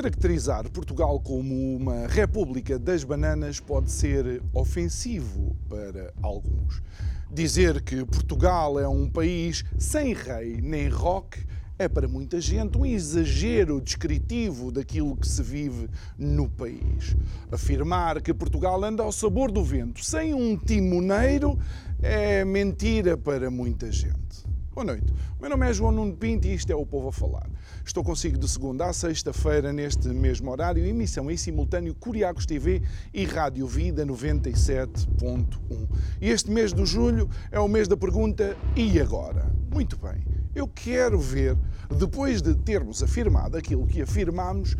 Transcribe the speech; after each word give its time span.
Caracterizar 0.00 0.70
Portugal 0.70 1.18
como 1.18 1.74
uma 1.74 2.06
República 2.06 2.78
das 2.78 3.02
Bananas 3.02 3.58
pode 3.58 3.90
ser 3.90 4.40
ofensivo 4.54 5.56
para 5.68 6.14
alguns. 6.22 6.80
Dizer 7.28 7.82
que 7.82 8.04
Portugal 8.04 8.78
é 8.78 8.86
um 8.86 9.10
país 9.10 9.64
sem 9.76 10.14
rei 10.14 10.60
nem 10.62 10.88
roque 10.88 11.44
é 11.76 11.88
para 11.88 12.06
muita 12.06 12.40
gente 12.40 12.78
um 12.78 12.86
exagero 12.86 13.80
descritivo 13.80 14.70
daquilo 14.70 15.16
que 15.16 15.26
se 15.26 15.42
vive 15.42 15.90
no 16.16 16.48
país. 16.48 17.16
Afirmar 17.50 18.22
que 18.22 18.32
Portugal 18.32 18.84
anda 18.84 19.02
ao 19.02 19.10
sabor 19.10 19.50
do 19.50 19.64
vento 19.64 20.04
sem 20.04 20.32
um 20.32 20.56
timoneiro 20.56 21.58
é 22.00 22.44
mentira 22.44 23.16
para 23.16 23.50
muita 23.50 23.90
gente. 23.90 24.46
Boa 24.72 24.84
noite. 24.84 25.12
O 25.36 25.40
meu 25.40 25.50
nome 25.50 25.68
é 25.68 25.72
João 25.72 25.90
Nuno 25.90 26.16
Pinto 26.16 26.46
e 26.46 26.54
isto 26.54 26.70
é 26.70 26.76
o 26.76 26.86
Povo 26.86 27.08
a 27.08 27.12
Falar. 27.12 27.50
Estou 27.88 28.04
consigo 28.04 28.36
de 28.36 28.46
segunda 28.46 28.84
a 28.84 28.92
sexta-feira, 28.92 29.72
neste 29.72 30.08
mesmo 30.08 30.50
horário, 30.50 30.84
emissão 30.84 31.30
em 31.30 31.38
simultâneo 31.38 31.94
Curiacos 31.94 32.44
TV 32.44 32.82
e 33.14 33.24
Rádio 33.24 33.66
Vida 33.66 34.04
97.1. 34.04 35.88
E 36.20 36.28
este 36.28 36.50
mês 36.50 36.74
de 36.74 36.84
julho 36.84 37.30
é 37.50 37.58
o 37.58 37.66
mês 37.66 37.88
da 37.88 37.96
pergunta 37.96 38.54
e 38.76 39.00
agora? 39.00 39.50
Muito 39.72 39.96
bem, 39.96 40.22
eu 40.54 40.68
quero 40.68 41.18
ver, 41.18 41.56
depois 41.98 42.42
de 42.42 42.54
termos 42.56 43.02
afirmado 43.02 43.56
aquilo 43.56 43.86
que 43.86 44.02
afirmamos, 44.02 44.76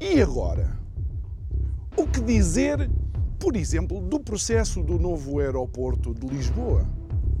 e 0.00 0.20
agora? 0.20 0.76
O 1.96 2.08
que 2.08 2.20
dizer, 2.20 2.90
por 3.38 3.54
exemplo, 3.54 4.00
do 4.00 4.18
processo 4.18 4.82
do 4.82 4.98
novo 4.98 5.38
aeroporto 5.38 6.12
de 6.12 6.26
Lisboa? 6.26 6.84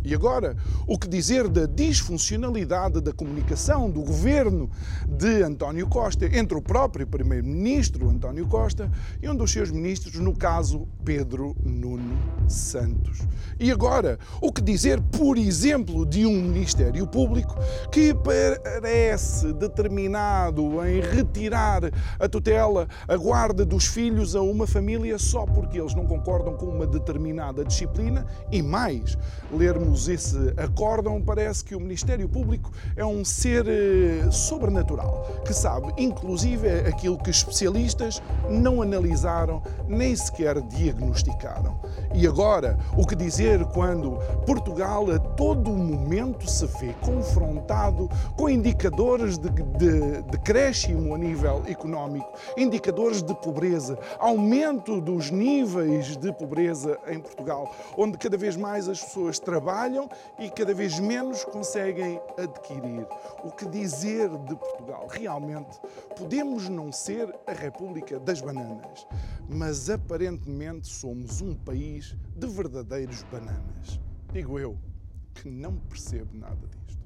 E 0.08 0.14
agora, 0.14 0.56
o 0.86 0.98
que 0.98 1.06
dizer 1.06 1.48
da 1.48 1.66
disfuncionalidade 1.66 2.98
da 2.98 3.12
comunicação 3.12 3.90
do 3.90 4.00
governo 4.00 4.70
de 5.06 5.42
António 5.42 5.86
Costa 5.86 6.24
entre 6.34 6.56
o 6.56 6.62
próprio 6.62 7.06
primeiro-ministro 7.06 8.08
António 8.08 8.46
Costa 8.46 8.90
e 9.22 9.28
um 9.28 9.36
dos 9.36 9.52
seus 9.52 9.70
ministros, 9.70 10.14
no 10.14 10.34
caso 10.34 10.88
Pedro 11.04 11.54
Nuno 11.62 12.16
Santos? 12.48 13.18
E 13.60 13.70
agora, 13.70 14.18
o 14.40 14.50
que 14.50 14.62
dizer, 14.62 14.98
por 14.98 15.36
exemplo, 15.36 16.06
de 16.06 16.24
um 16.24 16.40
Ministério 16.40 17.06
Público 17.06 17.54
que 17.92 18.14
parece 18.14 19.52
determinado 19.52 20.82
em 20.86 21.02
retirar 21.02 21.82
a 22.18 22.26
tutela, 22.26 22.88
a 23.06 23.14
guarda 23.14 23.62
dos 23.62 23.84
filhos 23.84 24.34
a 24.34 24.40
uma 24.40 24.66
família 24.66 25.18
só 25.18 25.44
porque 25.44 25.78
eles 25.78 25.94
não 25.94 26.06
concordam 26.06 26.54
com 26.54 26.64
uma 26.64 26.86
determinada 26.86 27.62
disciplina 27.62 28.24
e 28.50 28.62
mais, 28.62 29.18
lermos 29.52 29.97
esse 30.06 30.36
acórdão, 30.56 31.20
parece 31.20 31.64
que 31.64 31.74
o 31.74 31.80
Ministério 31.80 32.28
Público 32.28 32.70
é 32.94 33.04
um 33.04 33.24
ser 33.24 33.66
eh, 33.66 34.30
sobrenatural, 34.30 35.42
que 35.44 35.52
sabe, 35.52 35.92
inclusive, 35.96 36.68
aquilo 36.86 37.18
que 37.18 37.30
especialistas 37.30 38.22
não 38.48 38.82
analisaram 38.82 39.62
nem 39.88 40.14
sequer 40.14 40.60
diagnosticaram. 40.60 41.80
E 42.14 42.26
agora, 42.26 42.78
o 42.96 43.06
que 43.06 43.16
dizer 43.16 43.64
quando 43.66 44.18
Portugal 44.46 45.10
a 45.10 45.18
todo 45.18 45.70
momento 45.70 46.48
se 46.48 46.66
vê 46.66 46.94
confrontado 47.00 48.08
com 48.36 48.48
indicadores 48.48 49.38
de, 49.38 49.48
de, 49.48 50.22
de 50.22 50.38
crescimo 50.38 51.14
a 51.14 51.18
nível 51.18 51.62
económico, 51.66 52.30
indicadores 52.56 53.22
de 53.22 53.34
pobreza, 53.34 53.98
aumento 54.18 55.00
dos 55.00 55.30
níveis 55.30 56.16
de 56.16 56.32
pobreza 56.32 56.98
em 57.06 57.18
Portugal, 57.20 57.74
onde 57.96 58.18
cada 58.18 58.36
vez 58.36 58.56
mais 58.56 58.88
as 58.88 59.02
pessoas 59.02 59.38
trabalham 59.38 59.77
trabalham 59.78 60.08
e 60.38 60.50
cada 60.50 60.74
vez 60.74 60.98
menos 60.98 61.44
conseguem 61.44 62.20
adquirir. 62.36 63.06
O 63.44 63.50
que 63.52 63.64
dizer 63.66 64.28
de 64.28 64.56
Portugal? 64.56 65.06
Realmente, 65.08 65.78
podemos 66.16 66.68
não 66.68 66.90
ser 66.90 67.32
a 67.46 67.52
República 67.52 68.18
das 68.18 68.40
Bananas, 68.40 69.06
mas 69.48 69.88
aparentemente 69.88 70.88
somos 70.88 71.40
um 71.40 71.54
país 71.54 72.16
de 72.36 72.46
verdadeiros 72.48 73.22
bananas. 73.24 74.00
Digo 74.32 74.58
eu, 74.58 74.76
que 75.34 75.48
não 75.48 75.76
percebo 75.76 76.36
nada 76.36 76.66
disto. 76.86 76.98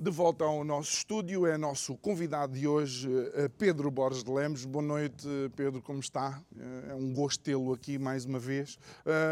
De 0.00 0.12
volta 0.12 0.44
ao 0.44 0.62
nosso 0.62 0.92
estúdio, 0.92 1.44
é 1.44 1.58
nosso 1.58 1.96
convidado 1.96 2.52
de 2.52 2.68
hoje, 2.68 3.08
eh, 3.34 3.48
Pedro 3.58 3.90
Borges 3.90 4.22
de 4.22 4.30
Lemos. 4.30 4.64
Boa 4.64 4.84
noite, 4.84 5.26
Pedro, 5.56 5.82
como 5.82 5.98
está? 5.98 6.40
É 6.88 6.94
um 6.94 7.12
gosto 7.12 7.42
tê-lo 7.42 7.72
aqui 7.72 7.98
mais 7.98 8.24
uma 8.24 8.38
vez. 8.38 8.78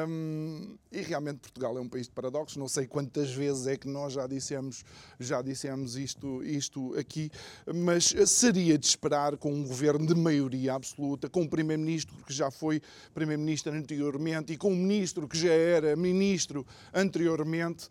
Um, 0.09 0.77
e 0.91 1.03
realmente 1.03 1.39
Portugal 1.39 1.79
é 1.79 1.81
um 1.81 1.89
país 1.89 2.09
de 2.09 2.13
paradoxos. 2.13 2.57
Não 2.57 2.67
sei 2.67 2.85
quantas 2.85 3.31
vezes 3.31 3.69
é 3.69 3.77
que 3.77 3.87
nós 3.87 4.15
já 4.15 4.27
dissemos, 4.27 4.85
já 5.21 5.41
dissemos 5.41 5.97
isto, 5.97 6.43
isto 6.43 6.99
aqui, 6.99 7.31
mas 7.73 8.13
seria 8.27 8.77
de 8.77 8.87
esperar 8.87 9.37
com 9.37 9.53
um 9.53 9.63
governo 9.63 10.05
de 10.05 10.17
maioria 10.17 10.75
absoluta, 10.75 11.31
com 11.31 11.43
um 11.43 11.49
primeiro-ministro 11.49 12.17
que 12.27 12.33
já 12.33 12.51
foi 12.51 12.83
primeiro-ministro 13.15 13.73
anteriormente 13.73 14.53
e 14.53 14.57
com 14.57 14.73
um 14.73 14.77
ministro 14.77 15.29
que 15.29 15.39
já 15.39 15.53
era 15.53 15.95
ministro 15.95 16.67
anteriormente. 16.93 17.89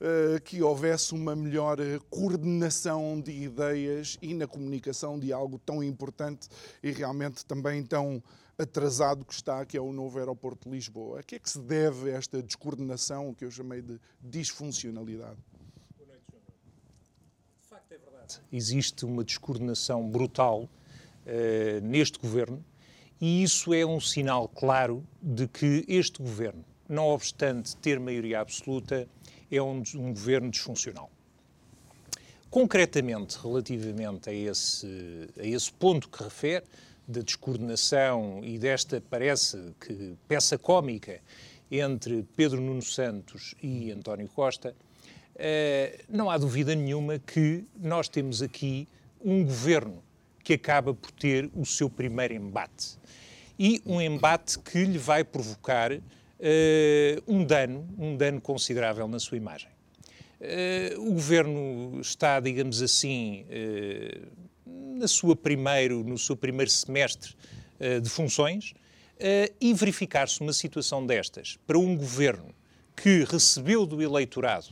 Eh, 0.00 0.38
que 0.44 0.62
houvesse 0.62 1.12
uma 1.12 1.34
melhor 1.34 1.80
eh, 1.80 1.98
coordenação 2.08 3.20
de 3.20 3.32
ideias 3.32 4.16
e 4.22 4.32
na 4.32 4.46
comunicação 4.46 5.18
de 5.18 5.32
algo 5.32 5.58
tão 5.58 5.82
importante 5.82 6.48
e 6.80 6.92
realmente 6.92 7.44
também 7.44 7.82
tão 7.82 8.22
atrasado 8.56 9.24
que 9.24 9.34
está, 9.34 9.66
que 9.66 9.76
é 9.76 9.80
o 9.80 9.92
novo 9.92 10.16
aeroporto 10.20 10.68
de 10.68 10.76
Lisboa. 10.76 11.18
A 11.18 11.22
que 11.24 11.34
é 11.34 11.38
que 11.40 11.50
se 11.50 11.58
deve 11.58 12.10
esta 12.10 12.40
descoordenação, 12.40 13.34
que 13.34 13.44
eu 13.44 13.50
chamei 13.50 13.82
de 13.82 13.98
disfuncionalidade? 14.20 15.38
De 15.98 17.66
facto, 17.68 17.90
é 17.90 17.98
verdade. 17.98 18.40
Existe 18.52 19.04
uma 19.04 19.24
descoordenação 19.24 20.08
brutal 20.08 20.62
uh, 20.62 21.80
neste 21.82 22.20
governo 22.20 22.64
e 23.20 23.42
isso 23.42 23.74
é 23.74 23.84
um 23.84 23.98
sinal 23.98 24.46
claro 24.48 25.04
de 25.20 25.48
que 25.48 25.84
este 25.88 26.22
governo, 26.22 26.64
não 26.88 27.08
obstante 27.08 27.76
ter 27.78 27.98
maioria 27.98 28.40
absoluta, 28.40 29.08
é 29.50 29.62
um, 29.62 29.82
um 29.96 30.12
governo 30.12 30.50
disfuncional. 30.50 31.10
Concretamente, 32.50 33.38
relativamente 33.42 34.30
a 34.30 34.32
esse, 34.32 35.28
a 35.38 35.44
esse 35.44 35.70
ponto 35.72 36.08
que 36.08 36.22
refere, 36.22 36.64
da 37.06 37.22
descoordenação 37.22 38.40
e 38.42 38.58
desta, 38.58 39.02
parece 39.08 39.74
que, 39.80 40.14
peça 40.28 40.58
cômica 40.58 41.20
entre 41.70 42.22
Pedro 42.36 42.60
Nuno 42.60 42.82
Santos 42.82 43.54
e 43.62 43.90
António 43.90 44.28
Costa, 44.28 44.74
eh, 45.34 46.04
não 46.08 46.28
há 46.30 46.36
dúvida 46.36 46.74
nenhuma 46.74 47.18
que 47.18 47.64
nós 47.78 48.08
temos 48.08 48.42
aqui 48.42 48.86
um 49.24 49.44
governo 49.44 50.02
que 50.42 50.54
acaba 50.54 50.92
por 50.94 51.10
ter 51.10 51.50
o 51.54 51.64
seu 51.64 51.88
primeiro 51.88 52.34
embate. 52.34 52.98
E 53.58 53.82
um 53.84 54.00
embate 54.00 54.58
que 54.58 54.84
lhe 54.84 54.98
vai 54.98 55.24
provocar 55.24 55.92
uh, 55.92 56.00
um 57.26 57.44
dano, 57.44 57.88
um 57.98 58.16
dano 58.16 58.40
considerável 58.40 59.08
na 59.08 59.18
sua 59.18 59.36
imagem. 59.36 59.68
Uh, 60.40 61.00
o 61.00 61.14
governo 61.14 62.00
está, 62.00 62.38
digamos 62.38 62.80
assim, 62.80 63.44
uh, 63.44 64.28
na 64.96 65.08
sua 65.08 65.34
primeiro, 65.34 66.04
no 66.04 66.16
seu 66.16 66.36
primeiro 66.36 66.70
semestre 66.70 67.34
de 68.02 68.10
funções 68.10 68.74
e 69.60 69.72
verificar-se 69.72 70.40
uma 70.40 70.52
situação 70.52 71.06
destas 71.06 71.56
para 71.64 71.78
um 71.78 71.96
governo 71.96 72.52
que 72.96 73.22
recebeu 73.22 73.86
do 73.86 74.02
eleitorado 74.02 74.66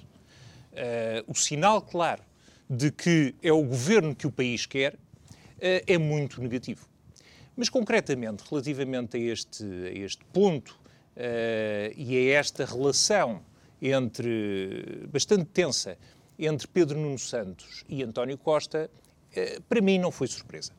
o 1.28 1.34
sinal 1.36 1.80
claro 1.80 2.24
de 2.68 2.90
que 2.90 3.32
é 3.40 3.52
o 3.52 3.62
governo 3.62 4.12
que 4.12 4.26
o 4.26 4.32
país 4.32 4.66
quer 4.66 4.98
é 5.60 5.96
muito 5.96 6.42
negativo. 6.42 6.84
Mas, 7.56 7.68
concretamente, 7.68 8.42
relativamente 8.50 9.16
a 9.16 9.20
este, 9.20 9.64
a 9.64 9.92
este 9.92 10.24
ponto 10.32 10.76
e 11.16 12.16
a 12.18 12.38
esta 12.38 12.64
relação 12.64 13.42
entre 13.80 15.06
bastante 15.10 15.44
tensa 15.46 15.96
entre 16.38 16.66
Pedro 16.66 16.98
Nuno 16.98 17.18
Santos 17.18 17.84
e 17.88 18.02
António 18.02 18.36
Costa, 18.36 18.90
para 19.68 19.80
mim 19.80 19.98
não 19.98 20.10
foi 20.10 20.26
surpresa. 20.26 20.72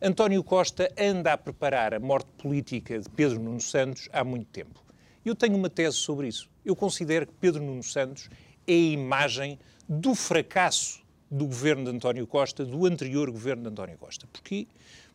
António 0.00 0.42
Costa 0.44 0.92
anda 0.98 1.32
a 1.32 1.38
preparar 1.38 1.94
a 1.94 2.00
morte 2.00 2.28
política 2.38 2.98
de 2.98 3.08
Pedro 3.08 3.40
Nuno 3.40 3.60
Santos 3.60 4.08
há 4.12 4.22
muito 4.22 4.46
tempo. 4.46 4.84
Eu 5.24 5.34
tenho 5.34 5.56
uma 5.56 5.68
tese 5.68 5.96
sobre 5.96 6.28
isso. 6.28 6.48
Eu 6.64 6.76
considero 6.76 7.26
que 7.26 7.32
Pedro 7.40 7.62
Nuno 7.62 7.82
Santos 7.82 8.28
é 8.66 8.72
a 8.72 8.76
imagem 8.76 9.58
do 9.88 10.14
fracasso 10.14 11.02
do 11.30 11.46
governo 11.46 11.84
de 11.84 11.96
António 11.96 12.26
Costa, 12.26 12.64
do 12.64 12.86
anterior 12.86 13.30
governo 13.30 13.64
de 13.64 13.68
António 13.70 13.98
Costa. 13.98 14.26
Porquê? 14.32 14.66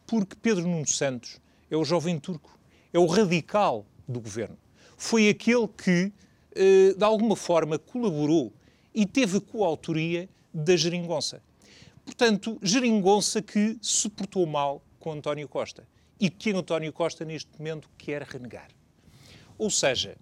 Porque 0.05 0.35
Pedro 0.35 0.67
Nuno 0.67 0.87
Santos 0.87 1.39
é 1.69 1.77
o 1.77 1.85
jovem 1.85 2.19
turco, 2.19 2.59
é 2.91 2.99
o 2.99 3.05
radical 3.05 3.85
do 4.07 4.19
governo. 4.19 4.57
Foi 4.97 5.29
aquele 5.29 5.67
que, 5.67 6.11
eh, 6.55 6.93
de 6.95 7.03
alguma 7.03 7.35
forma, 7.35 7.79
colaborou 7.79 8.53
e 8.93 9.05
teve 9.05 9.39
coautoria 9.39 10.29
da 10.53 10.75
geringonça. 10.75 11.41
Portanto, 12.05 12.59
geringonça 12.61 13.41
que 13.41 13.77
se 13.81 14.09
portou 14.09 14.45
mal 14.45 14.83
com 14.99 15.13
António 15.13 15.47
Costa 15.47 15.87
e 16.19 16.29
que 16.29 16.51
António 16.51 16.91
Costa, 16.93 17.25
neste 17.25 17.49
momento, 17.57 17.89
quer 17.97 18.21
renegar. 18.23 18.69
Ou 19.57 19.69
seja, 19.69 20.17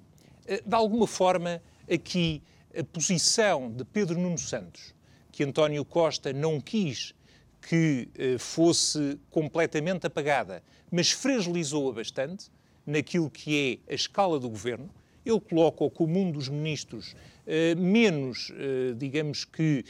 eh, 0.45 0.61
de 0.65 0.75
alguma 0.75 1.07
forma, 1.07 1.61
aqui 1.91 2.41
a 2.77 2.83
posição 2.83 3.71
de 3.71 3.83
Pedro 3.83 4.19
Nuno 4.19 4.37
Santos, 4.37 4.93
que 5.31 5.43
António 5.43 5.83
Costa 5.83 6.31
não 6.31 6.61
quis 6.61 7.13
que 7.61 8.09
eh, 8.15 8.37
fosse 8.37 9.19
completamente 9.29 10.07
apagada, 10.07 10.63
mas 10.91 11.11
fragilizou-a 11.11 11.93
bastante 11.93 12.49
naquilo 12.89 13.29
que 13.29 13.79
é 13.87 13.93
a 13.93 13.95
escala 13.95 14.39
do 14.39 14.49
governo, 14.49 14.89
ele 15.25 15.39
coloca-o 15.39 15.89
como 15.89 16.19
um 16.19 16.31
dos 16.31 16.49
ministros 16.49 17.15
eh, 17.45 17.75
menos, 17.75 18.51
digamos 18.97 19.45
que, 19.45 19.83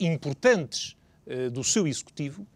importantes 0.00 0.96
eh, 1.26 1.48
do 1.50 1.62
seu 1.62 1.86
executivo, 1.86 2.46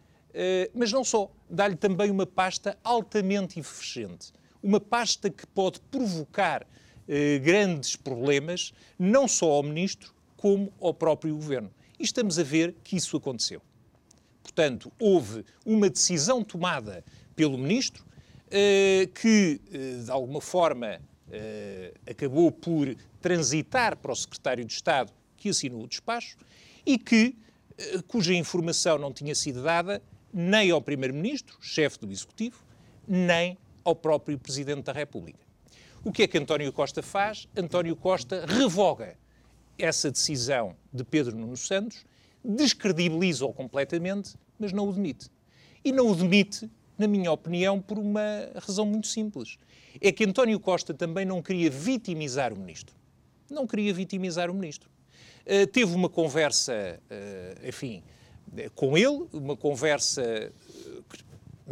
mas 0.75 0.93
não 0.93 1.03
só, 1.03 1.31
dá-lhe 1.49 1.77
também 1.77 2.11
uma 2.11 2.27
pasta 2.27 2.77
altamente 2.85 3.59
efervescente, 3.59 4.33
uma 4.63 4.79
pasta 4.79 5.31
que 5.31 5.47
pode 5.47 5.81
provocar 5.81 6.67
grandes 7.43 7.97
problemas, 7.97 8.75
não 8.99 9.27
só 9.27 9.51
ao 9.53 9.63
ministro, 9.63 10.13
como 10.37 10.71
ao 10.79 10.93
próprio 10.93 11.35
governo. 11.35 11.71
E 11.99 12.05
estamos 12.05 12.39
a 12.39 12.43
ver 12.43 12.75
que 12.85 12.97
isso 12.97 13.17
aconteceu. 13.17 13.63
Portanto, 14.43 14.93
houve 14.99 15.45
uma 15.65 15.89
decisão 15.89 16.45
tomada 16.45 17.03
pelo 17.35 17.57
ministro 17.57 18.05
que, 19.15 19.61
de 20.05 20.11
alguma 20.11 20.41
forma, 20.41 21.01
acabou 22.09 22.53
por 22.53 22.95
transitar 23.21 23.97
para 23.97 24.13
o 24.13 24.17
secretário 24.17 24.65
de 24.65 24.73
Estado 24.73 25.13
que 25.37 25.49
assinou 25.49 25.83
o 25.83 25.89
despacho 25.89 26.37
e 26.85 26.99
que 26.99 27.37
eh, 27.79 28.01
cuja 28.07 28.33
informação 28.35 28.99
não 28.99 29.13
tinha 29.13 29.35
sido 29.35 29.63
dada 29.63 30.03
nem 30.33 30.71
ao 30.71 30.81
Primeiro-Ministro, 30.81 31.57
chefe 31.61 31.99
do 31.99 32.11
Executivo, 32.11 32.63
nem 33.07 33.57
ao 33.85 33.95
próprio 33.95 34.39
Presidente 34.39 34.85
da 34.85 34.93
República. 34.93 35.39
O 36.05 36.13
que 36.13 36.23
é 36.23 36.27
que 36.27 36.39
António 36.39 36.73
Costa 36.73 37.03
faz? 37.03 37.49
António 37.57 37.97
Costa 37.97 38.45
revoga 38.47 39.17
essa 39.79 40.11
decisão 40.11 40.77
de 40.93 41.05
Pedro 41.05 41.37
Nuno 41.37 41.57
Santos, 41.57 42.05
descredibiliza-o 42.45 43.53
completamente, 43.53 44.35
mas 44.59 44.73
não 44.73 44.89
o 44.89 44.93
demite. 44.93 45.31
E 45.85 45.93
não 45.93 46.09
o 46.09 46.15
demite, 46.15 46.71
na 46.99 47.07
minha 47.07 47.31
opinião, 47.31 47.81
por 47.81 47.99
uma 47.99 48.51
razão 48.57 48.87
muito 48.87 49.07
simples. 49.07 49.59
É 50.01 50.13
que 50.13 50.25
António 50.25 50.59
Costa 50.61 50.95
também 50.95 51.25
não 51.25 51.43
queria 51.43 51.71
vitimizar 51.71 52.53
o 52.53 52.57
ministro. 52.57 52.95
Não 53.51 53.67
queria 53.67 53.93
vitimizar 53.93 54.51
o 54.51 54.55
ministro. 54.55 54.91
Eh, 55.47 55.65
teve 55.65 55.95
uma 55.95 56.09
conversa, 56.09 57.01
uh, 57.09 57.69
enfim, 57.69 58.03
com 58.75 58.99
ele, 58.99 59.29
uma 59.33 59.57
conversa 59.57 60.53
que 61.09 61.19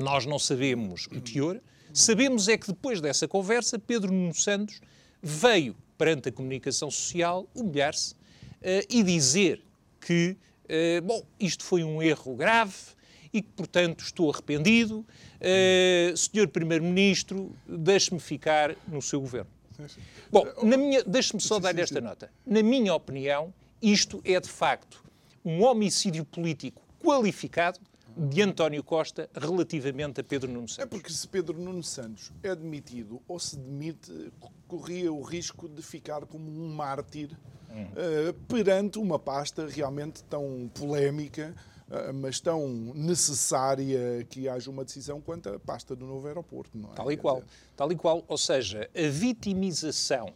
nós 0.00 0.25
não 0.25 0.38
sabemos 0.38 1.06
o 1.06 1.21
teor. 1.21 1.61
Sabemos 1.93 2.47
é 2.47 2.56
que 2.56 2.69
depois 2.69 3.00
dessa 3.00 3.26
conversa, 3.26 3.76
Pedro 3.76 4.12
Nuno 4.12 4.35
Santos 4.35 4.81
veio 5.21 5.75
perante 5.99 6.29
a 6.29 6.32
comunicação 6.32 6.88
social 6.88 7.49
humilhar-se 7.53 8.15
uh, 8.15 8.87
e 8.88 9.03
dizer 9.03 9.61
que, 10.00 10.37
bom, 11.03 11.23
isto 11.41 11.65
foi 11.65 11.82
um 11.82 12.03
erro 12.03 12.37
grave 12.37 12.75
e 13.35 13.43
que, 13.43 13.51
portanto, 13.55 14.03
estou 14.03 14.31
arrependido. 14.31 15.05
senhor 16.17 16.49
Primeiro-Ministro, 16.49 17.53
deixe-me 17.67 18.21
ficar 18.21 18.77
no 18.89 19.03
seu 19.03 19.21
governo. 19.21 19.51
Bom, 20.31 20.47
deixe-me 21.07 21.41
só 21.41 21.59
dar 21.59 21.77
esta 21.79 22.01
nota. 22.01 22.31
Na 22.47 22.63
minha 22.63 22.95
opinião, 22.95 23.53
isto 23.83 24.23
é, 24.25 24.39
de 24.39 24.49
facto, 24.49 25.03
um 25.45 25.65
homicídio 25.65 26.25
político 26.25 26.81
qualificado 27.03 27.81
de 28.17 28.43
António 28.43 28.83
Costa 28.83 29.29
relativamente 29.35 30.21
a 30.21 30.25
Pedro 30.25 30.51
Nuno 30.51 30.69
Santos. 30.69 30.85
É 30.85 30.87
porque 30.87 31.13
se 31.13 31.27
Pedro 31.27 31.59
Nuno 31.59 31.83
Santos 31.83 32.33
é 32.43 32.55
demitido 32.55 33.21
ou 33.27 33.39
se 33.39 33.57
demite, 33.57 34.33
corria 34.69 35.13
o 35.13 35.21
risco 35.23 35.69
de 35.69 35.83
ficar 35.83 36.25
como 36.25 36.49
um 36.49 36.73
mártir 36.73 37.31
uhum. 37.71 37.85
uh, 37.85 38.33
perante 38.47 38.99
uma 38.99 39.19
pasta 39.19 39.67
realmente 39.67 40.23
tão 40.25 40.71
polémica, 40.73 41.55
uh, 41.55 41.74
mas 42.15 42.41
tão 42.41 42.69
necessária 42.95 44.25
que 44.29 44.49
haja 44.49 44.71
uma 44.71 44.85
decisão 44.85 45.21
quanto 45.21 45.49
a 45.49 45.59
pasta 45.59 45.95
do 45.95 46.07
novo 46.07 46.27
aeroporto. 46.27 46.77
Não 46.77 46.93
é? 46.93 46.95
Tal 46.95 47.13
e 47.13 47.17
qual. 47.17 47.43
Tal 47.77 47.93
e 47.93 47.97
qual. 47.97 48.25
Ou 48.27 48.39
seja, 48.39 48.91
a 48.95 49.09
vitimização 49.09 50.33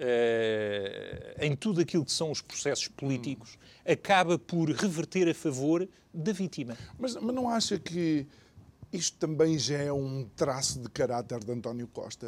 uh, 0.00 1.44
em 1.44 1.54
tudo 1.54 1.80
aquilo 1.80 2.04
que 2.04 2.12
são 2.12 2.30
os 2.30 2.40
processos 2.40 2.88
políticos, 2.88 3.56
hum. 3.56 3.92
acaba 3.92 4.38
por 4.38 4.70
reverter 4.70 5.28
a 5.28 5.34
favor 5.34 5.86
da 6.12 6.32
vítima. 6.32 6.76
Mas, 6.98 7.14
mas 7.14 7.34
não 7.34 7.48
acha 7.48 7.78
que 7.78 8.26
isto 8.92 9.16
também 9.18 9.56
já 9.56 9.78
é 9.78 9.92
um 9.92 10.28
traço 10.34 10.80
de 10.80 10.88
caráter 10.88 11.38
de 11.38 11.52
António 11.52 11.86
Costa. 11.86 12.26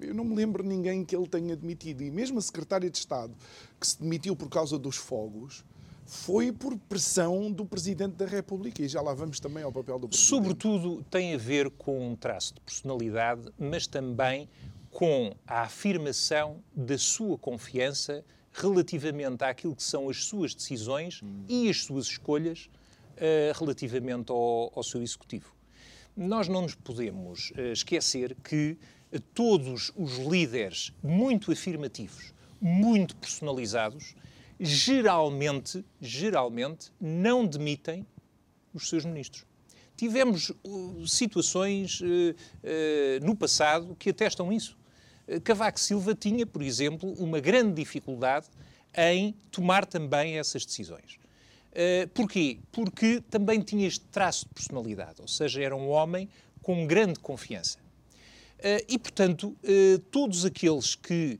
Eu 0.00 0.14
não 0.14 0.24
me 0.24 0.36
lembro 0.36 0.62
ninguém 0.62 1.04
que 1.04 1.16
ele 1.16 1.26
tenha 1.26 1.56
demitido. 1.56 2.02
E 2.02 2.10
mesmo 2.10 2.38
a 2.38 2.42
secretária 2.42 2.88
de 2.88 2.96
Estado, 2.96 3.34
que 3.78 3.86
se 3.86 4.00
demitiu 4.00 4.36
por 4.36 4.48
causa 4.48 4.78
dos 4.78 4.96
fogos, 4.96 5.64
foi 6.10 6.50
por 6.50 6.76
pressão 6.76 7.52
do 7.52 7.64
Presidente 7.64 8.16
da 8.16 8.26
República. 8.26 8.82
E 8.82 8.88
já 8.88 9.00
lá 9.00 9.14
vamos 9.14 9.38
também 9.38 9.62
ao 9.62 9.70
papel 9.70 9.96
do 9.96 10.08
Presidente. 10.08 10.28
Sobretudo 10.28 11.04
tem 11.08 11.34
a 11.34 11.38
ver 11.38 11.70
com 11.70 12.10
um 12.10 12.16
traço 12.16 12.54
de 12.54 12.60
personalidade, 12.62 13.42
mas 13.56 13.86
também 13.86 14.48
com 14.90 15.32
a 15.46 15.62
afirmação 15.62 16.64
da 16.74 16.98
sua 16.98 17.38
confiança 17.38 18.24
relativamente 18.52 19.44
àquilo 19.44 19.76
que 19.76 19.84
são 19.84 20.10
as 20.10 20.24
suas 20.24 20.52
decisões 20.52 21.22
hum. 21.22 21.44
e 21.48 21.70
as 21.70 21.84
suas 21.84 22.06
escolhas 22.06 22.68
uh, 23.14 23.56
relativamente 23.56 24.32
ao, 24.32 24.72
ao, 24.74 24.82
seu 24.82 25.00
executivo. 25.00 25.54
Nós 26.16 26.48
não 26.48 26.62
nos 26.62 26.74
podemos 26.74 27.52
uh, 27.52 27.72
esquecer 27.72 28.36
que 28.42 28.76
uh, 29.12 29.20
todos 29.32 29.92
os 29.94 30.18
líderes 30.18 30.92
muito 31.00 31.52
afirmativos, 31.52 32.34
muito 32.60 33.14
personalizados, 33.14 34.16
geralmente, 34.60 35.84
geralmente 36.00 36.92
não 37.00 37.46
demitem 37.46 38.06
os 38.74 38.88
seus 38.88 39.04
ministros. 39.04 39.44
Tivemos 39.96 40.52
situações 41.06 42.00
no 43.22 43.34
passado 43.34 43.96
que 43.98 44.10
atestam 44.10 44.52
isso. 44.52 44.76
Cavaco 45.44 45.78
Silva 45.78 46.14
tinha, 46.14 46.46
por 46.46 46.62
exemplo, 46.62 47.12
uma 47.18 47.40
grande 47.40 47.74
dificuldade 47.74 48.46
em 48.96 49.34
tomar 49.50 49.86
também 49.86 50.38
essas 50.38 50.64
decisões. 50.64 51.18
Uh, 51.70 52.08
porquê? 52.08 52.58
Porque 52.72 53.22
também 53.30 53.60
tinha 53.60 53.86
este 53.86 54.04
traço 54.06 54.46
de 54.48 54.54
personalidade, 54.54 55.20
ou 55.20 55.28
seja, 55.28 55.62
era 55.62 55.76
um 55.76 55.88
homem 55.88 56.28
com 56.62 56.86
grande 56.86 57.20
confiança. 57.20 57.78
Uh, 58.58 58.84
e, 58.88 58.98
portanto, 58.98 59.56
uh, 59.62 59.98
todos 60.10 60.44
aqueles 60.44 60.96
que 60.96 61.38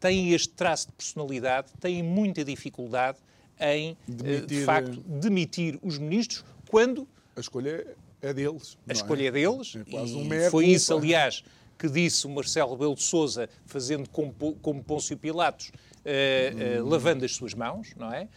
têm 0.00 0.32
este 0.32 0.50
traço 0.50 0.88
de 0.88 0.92
personalidade 0.92 1.72
têm 1.80 2.02
muita 2.02 2.44
dificuldade 2.44 3.18
em, 3.60 3.96
demitir, 4.06 4.46
de 4.46 4.64
facto, 4.64 5.00
demitir 5.06 5.78
os 5.82 5.98
ministros 5.98 6.44
quando. 6.68 7.06
A 7.36 7.40
escolha 7.40 7.86
é 8.20 8.32
deles. 8.32 8.78
A 8.88 8.92
escolha 8.92 9.24
é, 9.24 9.26
é 9.26 9.30
deles. 9.30 9.76
É 9.76 9.90
quase 9.90 10.14
um 10.14 10.32
e 10.32 10.50
foi 10.50 10.66
isso, 10.66 10.94
aliás, 10.94 11.44
que 11.78 11.88
disse 11.88 12.26
o 12.26 12.30
Marcelo 12.30 12.72
Rebelo 12.72 12.94
de 12.94 13.02
Sousa, 13.02 13.48
fazendo 13.66 14.08
como, 14.08 14.32
como 14.62 14.82
Pôncio 14.82 15.16
Pilatos, 15.16 15.68
uh, 15.68 16.80
uh, 16.80 16.88
lavando 16.88 17.24
as 17.24 17.34
suas 17.34 17.54
mãos, 17.54 17.92
não 17.96 18.12
é? 18.12 18.28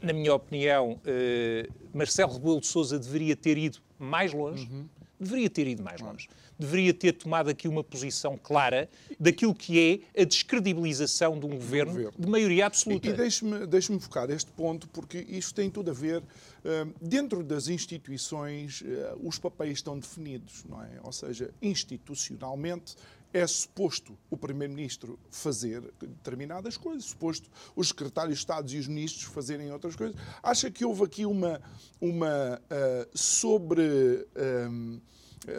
Na 0.00 0.12
minha 0.12 0.34
opinião, 0.34 0.92
uh, 0.92 1.72
Marcelo 1.92 2.32
Rebelo 2.32 2.60
de 2.60 2.66
Sousa 2.66 2.98
deveria 2.98 3.36
ter 3.36 3.58
ido 3.58 3.78
mais 3.98 4.32
longe, 4.32 4.66
uhum. 4.70 4.86
Deveria 5.18 5.50
ter 5.50 5.66
ido 5.66 5.82
mais 5.82 6.00
longe. 6.00 6.28
Deveria 6.58 6.94
ter 6.94 7.12
tomado 7.12 7.50
aqui 7.50 7.66
uma 7.66 7.82
posição 7.82 8.38
clara 8.40 8.88
daquilo 9.18 9.54
que 9.54 10.02
é 10.14 10.22
a 10.22 10.24
descredibilização 10.24 11.38
de 11.38 11.46
um 11.46 11.50
governo, 11.50 11.92
governo. 11.92 12.14
de 12.18 12.28
maioria 12.28 12.66
absoluta. 12.66 13.08
E, 13.08 13.10
e 13.10 13.12
deixe-me 13.12 13.66
deixe 13.66 13.98
focar 13.98 14.30
este 14.30 14.50
ponto, 14.52 14.88
porque 14.88 15.18
isto 15.28 15.54
tem 15.54 15.70
tudo 15.70 15.90
a 15.90 15.94
ver. 15.94 16.18
Uh, 16.20 16.94
dentro 17.00 17.42
das 17.42 17.68
instituições, 17.68 18.82
uh, 18.82 19.20
os 19.22 19.38
papéis 19.38 19.78
estão 19.78 19.98
definidos, 19.98 20.64
não 20.64 20.80
é? 20.82 21.00
Ou 21.02 21.12
seja, 21.12 21.50
institucionalmente, 21.60 22.96
é 23.34 23.44
suposto 23.48 24.16
o 24.30 24.36
Primeiro-Ministro 24.36 25.18
fazer 25.28 25.92
determinadas 26.00 26.76
coisas, 26.76 27.06
suposto 27.06 27.50
os 27.74 27.88
secretários 27.88 28.38
de 28.38 28.42
Estado 28.42 28.70
e 28.70 28.78
os 28.78 28.86
ministros 28.86 29.24
fazerem 29.24 29.72
outras 29.72 29.96
coisas. 29.96 30.16
Acha 30.40 30.70
que 30.70 30.84
houve 30.84 31.02
aqui 31.02 31.26
uma, 31.26 31.60
uma 32.00 32.60
uh, 32.62 33.18
sobre. 33.18 34.24
Um, 34.36 35.00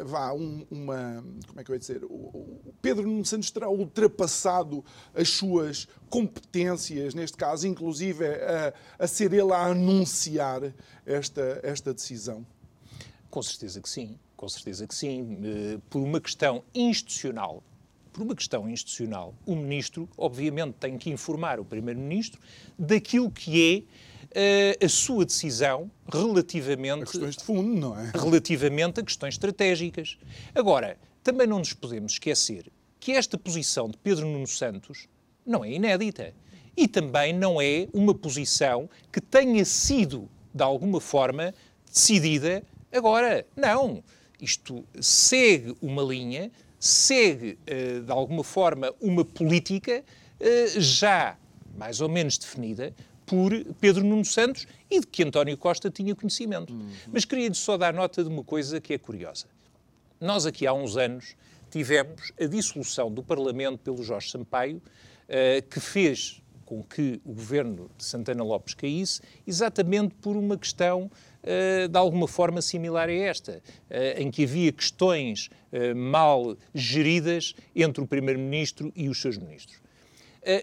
vá, 0.06 0.32
um, 0.32 0.66
uma. 0.72 1.22
Como 1.48 1.60
é 1.60 1.64
que 1.66 1.72
eu 1.72 1.76
ia 1.76 1.80
dizer? 1.80 2.06
O, 2.06 2.74
Pedro 2.82 3.06
Nuno 3.06 3.26
Santos 3.26 3.52
terá 3.52 3.70
ultrapassado 3.70 4.84
as 5.14 5.28
suas 5.30 5.86
competências, 6.10 7.14
neste 7.14 7.36
caso, 7.36 7.68
inclusive 7.68 8.26
a, 8.26 8.74
a 8.98 9.06
ser 9.06 9.34
ele 9.34 9.52
a 9.52 9.66
anunciar 9.66 10.74
esta, 11.06 11.60
esta 11.62 11.94
decisão? 11.94 12.48
Com 13.30 13.44
certeza 13.44 13.82
que 13.82 13.90
sim. 13.90 14.18
Com 14.36 14.50
certeza 14.50 14.86
que 14.88 14.94
sim. 14.94 15.38
Eh, 15.44 15.80
por 15.90 16.02
uma 16.02 16.20
questão 16.20 16.64
institucional, 16.74 17.64
por 18.12 18.24
uma 18.24 18.36
questão 18.36 18.70
institucional, 18.70 19.34
o 19.46 19.56
ministro, 19.56 20.08
obviamente, 20.18 20.76
tem 20.80 20.98
que 20.98 21.10
informar 21.10 21.60
o 21.60 21.66
primeiro-ministro 21.66 22.40
daquilo 22.80 23.30
que 23.30 23.86
é 24.34 24.80
uh, 24.82 24.86
a 24.86 24.88
sua 24.88 25.26
decisão 25.26 25.92
relativamente 26.12 27.04
a 27.04 27.06
questões 27.06 27.36
de 27.36 27.44
fundo, 27.44 27.80
não 27.80 28.00
é? 28.00 28.12
Relativamente 28.16 29.02
a 29.02 29.04
questões 29.04 29.34
estratégicas. 29.34 30.18
Agora, 30.54 30.98
também 31.24 31.46
não 31.46 31.60
nos 31.60 31.74
podemos 31.74 32.14
esquecer 32.14 32.72
que 33.00 33.12
esta 33.12 33.38
posição 33.38 33.90
de 33.90 33.98
Pedro 33.98 34.26
Nuno 34.26 34.48
Santos 34.48 35.08
não 35.46 35.64
é 35.64 35.72
inédita 35.72 36.34
e 36.78 36.88
também 36.88 37.34
não 37.34 37.62
é 37.62 37.88
uma 37.94 38.14
posição 38.14 38.90
que 39.12 39.20
tenha 39.20 39.64
sido 39.66 40.30
de 40.54 40.64
alguma 40.64 41.02
forma 41.02 41.54
decidida 41.92 42.64
agora. 42.92 43.46
Não. 43.56 44.04
Isto 44.46 44.86
segue 45.02 45.76
uma 45.82 46.04
linha, 46.04 46.52
segue, 46.80 47.58
eh, 47.66 48.00
de 48.00 48.12
alguma 48.12 48.44
forma, 48.44 48.94
uma 49.02 49.26
política 49.26 50.04
eh, 50.40 50.68
já 50.78 51.36
mais 51.76 52.00
ou 52.00 52.08
menos 52.08 52.38
definida 52.38 52.94
por 53.26 53.52
Pedro 53.82 54.04
Nuno 54.04 54.24
Santos 54.24 54.68
e 54.88 55.00
de 55.00 55.08
que 55.08 55.24
António 55.24 55.58
Costa 55.58 55.90
tinha 55.90 56.16
conhecimento. 56.16 56.72
Uhum. 56.72 56.92
Mas 57.12 57.26
queria-lhe 57.26 57.56
só 57.56 57.76
dar 57.76 57.92
nota 57.92 58.24
de 58.24 58.30
uma 58.30 58.44
coisa 58.44 58.80
que 58.80 58.94
é 58.94 59.00
curiosa. 59.00 59.48
Nós, 60.22 60.46
aqui 60.46 60.68
há 60.68 60.74
uns 60.74 60.96
anos, 60.96 61.36
tivemos 61.72 62.32
a 62.40 62.46
dissolução 62.46 63.12
do 63.12 63.24
Parlamento 63.24 63.80
pelo 63.80 64.04
Jorge 64.04 64.30
Sampaio, 64.30 64.78
uh, 64.78 65.68
que 65.70 65.80
fez 65.80 66.40
com 66.66 66.84
que 66.84 67.20
o 67.26 67.34
governo 67.34 67.90
de 67.98 68.04
Santana 68.04 68.44
Lopes 68.44 68.74
caísse, 68.74 69.22
exatamente 69.46 70.16
por 70.16 70.36
uma 70.36 70.56
questão 70.56 71.10
de 71.90 71.98
alguma 71.98 72.28
forma 72.28 72.62
similar 72.62 73.08
a 73.08 73.14
esta, 73.14 73.62
uh, 73.90 74.22
em 74.22 74.32
que 74.32 74.44
havia 74.44 74.72
questões 74.72 75.50
uh, 75.72 75.96
mal 75.96 76.58
geridas 76.74 77.54
entre 77.76 78.04
o 78.04 78.08
Primeiro-Ministro 78.08 78.92
e 78.96 79.08
os 79.10 79.22
seus 79.22 79.38
ministros. 79.38 79.84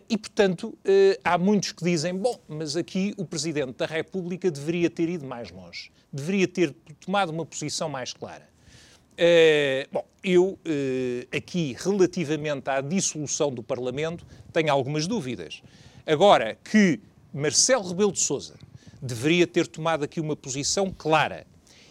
E, 0.08 0.16
portanto, 0.16 0.78
há 1.24 1.36
muitos 1.36 1.72
que 1.72 1.82
dizem: 1.82 2.14
bom, 2.14 2.38
mas 2.46 2.76
aqui 2.76 3.12
o 3.16 3.24
Presidente 3.24 3.72
da 3.72 3.84
República 3.84 4.48
deveria 4.48 4.88
ter 4.88 5.08
ido 5.08 5.26
mais 5.26 5.50
longe, 5.50 5.90
deveria 6.12 6.46
ter 6.46 6.72
tomado 7.04 7.30
uma 7.30 7.44
posição 7.44 7.88
mais 7.88 8.12
clara. 8.12 8.48
Bom, 9.90 10.06
eu 10.22 10.56
aqui, 11.36 11.74
relativamente 11.80 12.70
à 12.70 12.80
dissolução 12.80 13.52
do 13.52 13.60
Parlamento, 13.60 14.24
tenho 14.52 14.70
algumas 14.70 15.08
dúvidas. 15.08 15.60
Agora, 16.06 16.56
que 16.62 17.00
Marcelo 17.34 17.88
Rebelo 17.88 18.12
de 18.12 18.20
Sousa 18.20 18.54
deveria 19.02 19.46
ter 19.46 19.66
tomado 19.66 20.04
aqui 20.04 20.20
uma 20.20 20.36
posição 20.36 20.94
clara 20.96 21.44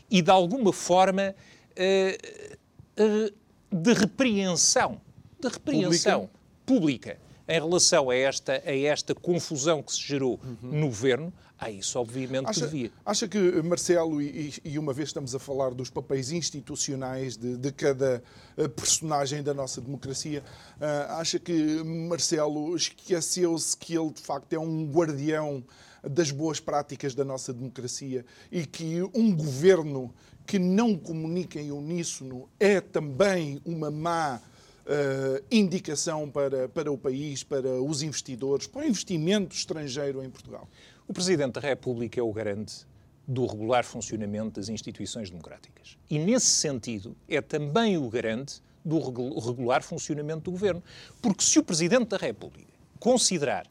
e, 0.10 0.22
de 0.22 0.32
alguma 0.32 0.72
forma, 0.72 1.36
uh, 1.76 3.34
de 3.72 3.94
repreensão, 3.94 5.02
de 5.40 5.50
repreensão 5.50 6.30
pública. 6.66 7.18
pública. 7.18 7.32
em 7.48 7.54
relação 7.54 8.10
a 8.10 8.16
esta, 8.16 8.64
a 8.66 8.78
esta 8.78 9.14
confusão 9.14 9.84
que 9.84 9.92
se 9.92 10.02
gerou 10.02 10.40
uhum. 10.44 10.80
no 10.80 10.88
governo, 10.88 11.34
ah, 11.64 11.70
isso 11.70 12.00
obviamente 12.00 12.48
acha, 12.50 12.66
devia. 12.66 12.92
Acha 13.06 13.28
que, 13.28 13.38
Marcelo, 13.62 14.20
e, 14.20 14.52
e, 14.66 14.80
uma 14.80 14.92
vez 14.94 15.10
estamos 15.10 15.36
a 15.36 15.40
falar 15.40 15.76
dos 15.76 15.92
papéis 15.92 16.32
institucionais 16.32 17.38
de, 17.38 17.56
de 17.56 17.72
cada 17.72 18.24
eh, 18.58 18.68
personagem 18.68 19.44
da 19.44 19.54
nossa 19.54 19.80
democracia, 19.80 20.44
uh, 20.78 21.12
acha 21.20 21.38
que 21.38 21.54
Marcelo 21.84 22.76
esqueceu-se 22.76 23.78
que 23.78 23.96
ele 23.96 24.10
de 24.10 24.22
facto 24.22 24.52
é 24.54 24.58
um 24.58 24.92
guardião 24.92 25.64
das 26.02 26.32
boas 26.32 26.60
práticas 26.60 27.14
da 27.14 27.24
nossa 27.24 27.54
democracia 27.54 28.26
e 28.52 28.66
que 28.66 29.04
um 29.14 29.36
governo 29.36 30.12
que 30.48 30.58
não 30.58 30.98
comunica 30.98 31.62
em 31.62 31.72
uníssono 31.72 32.50
é 32.60 32.82
também 32.82 33.62
uma 33.64 33.92
má 33.92 34.42
uh, 34.86 35.46
indicação 35.52 36.28
para, 36.28 36.68
para 36.70 36.92
o 36.92 36.98
país, 36.98 37.44
para 37.44 37.70
os 37.82 38.02
investidores, 38.02 38.66
para 38.66 38.82
o 38.82 38.86
investimento 38.86 39.56
estrangeiro 39.56 40.24
em 40.24 40.30
Portugal? 40.30 40.68
O 41.08 41.14
Presidente 41.14 41.54
da 41.54 41.62
República 41.62 42.20
é 42.20 42.24
o 42.24 42.32
garante 42.32 42.86
do 43.28 43.46
regular 43.46 43.84
funcionamento 43.84 44.60
das 44.60 44.70
instituições 44.70 45.30
democráticas. 45.30 45.98
E, 46.10 46.20
nesse 46.20 46.48
sentido, 46.48 47.16
é 47.28 47.42
também 47.42 47.98
o 47.98 48.10
garante 48.10 48.62
do 48.84 49.00
regular 49.40 49.84
funcionamento 49.84 50.42
do 50.42 50.52
governo. 50.52 50.84
Porque 51.22 51.44
se 51.44 51.60
o 51.60 51.64
Presidente 51.64 52.10
da 52.10 52.18
República 52.18 52.72
considerar 53.00 53.68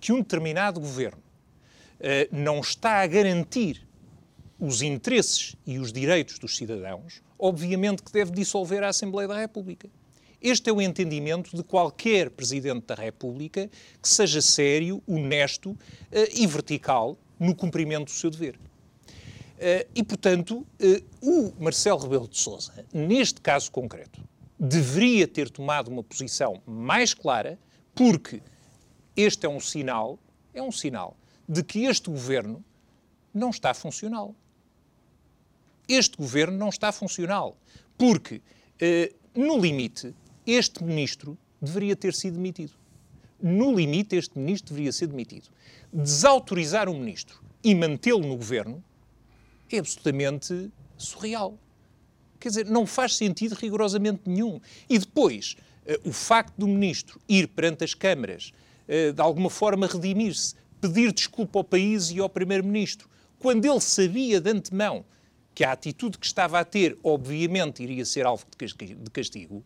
que 0.00 0.12
um 0.12 0.18
determinado 0.18 0.80
governo 0.80 1.18
uh, 1.18 2.02
não 2.30 2.60
está 2.60 3.02
a 3.02 3.06
garantir 3.06 3.86
os 4.58 4.82
interesses 4.82 5.56
e 5.66 5.78
os 5.78 5.92
direitos 5.92 6.38
dos 6.38 6.56
cidadãos, 6.56 7.22
obviamente 7.38 8.02
que 8.02 8.12
deve 8.12 8.30
dissolver 8.30 8.82
a 8.82 8.88
Assembleia 8.88 9.28
da 9.28 9.38
República. 9.38 9.88
Este 10.44 10.68
é 10.68 10.72
o 10.74 10.82
entendimento 10.82 11.56
de 11.56 11.62
qualquer 11.62 12.28
Presidente 12.28 12.84
da 12.88 12.94
República 12.94 13.70
que 14.02 14.06
seja 14.06 14.42
sério, 14.42 15.02
honesto 15.06 15.70
uh, 15.70 15.78
e 16.34 16.46
vertical 16.46 17.16
no 17.40 17.54
cumprimento 17.54 18.08
do 18.08 18.10
seu 18.10 18.28
dever. 18.28 18.56
Uh, 18.56 19.88
e, 19.94 20.04
portanto, 20.04 20.58
uh, 20.58 20.66
o 21.22 21.54
Marcelo 21.58 21.98
Rebelo 21.98 22.28
de 22.28 22.36
Sousa, 22.36 22.84
neste 22.92 23.40
caso 23.40 23.72
concreto, 23.72 24.20
deveria 24.60 25.26
ter 25.26 25.48
tomado 25.48 25.88
uma 25.88 26.02
posição 26.02 26.60
mais 26.66 27.14
clara, 27.14 27.58
porque 27.94 28.42
este 29.16 29.46
é 29.46 29.48
um 29.48 29.60
sinal, 29.60 30.18
é 30.52 30.62
um 30.62 30.70
sinal 30.70 31.16
de 31.48 31.64
que 31.64 31.86
este 31.86 32.10
governo 32.10 32.62
não 33.32 33.48
está 33.48 33.72
funcional. 33.72 34.34
Este 35.88 36.18
governo 36.18 36.58
não 36.58 36.68
está 36.68 36.92
funcional, 36.92 37.56
porque, 37.96 38.42
no 39.34 39.58
limite, 39.58 40.14
este 40.46 40.82
ministro 40.82 41.38
deveria 41.60 41.96
ter 41.96 42.14
sido 42.14 42.34
demitido. 42.34 42.72
No 43.42 43.74
limite, 43.74 44.16
este 44.16 44.38
ministro 44.38 44.74
deveria 44.74 44.92
ser 44.92 45.06
demitido. 45.06 45.48
Desautorizar 45.92 46.88
um 46.88 46.98
ministro 46.98 47.40
e 47.62 47.74
mantê-lo 47.74 48.26
no 48.26 48.36
governo 48.36 48.82
é 49.70 49.78
absolutamente 49.78 50.70
surreal. 50.96 51.58
Quer 52.38 52.48
dizer, 52.48 52.66
não 52.66 52.86
faz 52.86 53.16
sentido 53.16 53.54
rigorosamente 53.54 54.22
nenhum. 54.26 54.60
E 54.88 54.98
depois, 54.98 55.56
uh, 55.86 56.08
o 56.08 56.12
facto 56.12 56.54
do 56.58 56.68
ministro 56.68 57.20
ir 57.28 57.48
perante 57.48 57.84
as 57.84 57.94
câmaras, 57.94 58.52
uh, 58.86 59.12
de 59.12 59.20
alguma 59.20 59.48
forma 59.48 59.86
redimir-se, 59.86 60.54
pedir 60.80 61.12
desculpa 61.12 61.58
ao 61.58 61.64
país 61.64 62.10
e 62.10 62.20
ao 62.20 62.28
primeiro-ministro, 62.28 63.08
quando 63.38 63.64
ele 63.64 63.80
sabia 63.80 64.40
de 64.40 64.50
antemão 64.50 65.04
que 65.54 65.64
a 65.64 65.72
atitude 65.72 66.18
que 66.18 66.26
estava 66.26 66.58
a 66.58 66.64
ter, 66.64 66.98
obviamente, 67.02 67.82
iria 67.82 68.04
ser 68.04 68.26
alvo 68.26 68.44
de 68.50 69.10
castigo, 69.10 69.64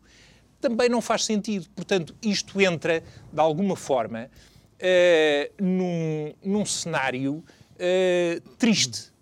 também 0.60 0.88
não 0.88 1.00
faz 1.00 1.24
sentido. 1.24 1.68
Portanto, 1.70 2.14
isto 2.22 2.60
entra, 2.60 3.02
de 3.32 3.40
alguma 3.40 3.76
forma, 3.76 4.30
uh, 4.78 5.62
num, 5.62 6.32
num, 6.42 6.66
cenário 6.66 7.44
uh, 7.74 8.40
triste 8.56 9.12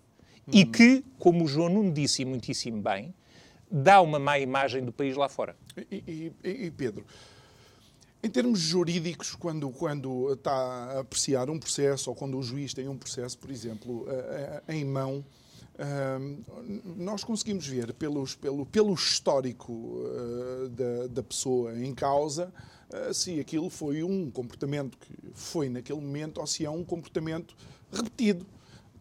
e 0.51 0.65
que, 0.65 1.03
como 1.19 1.43
o 1.43 1.47
João 1.47 1.69
Nuno 1.69 1.91
disse 1.91 2.23
muitíssimo 2.23 2.81
bem, 2.81 3.13
dá 3.69 4.01
uma 4.01 4.17
má 4.17 4.39
imagem 4.39 4.83
do 4.83 4.93
país 4.93 5.15
lá 5.17 5.27
fora. 5.27 5.55
E, 5.91 6.31
e, 6.43 6.49
e 6.49 6.71
Pedro, 6.71 7.05
em 8.23 8.29
termos 8.29 8.59
jurídicos, 8.59 9.35
quando, 9.35 9.69
quando 9.69 10.33
está 10.33 10.51
a 10.51 10.99
apreciar 11.01 11.49
um 11.49 11.59
processo 11.59 12.09
ou 12.09 12.15
quando 12.15 12.37
o 12.37 12.43
juiz 12.43 12.73
tem 12.73 12.87
um 12.87 12.97
processo, 12.97 13.37
por 13.37 13.51
exemplo, 13.51 14.07
em 14.67 14.85
mão, 14.85 15.23
nós 16.95 17.23
conseguimos 17.23 17.67
ver 17.67 17.93
pelos, 17.93 18.35
pelo, 18.35 18.65
pelo 18.65 18.93
histórico 18.93 19.71
uh, 19.73 20.69
da, 20.69 21.07
da, 21.07 21.23
pessoa 21.23 21.77
em 21.77 21.93
causa 21.93 22.51
uh, 22.91 23.13
se 23.13 23.39
aquilo 23.39 23.69
foi 23.69 24.01
um 24.01 24.31
comportamento 24.31 24.97
que 24.97 25.13
foi 25.33 25.69
naquele 25.69 26.01
momento 26.01 26.39
ou 26.39 26.47
se 26.47 26.65
é 26.65 26.69
um 26.69 26.83
comportamento 26.83 27.55
repetido. 27.91 28.45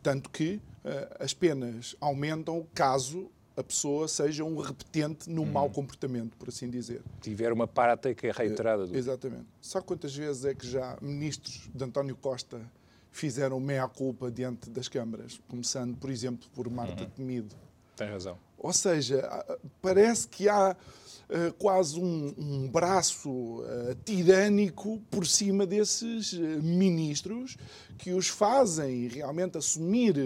Tanto 0.03 0.29
que 0.31 0.61
uh, 0.85 1.17
as 1.19 1.33
penas 1.33 1.97
aumentam 1.99 2.67
caso 2.75 3.31
a 3.57 3.65
pessoa 3.65 4.07
seja 4.07 4.45
um 4.45 4.59
repetente 4.59 5.31
no 5.31 5.47
mau 5.47 5.71
comportamento, 5.71 6.37
por 6.37 6.51
assim 6.51 6.69
dizer. 6.69 7.01
Tiver 7.23 7.51
uma 7.53 7.67
prática 7.67 8.31
reiterada. 8.31 8.87
Do... 8.87 8.95
Exatamente. 8.95 9.47
Só 9.63 9.81
quantas 9.81 10.15
vezes 10.15 10.45
é 10.45 10.55
que 10.55 10.69
já 10.69 10.99
ministros 11.01 11.71
de 11.75 11.83
António 11.83 12.15
Costa 12.17 12.61
fizeram 13.17 13.59
meia-culpa 13.59 14.31
diante 14.31 14.69
das 14.69 14.89
câmaras, 14.89 15.41
começando, 15.49 15.97
por 15.97 16.11
exemplo, 16.11 16.49
por 16.55 16.69
Marta 16.71 17.05
uhum. 17.05 17.11
Temido. 17.11 17.57
Tem 17.97 18.09
razão. 18.11 18.39
Ou 18.59 18.73
seja, 18.73 19.23
parece 19.81 20.29
que 20.29 20.49
há 20.49 20.77
uh, 20.77 21.53
quase 21.55 21.99
um, 21.99 22.35
um 22.37 22.69
braço 22.69 23.31
uh, 23.31 23.95
tirânico 24.05 25.01
por 25.11 25.27
cima 25.27 25.67
desses 25.67 26.33
uh, 26.35 26.63
ministros 26.63 27.57
que 27.97 28.13
os 28.13 28.29
fazem 28.29 29.09
realmente 29.09 29.57
assumir 29.57 30.17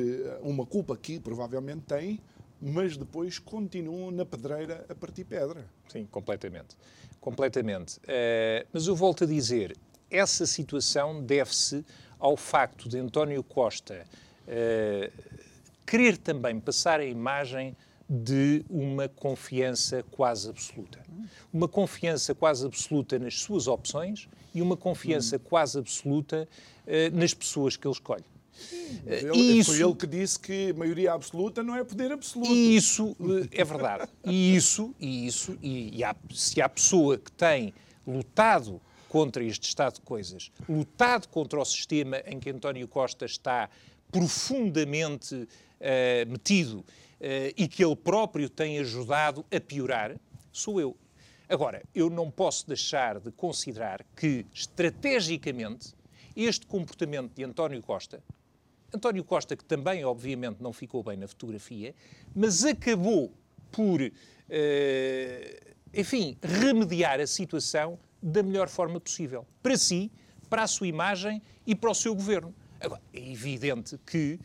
uma 0.42 0.66
culpa 0.66 0.96
que 0.96 1.20
provavelmente 1.20 1.82
têm, 1.82 2.20
mas 2.60 2.96
depois 2.96 3.38
continuam 3.38 4.10
na 4.10 4.26
pedreira 4.26 4.84
a 4.88 4.94
partir 4.94 5.24
pedra. 5.24 5.64
Sim, 5.88 6.06
completamente. 6.10 6.76
Completamente. 7.20 8.00
mas 8.72 8.86
eu 8.86 8.96
volto 8.96 9.24
a 9.24 9.26
dizer, 9.26 9.76
essa 10.10 10.46
situação 10.46 11.22
deve-se 11.22 11.84
ao 12.20 12.36
facto 12.36 12.88
de 12.88 12.98
António 12.98 13.42
Costa 13.42 14.06
uh, 14.46 15.12
querer 15.86 16.16
também 16.18 16.60
passar 16.60 17.00
a 17.00 17.04
imagem 17.04 17.74
de 18.08 18.64
uma 18.68 19.08
confiança 19.08 20.04
quase 20.10 20.48
absoluta. 20.48 21.00
Uma 21.52 21.68
confiança 21.68 22.34
quase 22.34 22.66
absoluta 22.66 23.18
nas 23.18 23.40
suas 23.40 23.66
opções 23.66 24.28
e 24.54 24.60
uma 24.60 24.76
confiança 24.76 25.36
hum. 25.36 25.40
quase 25.42 25.78
absoluta 25.78 26.48
uh, 26.86 27.16
nas 27.16 27.32
pessoas 27.32 27.76
que 27.76 27.86
ele 27.86 27.94
escolhe. 27.94 28.24
Ele, 29.06 29.58
isso, 29.58 29.72
foi 29.72 29.82
ele 29.82 29.94
que 29.94 30.06
disse 30.06 30.38
que 30.38 30.72
maioria 30.74 31.14
absoluta 31.14 31.62
não 31.62 31.74
é 31.74 31.82
poder 31.82 32.12
absoluto. 32.12 32.52
Isso 32.52 33.16
é 33.50 33.64
verdade. 33.64 34.10
E 34.24 34.54
isso, 34.54 34.94
e 35.00 35.26
isso, 35.26 35.56
e, 35.62 35.98
e 35.98 36.04
há, 36.04 36.14
se 36.30 36.60
há 36.60 36.68
pessoa 36.68 37.16
que 37.16 37.32
tem 37.32 37.72
lutado 38.06 38.80
contra 39.10 39.42
este 39.42 39.66
estado 39.66 39.94
de 39.94 40.02
coisas, 40.02 40.52
lutado 40.68 41.26
contra 41.26 41.60
o 41.60 41.64
sistema 41.64 42.22
em 42.24 42.38
que 42.38 42.48
António 42.48 42.86
Costa 42.86 43.26
está 43.26 43.68
profundamente 44.12 45.34
uh, 45.34 46.30
metido 46.30 46.78
uh, 46.78 46.84
e 47.56 47.66
que 47.66 47.84
ele 47.84 47.96
próprio 47.96 48.48
tem 48.48 48.78
ajudado 48.78 49.44
a 49.52 49.60
piorar, 49.60 50.16
sou 50.52 50.80
eu. 50.80 50.96
Agora, 51.48 51.82
eu 51.92 52.08
não 52.08 52.30
posso 52.30 52.68
deixar 52.68 53.18
de 53.18 53.32
considerar 53.32 54.06
que, 54.14 54.46
estrategicamente, 54.54 55.92
este 56.36 56.64
comportamento 56.64 57.34
de 57.34 57.42
António 57.42 57.82
Costa, 57.82 58.22
António 58.94 59.24
Costa, 59.24 59.56
que 59.56 59.64
também, 59.64 60.04
obviamente, 60.04 60.62
não 60.62 60.72
ficou 60.72 61.02
bem 61.02 61.16
na 61.16 61.26
fotografia, 61.26 61.96
mas 62.32 62.64
acabou 62.64 63.32
por, 63.72 64.00
uh, 64.00 64.10
enfim, 65.92 66.38
remediar 66.40 67.18
a 67.18 67.26
situação 67.26 67.98
da 68.22 68.42
melhor 68.42 68.68
forma 68.68 69.00
possível. 69.00 69.46
Para 69.62 69.76
si, 69.76 70.10
para 70.48 70.62
a 70.62 70.66
sua 70.66 70.86
imagem 70.86 71.40
e 71.66 71.74
para 71.74 71.90
o 71.90 71.94
seu 71.94 72.14
governo. 72.14 72.54
Agora, 72.80 73.00
é 73.12 73.30
evidente 73.30 73.98
que 74.06 74.38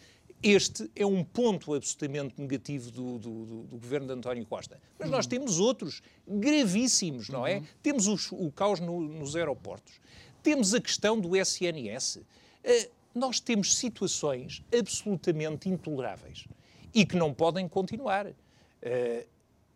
este 0.44 0.90
é 0.96 1.06
um 1.06 1.24
ponto 1.24 1.74
absolutamente 1.74 2.40
negativo 2.40 2.92
do, 2.92 3.18
do, 3.18 3.46
do, 3.46 3.64
do 3.64 3.78
governo 3.78 4.08
de 4.08 4.14
António 4.14 4.46
Costa. 4.46 4.80
Mas 5.00 5.10
nós 5.10 5.26
temos 5.26 5.60
outros 5.60 6.04
gravíssimos, 6.28 7.30
não 7.30 7.48
é? 7.48 7.58
Uhum. 7.58 7.66
Temos 7.82 8.08
os, 8.08 8.32
o 8.32 8.52
caos 8.52 8.80
no, 8.80 9.02
nos 9.02 9.36
aeroportos. 9.36 10.00
Temos 10.44 10.76
a 10.76 10.82
questão 10.82 11.20
do 11.20 11.36
SNS. 11.36 12.18
Uh, 12.18 12.92
nós 13.16 13.40
temos 13.40 13.76
situações 13.76 14.62
absolutamente 14.78 15.68
intoleráveis 15.68 16.46
e 16.94 17.06
que 17.06 17.16
não 17.16 17.34
podem 17.34 17.68
continuar. 17.68 18.28
Uh, 18.28 18.34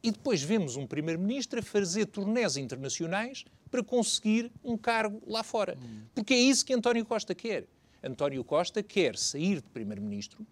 e 0.04 0.12
depois 0.12 0.42
vemos 0.42 0.76
um 0.76 0.86
primeiro-ministro 0.86 1.60
a 1.60 1.64
fazer 1.64 2.06
turnés 2.06 2.58
internacionais 2.58 3.44
para 3.70 3.84
conseguir 3.84 4.52
um 4.64 4.78
cargo 4.78 5.22
lá 5.28 5.44
fora. 5.44 5.78
Hum. 5.82 6.02
Porque 6.14 6.34
é 6.34 6.40
isso 6.40 6.66
que 6.66 6.74
António 6.74 7.06
Costa 7.06 7.36
quer. 7.36 7.66
António 8.04 8.44
Costa 8.44 8.82
quer 8.82 9.18
sair 9.18 9.56
de 9.62 9.70
primeiro-ministro, 9.70 10.46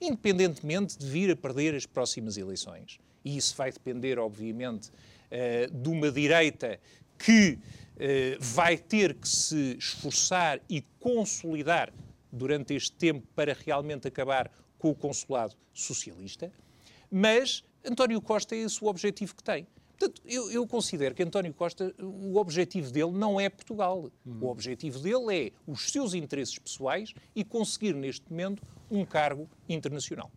independentemente 0.00 0.98
de 0.98 1.06
vir 1.06 1.30
a 1.30 1.36
perder 1.36 1.74
as 1.74 1.86
próximas 1.86 2.36
eleições. 2.36 2.98
E 3.24 3.36
isso 3.36 3.54
vai 3.56 3.72
depender, 3.72 4.18
obviamente, 4.18 4.88
uh, 4.88 5.72
de 5.72 5.88
uma 5.88 6.10
direita 6.10 6.78
que 7.18 7.58
uh, 7.58 8.40
vai 8.40 8.76
ter 8.76 9.14
que 9.14 9.28
se 9.28 9.76
esforçar 9.78 10.60
e 10.68 10.82
consolidar 10.98 11.92
durante 12.30 12.74
este 12.74 12.92
tempo 12.92 13.26
para 13.34 13.52
realmente 13.52 14.08
acabar 14.08 14.50
com 14.78 14.90
o 14.90 14.94
consulado 14.94 15.54
socialista. 15.72 16.50
Mas 17.10 17.62
António 17.84 18.20
Costa 18.20 18.54
é 18.54 18.58
esse 18.58 18.82
o 18.82 18.88
objetivo 18.88 19.34
que 19.34 19.42
tem. 19.42 19.66
Portanto, 20.02 20.20
eu, 20.26 20.50
eu, 20.50 20.66
considero 20.66 21.14
que 21.14 21.22
António 21.22 21.54
Costa, 21.54 21.94
o 22.00 22.36
objetivo 22.36 22.90
dele 22.90 23.12
não 23.12 23.40
é 23.40 23.48
Portugal. 23.48 24.10
Uhum. 24.26 24.38
O 24.40 24.50
objetivo 24.50 24.98
dele 24.98 25.46
é 25.46 25.52
os 25.64 25.92
seus 25.92 26.12
interesses 26.12 26.58
pessoais 26.58 27.14
e 27.36 27.44
conseguir, 27.44 27.94
neste 27.94 28.28
momento, 28.28 28.60
um 28.92 29.06
cargo 29.06 29.48
internacional. 29.66 30.30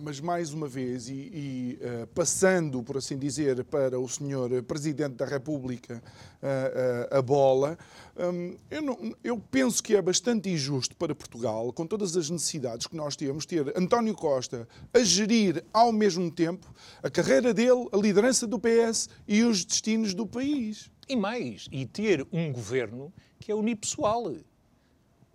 Mas, 0.00 0.20
mais 0.20 0.52
uma 0.52 0.68
vez, 0.68 1.08
e, 1.08 1.12
e 1.12 1.78
uh, 1.82 2.06
passando, 2.08 2.80
por 2.80 2.96
assim 2.96 3.18
dizer, 3.18 3.64
para 3.64 3.98
o 3.98 4.08
senhor 4.08 4.62
Presidente 4.62 5.16
da 5.16 5.26
República 5.26 6.00
uh, 6.40 7.12
uh, 7.12 7.18
a 7.18 7.20
bola, 7.20 7.76
um, 8.16 8.56
eu, 8.70 8.80
não, 8.80 9.14
eu, 9.24 9.38
penso 9.50 9.82
que 9.82 9.96
é 9.96 10.00
bastante 10.00 10.48
injusto 10.48 10.96
para 10.96 11.16
Portugal, 11.16 11.72
com 11.72 11.84
todas 11.84 12.16
as 12.16 12.30
necessidades 12.30 12.86
que 12.86 12.94
nós 12.94 13.16
temos, 13.16 13.44
ter 13.44 13.76
António 13.76 14.14
Costa 14.14 14.68
a 14.94 15.00
gerir 15.00 15.64
ao 15.72 15.90
mesmo 15.90 16.30
tempo 16.30 16.72
a 17.02 17.10
carreira 17.10 17.52
dele, 17.52 17.88
a 17.92 17.96
liderança 17.96 18.46
do 18.46 18.56
PS 18.60 19.08
e 19.26 19.42
os 19.42 19.64
destinos 19.64 20.14
do 20.14 20.24
país. 20.24 20.88
E 21.08 21.16
mais, 21.16 21.66
e 21.72 21.84
ter 21.84 22.24
um 22.32 22.52
governo 22.52 23.12
que 23.40 23.50
é 23.50 23.54
unipessoal. 23.54 24.32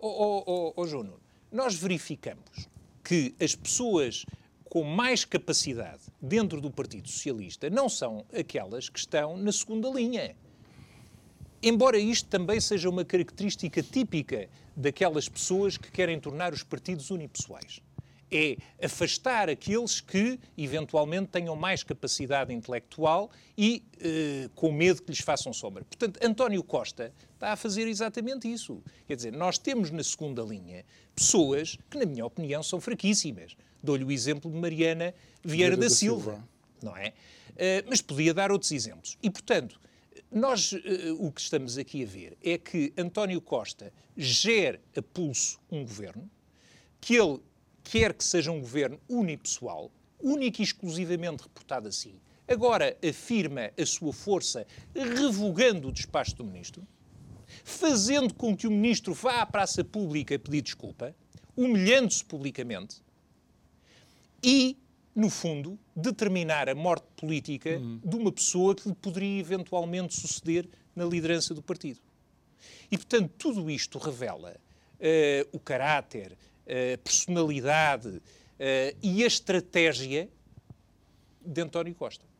Ó 0.00 0.08
oh, 0.08 0.44
oh, 0.46 0.72
oh, 0.74 0.86
João 0.86 1.21
nós 1.52 1.74
verificamos 1.74 2.68
que 3.04 3.34
as 3.40 3.54
pessoas 3.54 4.24
com 4.64 4.82
mais 4.84 5.24
capacidade 5.24 6.00
dentro 6.20 6.60
do 6.60 6.70
Partido 6.70 7.08
Socialista 7.08 7.68
não 7.68 7.88
são 7.88 8.24
aquelas 8.32 8.88
que 8.88 8.98
estão 8.98 9.36
na 9.36 9.52
segunda 9.52 9.90
linha. 9.90 10.34
Embora 11.62 11.98
isto 11.98 12.28
também 12.28 12.58
seja 12.58 12.88
uma 12.88 13.04
característica 13.04 13.82
típica 13.82 14.48
daquelas 14.74 15.28
pessoas 15.28 15.76
que 15.76 15.90
querem 15.90 16.18
tornar 16.18 16.54
os 16.54 16.62
partidos 16.62 17.10
unipessoais 17.10 17.82
é 18.32 18.56
afastar 18.82 19.50
aqueles 19.50 20.00
que 20.00 20.40
eventualmente 20.56 21.28
tenham 21.28 21.54
mais 21.54 21.82
capacidade 21.82 22.52
intelectual 22.52 23.30
e 23.56 23.84
eh, 24.00 24.48
com 24.54 24.72
medo 24.72 25.02
que 25.02 25.10
lhes 25.10 25.20
façam 25.20 25.52
sombra. 25.52 25.84
Portanto, 25.84 26.18
António 26.24 26.64
Costa 26.64 27.12
está 27.42 27.52
a 27.52 27.56
fazer 27.56 27.88
exatamente 27.88 28.50
isso. 28.50 28.80
Quer 29.06 29.16
dizer, 29.16 29.32
nós 29.32 29.58
temos 29.58 29.90
na 29.90 30.04
segunda 30.04 30.42
linha 30.42 30.84
pessoas 31.14 31.76
que, 31.90 31.98
na 31.98 32.06
minha 32.06 32.24
opinião, 32.24 32.62
são 32.62 32.80
fraquíssimas. 32.80 33.56
Dou-lhe 33.82 34.04
o 34.04 34.12
exemplo 34.12 34.48
de 34.48 34.56
Mariana 34.56 35.12
Vieira, 35.42 35.76
da, 35.76 35.82
da, 35.82 35.90
Silva, 35.90 36.34
Silva, 36.34 36.48
não 36.80 36.96
é? 36.96 37.08
Uh, 37.08 37.84
mas 37.88 38.00
podia 38.00 38.32
dar 38.32 38.52
outros 38.52 38.70
exemplos. 38.70 39.18
E, 39.20 39.28
portanto, 39.28 39.80
nós 40.30 40.72
uh, 40.72 40.78
o 41.18 41.32
que 41.32 41.40
estamos 41.40 41.76
aqui 41.76 42.04
a 42.04 42.06
ver 42.06 42.38
é 42.40 42.56
que 42.56 42.92
António 42.96 43.40
Costa 43.40 43.92
gera 44.16 44.80
a 44.96 45.02
pulso 45.02 45.58
um 45.68 45.82
governo, 45.82 46.30
que 47.00 47.16
ele 47.16 47.40
quer 47.82 48.14
que 48.14 48.22
seja 48.22 48.52
um 48.52 48.60
governo 48.60 49.00
unipessoal, 49.08 49.90
único 50.22 50.60
e 50.60 50.64
exclusivamente 50.64 51.42
reportado 51.42 51.88
a 51.88 51.92
si, 51.92 52.14
agora 52.46 52.96
afirma 53.04 53.72
a 53.76 53.84
sua 53.84 54.12
força 54.12 54.64
revogando 54.94 55.88
o 55.88 55.92
despacho 55.92 56.36
do 56.36 56.44
ministro, 56.44 56.86
fazendo 57.64 58.34
com 58.34 58.56
que 58.56 58.66
o 58.66 58.70
ministro 58.70 59.14
vá 59.14 59.42
à 59.42 59.46
praça 59.46 59.84
pública 59.84 60.38
pedir 60.38 60.62
desculpa, 60.62 61.14
humilhando-se 61.56 62.24
publicamente 62.24 63.02
e, 64.42 64.76
no 65.14 65.30
fundo, 65.30 65.78
determinar 65.94 66.68
a 66.68 66.74
morte 66.74 67.06
política 67.16 67.78
uhum. 67.78 68.00
de 68.04 68.16
uma 68.16 68.32
pessoa 68.32 68.74
que 68.74 68.88
lhe 68.88 68.94
poderia 68.94 69.40
eventualmente 69.40 70.14
suceder 70.14 70.68
na 70.96 71.04
liderança 71.04 71.54
do 71.54 71.62
partido. 71.62 72.00
E, 72.90 72.96
portanto, 72.96 73.32
tudo 73.38 73.70
isto 73.70 73.98
revela 73.98 74.56
uh, 74.98 75.56
o 75.56 75.60
caráter, 75.60 76.36
a 76.66 76.98
personalidade 76.98 78.08
uh, 78.08 78.22
e 79.02 79.22
a 79.22 79.26
estratégia 79.26 80.28
de 81.44 81.60
António 81.60 81.94
Costa. 81.94 82.31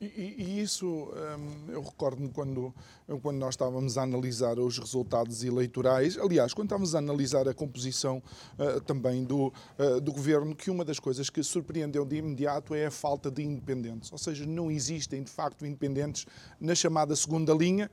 E, 0.00 0.34
e 0.38 0.60
isso, 0.62 0.86
um, 0.86 1.70
eu 1.70 1.82
recordo-me 1.82 2.30
quando, 2.30 2.74
quando 3.20 3.36
nós 3.36 3.52
estávamos 3.52 3.98
a 3.98 4.02
analisar 4.02 4.58
os 4.58 4.78
resultados 4.78 5.44
eleitorais, 5.44 6.16
aliás, 6.16 6.54
quando 6.54 6.68
estávamos 6.68 6.94
a 6.94 6.98
analisar 6.98 7.46
a 7.46 7.52
composição 7.52 8.22
uh, 8.58 8.80
também 8.80 9.24
do, 9.24 9.52
uh, 9.78 10.00
do 10.00 10.10
governo, 10.10 10.56
que 10.56 10.70
uma 10.70 10.86
das 10.86 10.98
coisas 10.98 11.28
que 11.28 11.42
surpreendeu 11.42 12.06
de 12.06 12.16
imediato 12.16 12.74
é 12.74 12.86
a 12.86 12.90
falta 12.90 13.30
de 13.30 13.42
independentes. 13.42 14.10
Ou 14.10 14.16
seja, 14.16 14.46
não 14.46 14.70
existem 14.70 15.22
de 15.22 15.30
facto 15.30 15.66
independentes 15.66 16.24
na 16.58 16.74
chamada 16.74 17.14
segunda 17.14 17.52
linha, 17.52 17.90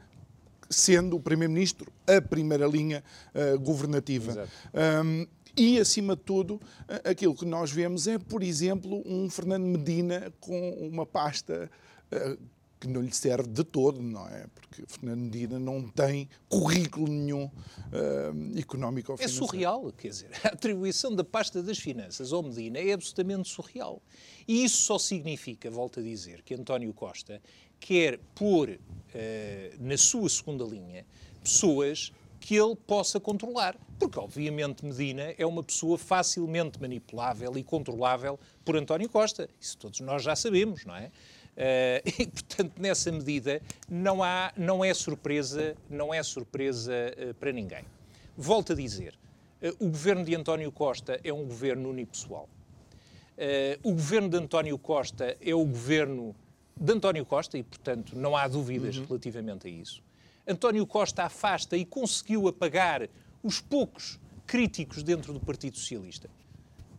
sendo 0.69 1.17
o 1.17 1.19
Primeiro-Ministro 1.19 1.91
a 2.07 2.21
primeira 2.21 2.67
linha 2.67 3.03
uh, 3.35 3.59
governativa. 3.59 4.47
Um, 5.03 5.27
E, 5.59 5.79
acima 5.79 6.15
de 6.15 6.21
tudo, 6.21 6.61
aquilo 7.03 7.33
que 7.33 7.43
nós 7.43 7.71
vemos 7.71 8.05
é, 8.05 8.19
por 8.19 8.43
exemplo, 8.43 9.01
um 9.03 9.27
Fernando 9.27 9.65
Medina 9.65 10.31
com 10.39 10.69
uma 10.79 11.03
pasta 11.03 11.67
que 12.79 12.87
não 12.87 13.01
lhe 13.01 13.11
serve 13.11 13.49
de 13.49 13.63
todo, 13.63 14.01
não 14.01 14.27
é? 14.27 14.45
Porque 14.53 14.83
Fernando 14.87 15.21
Medina 15.21 15.59
não 15.59 15.87
tem 15.89 16.29
currículo 16.47 17.07
nenhum 17.07 17.45
uh, 17.45 18.57
económico 18.57 19.11
ou 19.11 19.15
é 19.15 19.17
financeiro. 19.17 19.45
É 19.45 19.47
surreal, 19.47 19.91
quer 19.93 20.09
dizer, 20.09 20.29
a 20.43 20.49
atribuição 20.49 21.13
da 21.13 21.23
pasta 21.23 21.63
das 21.63 21.79
finanças 21.79 22.31
ao 22.31 22.43
Medina 22.43 22.77
é 22.77 22.93
absolutamente 22.93 23.49
surreal. 23.49 24.01
E 24.47 24.63
isso 24.63 24.77
só 24.83 24.99
significa, 24.99 25.71
volto 25.71 25.99
a 25.99 26.03
dizer, 26.03 26.43
que 26.43 26.53
António 26.53 26.93
Costa 26.93 27.41
quer 27.79 28.19
pôr 28.35 28.69
uh, 28.69 28.79
na 29.79 29.97
sua 29.97 30.29
segunda 30.29 30.63
linha 30.63 31.05
pessoas 31.43 32.11
que 32.39 32.55
ele 32.55 32.75
possa 32.75 33.19
controlar. 33.19 33.75
Porque, 33.99 34.19
obviamente, 34.19 34.85
Medina 34.85 35.33
é 35.37 35.45
uma 35.45 35.63
pessoa 35.63 35.97
facilmente 35.97 36.79
manipulável 36.79 37.57
e 37.57 37.63
controlável 37.63 38.39
por 38.63 38.77
António 38.77 39.09
Costa. 39.09 39.49
Isso 39.59 39.75
todos 39.77 39.99
nós 40.01 40.21
já 40.21 40.35
sabemos, 40.35 40.85
não 40.85 40.95
é? 40.95 41.11
Uh, 41.57 42.05
e, 42.21 42.27
portanto, 42.27 42.73
nessa 42.79 43.11
medida, 43.11 43.61
não, 43.89 44.21
há, 44.21 44.53
não 44.55 44.85
é 44.85 44.93
surpresa, 44.93 45.75
não 45.89 46.13
é 46.13 46.21
surpresa 46.21 46.93
uh, 46.93 47.33
para 47.33 47.51
ninguém. 47.51 47.83
Volto 48.37 48.73
a 48.73 48.75
dizer, 48.75 49.17
uh, 49.63 49.85
o 49.85 49.89
governo 49.89 50.23
de 50.23 50.35
António 50.35 50.71
Costa 50.71 51.19
é 51.23 51.33
um 51.33 51.45
governo 51.45 51.89
unipessoal. 51.89 52.47
o 53.83 53.91
governo 53.91 54.29
de 54.29 54.37
António 54.37 54.77
Costa 54.77 55.35
é 55.41 55.55
o 55.55 55.65
governo 55.65 56.35
de 56.79 56.93
António 56.93 57.25
Costa 57.25 57.57
e, 57.57 57.63
portanto, 57.63 58.15
não 58.15 58.37
há 58.37 58.47
dúvidas 58.47 58.97
uhum. 58.97 59.05
relativamente 59.05 59.67
a 59.67 59.69
isso. 59.69 60.03
António 60.47 60.85
Costa 60.85 61.23
afasta 61.23 61.75
e 61.75 61.83
conseguiu 61.83 62.47
apagar 62.47 63.09
os 63.43 63.59
poucos 63.59 64.19
críticos 64.45 65.01
dentro 65.01 65.33
do 65.33 65.39
Partido 65.39 65.75
Socialista. 65.77 66.29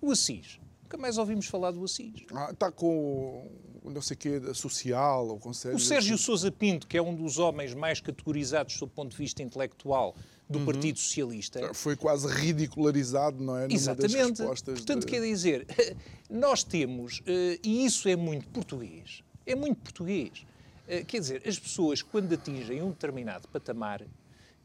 O 0.00 0.10
Assis. 0.10 0.60
Nunca 0.88 0.96
mais 0.96 1.18
ouvimos 1.18 1.44
falar 1.44 1.70
do 1.70 1.84
Assis. 1.84 2.24
Ah, 2.32 2.48
está 2.50 2.72
com 2.72 3.46
não 3.84 4.00
sei 4.00 4.14
o 4.14 4.18
quê, 4.18 4.54
social, 4.54 5.28
ou 5.28 5.38
conselho... 5.38 5.76
O 5.76 5.78
Sérgio 5.78 6.14
assim. 6.14 6.24
Sousa 6.24 6.50
Pinto, 6.50 6.86
que 6.86 6.96
é 6.96 7.02
um 7.02 7.14
dos 7.14 7.38
homens 7.38 7.74
mais 7.74 8.00
categorizados 8.00 8.74
sob 8.74 8.90
o 8.90 8.94
ponto 8.94 9.10
de 9.10 9.16
vista 9.16 9.42
intelectual 9.42 10.14
do 10.48 10.58
uhum. 10.58 10.66
Partido 10.66 10.98
Socialista... 10.98 11.74
Foi 11.74 11.94
quase 11.94 12.26
ridicularizado, 12.26 13.42
não 13.42 13.56
é? 13.56 13.66
Exatamente. 13.70 14.42
Portanto, 14.42 15.00
de... 15.00 15.06
quer 15.06 15.20
dizer, 15.20 15.66
nós 16.28 16.64
temos, 16.64 17.22
eh, 17.26 17.58
e 17.62 17.84
isso 17.84 18.08
é 18.08 18.16
muito 18.16 18.48
português, 18.48 19.22
é 19.46 19.54
muito 19.54 19.80
português, 19.80 20.46
eh, 20.86 21.04
quer 21.04 21.20
dizer, 21.20 21.42
as 21.46 21.58
pessoas, 21.58 22.02
quando 22.02 22.32
atingem 22.32 22.82
um 22.82 22.90
determinado 22.90 23.48
patamar, 23.48 24.04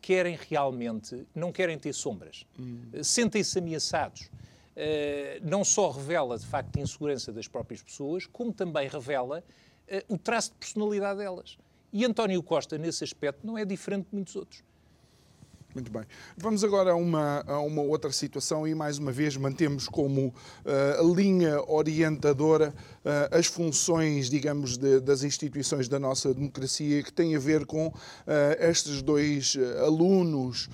querem 0.01 0.37
realmente, 0.49 1.25
não 1.33 1.51
querem 1.51 1.77
ter 1.77 1.93
sombras. 1.93 2.45
Uhum. 2.59 3.03
Sentem-se 3.03 3.57
ameaçados. 3.57 4.29
Eh, 4.75 5.39
não 5.43 5.63
só 5.63 5.91
revela, 5.91 6.37
de 6.37 6.45
facto, 6.45 6.77
a 6.77 6.81
insegurança 6.81 7.31
das 7.31 7.47
próprias 7.47 7.81
pessoas, 7.81 8.25
como 8.25 8.51
também 8.51 8.87
revela 8.87 9.43
uh, 9.87 10.13
o 10.13 10.17
traço 10.17 10.51
de 10.51 10.57
personalidade 10.57 11.19
delas. 11.19 11.57
E 11.91 12.03
António 12.03 12.41
Costa, 12.41 12.77
nesse 12.77 13.03
aspecto, 13.03 13.45
não 13.45 13.57
é 13.57 13.63
diferente 13.65 14.07
de 14.09 14.15
muitos 14.15 14.35
outros. 14.35 14.63
Muito 15.75 15.91
bem. 15.91 16.03
Vamos 16.37 16.63
agora 16.63 16.91
a 16.91 16.95
uma, 16.95 17.43
a 17.47 17.59
uma 17.59 17.81
outra 17.81 18.11
situação 18.11 18.67
e, 18.67 18.75
mais 18.75 18.99
uma 18.99 19.11
vez, 19.11 19.35
mantemos 19.37 19.87
como 19.87 20.27
uh, 20.27 21.15
linha 21.15 21.59
orientadora 21.67 22.73
as 23.31 23.47
funções, 23.47 24.29
digamos, 24.29 24.77
de, 24.77 24.99
das 24.99 25.23
instituições 25.23 25.87
da 25.87 25.99
nossa 25.99 26.33
democracia 26.33 27.03
que 27.03 27.11
têm 27.11 27.35
a 27.35 27.39
ver 27.39 27.65
com 27.65 27.87
uh, 27.87 27.93
estes 28.59 29.01
dois 29.01 29.57
alunos 29.85 30.69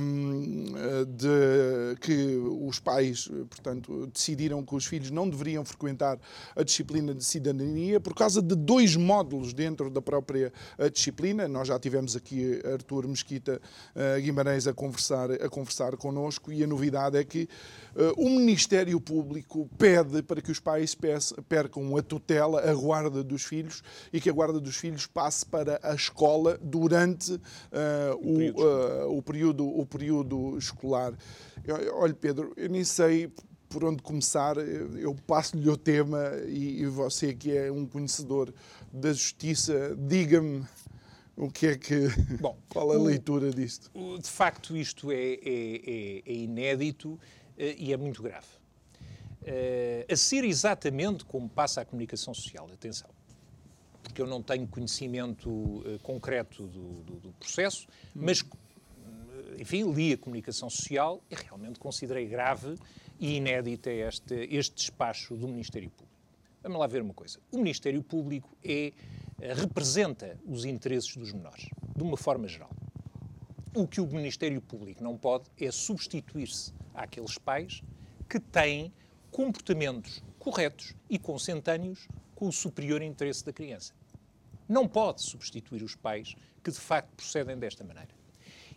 um, 0.00 0.64
de, 1.06 1.96
que 2.00 2.36
os 2.60 2.78
pais, 2.78 3.28
portanto, 3.50 4.06
decidiram 4.12 4.64
que 4.64 4.74
os 4.74 4.86
filhos 4.86 5.10
não 5.10 5.28
deveriam 5.28 5.64
frequentar 5.64 6.18
a 6.54 6.62
disciplina 6.62 7.14
de 7.14 7.24
cidadania 7.24 7.98
por 7.98 8.14
causa 8.14 8.40
de 8.40 8.54
dois 8.54 8.94
módulos 8.96 9.52
dentro 9.52 9.90
da 9.90 10.00
própria 10.00 10.52
disciplina. 10.92 11.48
Nós 11.48 11.68
já 11.68 11.78
tivemos 11.78 12.14
aqui 12.14 12.60
Artur 12.64 13.08
Mesquita 13.08 13.60
Guimarães 14.22 14.66
a 14.66 14.72
conversar, 14.72 15.30
a 15.32 15.48
conversar 15.48 15.96
connosco 15.96 16.52
e 16.52 16.62
a 16.62 16.66
novidade 16.66 17.16
é 17.18 17.24
que 17.24 17.48
uh, 17.94 18.12
o 18.16 18.30
Ministério 18.30 19.00
Público 19.00 19.68
pede 19.78 20.22
para 20.22 20.40
que 20.40 20.50
os 20.50 20.60
pais 20.60 20.94
percam 21.56 21.96
a 21.96 22.02
tutela, 22.02 22.70
a 22.70 22.74
guarda 22.74 23.24
dos 23.24 23.44
filhos 23.44 23.82
e 24.12 24.20
que 24.20 24.28
a 24.28 24.32
guarda 24.32 24.60
dos 24.60 24.76
filhos 24.76 25.06
passe 25.06 25.46
para 25.46 25.80
a 25.82 25.94
escola 25.94 26.58
durante 26.60 27.32
uh, 27.32 27.40
o, 28.20 28.36
período 28.36 28.60
uh, 28.60 29.16
o, 29.16 29.22
período, 29.22 29.80
o 29.80 29.86
período 29.86 30.58
escolar. 30.58 31.14
Olha, 31.94 32.12
Pedro, 32.12 32.52
eu 32.58 32.68
nem 32.68 32.84
sei 32.84 33.32
por 33.70 33.84
onde 33.84 34.02
começar, 34.02 34.58
eu 34.58 35.14
passo-lhe 35.26 35.68
o 35.68 35.76
tema 35.78 36.30
e, 36.46 36.82
e, 36.82 36.86
você 36.86 37.34
que 37.34 37.56
é 37.56 37.72
um 37.72 37.86
conhecedor 37.86 38.52
da 38.92 39.12
justiça, 39.12 39.96
diga-me 39.98 40.62
o 41.36 41.50
que 41.50 41.68
é 41.68 41.76
que. 41.76 42.08
Bom, 42.38 42.58
qual 42.68 42.92
é 42.92 42.96
a 42.96 43.00
leitura 43.00 43.50
disto? 43.50 43.90
De 44.18 44.28
facto, 44.28 44.76
isto 44.76 45.10
é, 45.10 45.16
é, 45.16 45.40
é, 45.42 46.22
é 46.26 46.32
inédito 46.32 47.12
uh, 47.12 47.20
e 47.56 47.92
é 47.92 47.96
muito 47.96 48.22
grave. 48.22 48.46
Uh, 49.46 50.12
a 50.12 50.16
ser 50.16 50.42
exatamente 50.44 51.24
como 51.24 51.48
passa 51.48 51.80
a 51.80 51.84
comunicação 51.84 52.34
social, 52.34 52.68
atenção, 52.72 53.08
porque 54.02 54.20
eu 54.20 54.26
não 54.26 54.42
tenho 54.42 54.66
conhecimento 54.66 55.48
uh, 55.48 56.00
concreto 56.02 56.66
do, 56.66 57.02
do, 57.04 57.20
do 57.20 57.32
processo, 57.34 57.86
hum. 58.14 58.22
mas, 58.26 58.44
enfim, 59.56 59.88
li 59.92 60.12
a 60.12 60.18
comunicação 60.18 60.68
social 60.68 61.22
e 61.30 61.36
realmente 61.36 61.78
considerei 61.78 62.26
grave 62.26 62.74
e 63.20 63.36
inédita 63.36 63.90
este, 63.90 64.34
este 64.50 64.74
despacho 64.74 65.36
do 65.36 65.46
Ministério 65.46 65.90
Público. 65.90 66.16
Vamos 66.62 66.80
lá 66.80 66.88
ver 66.88 67.00
uma 67.00 67.14
coisa. 67.14 67.38
O 67.52 67.58
Ministério 67.58 68.02
Público 68.02 68.56
é 68.64 68.92
eh, 69.40 69.52
representa 69.52 70.38
os 70.46 70.64
interesses 70.64 71.14
dos 71.16 71.32
menores, 71.32 71.68
de 71.94 72.02
uma 72.02 72.16
forma 72.16 72.48
geral. 72.48 72.70
O 73.74 73.86
que 73.86 74.00
o 74.00 74.06
Ministério 74.06 74.60
Público 74.62 75.02
não 75.04 75.16
pode 75.16 75.44
é 75.60 75.70
substituir-se 75.70 76.72
àqueles 76.94 77.36
pais 77.36 77.82
que 78.28 78.40
têm 78.40 78.92
comportamentos 79.30 80.22
corretos 80.38 80.94
e 81.10 81.18
consentâneos 81.18 82.06
com 82.34 82.46
o 82.46 82.52
superior 82.52 83.02
interesse 83.02 83.44
da 83.44 83.52
criança. 83.52 83.92
Não 84.68 84.86
pode 84.86 85.22
substituir 85.22 85.82
os 85.82 85.96
pais 85.96 86.36
que 86.62 86.70
de 86.70 86.78
facto 86.78 87.10
procedem 87.16 87.58
desta 87.58 87.82
maneira. 87.82 88.10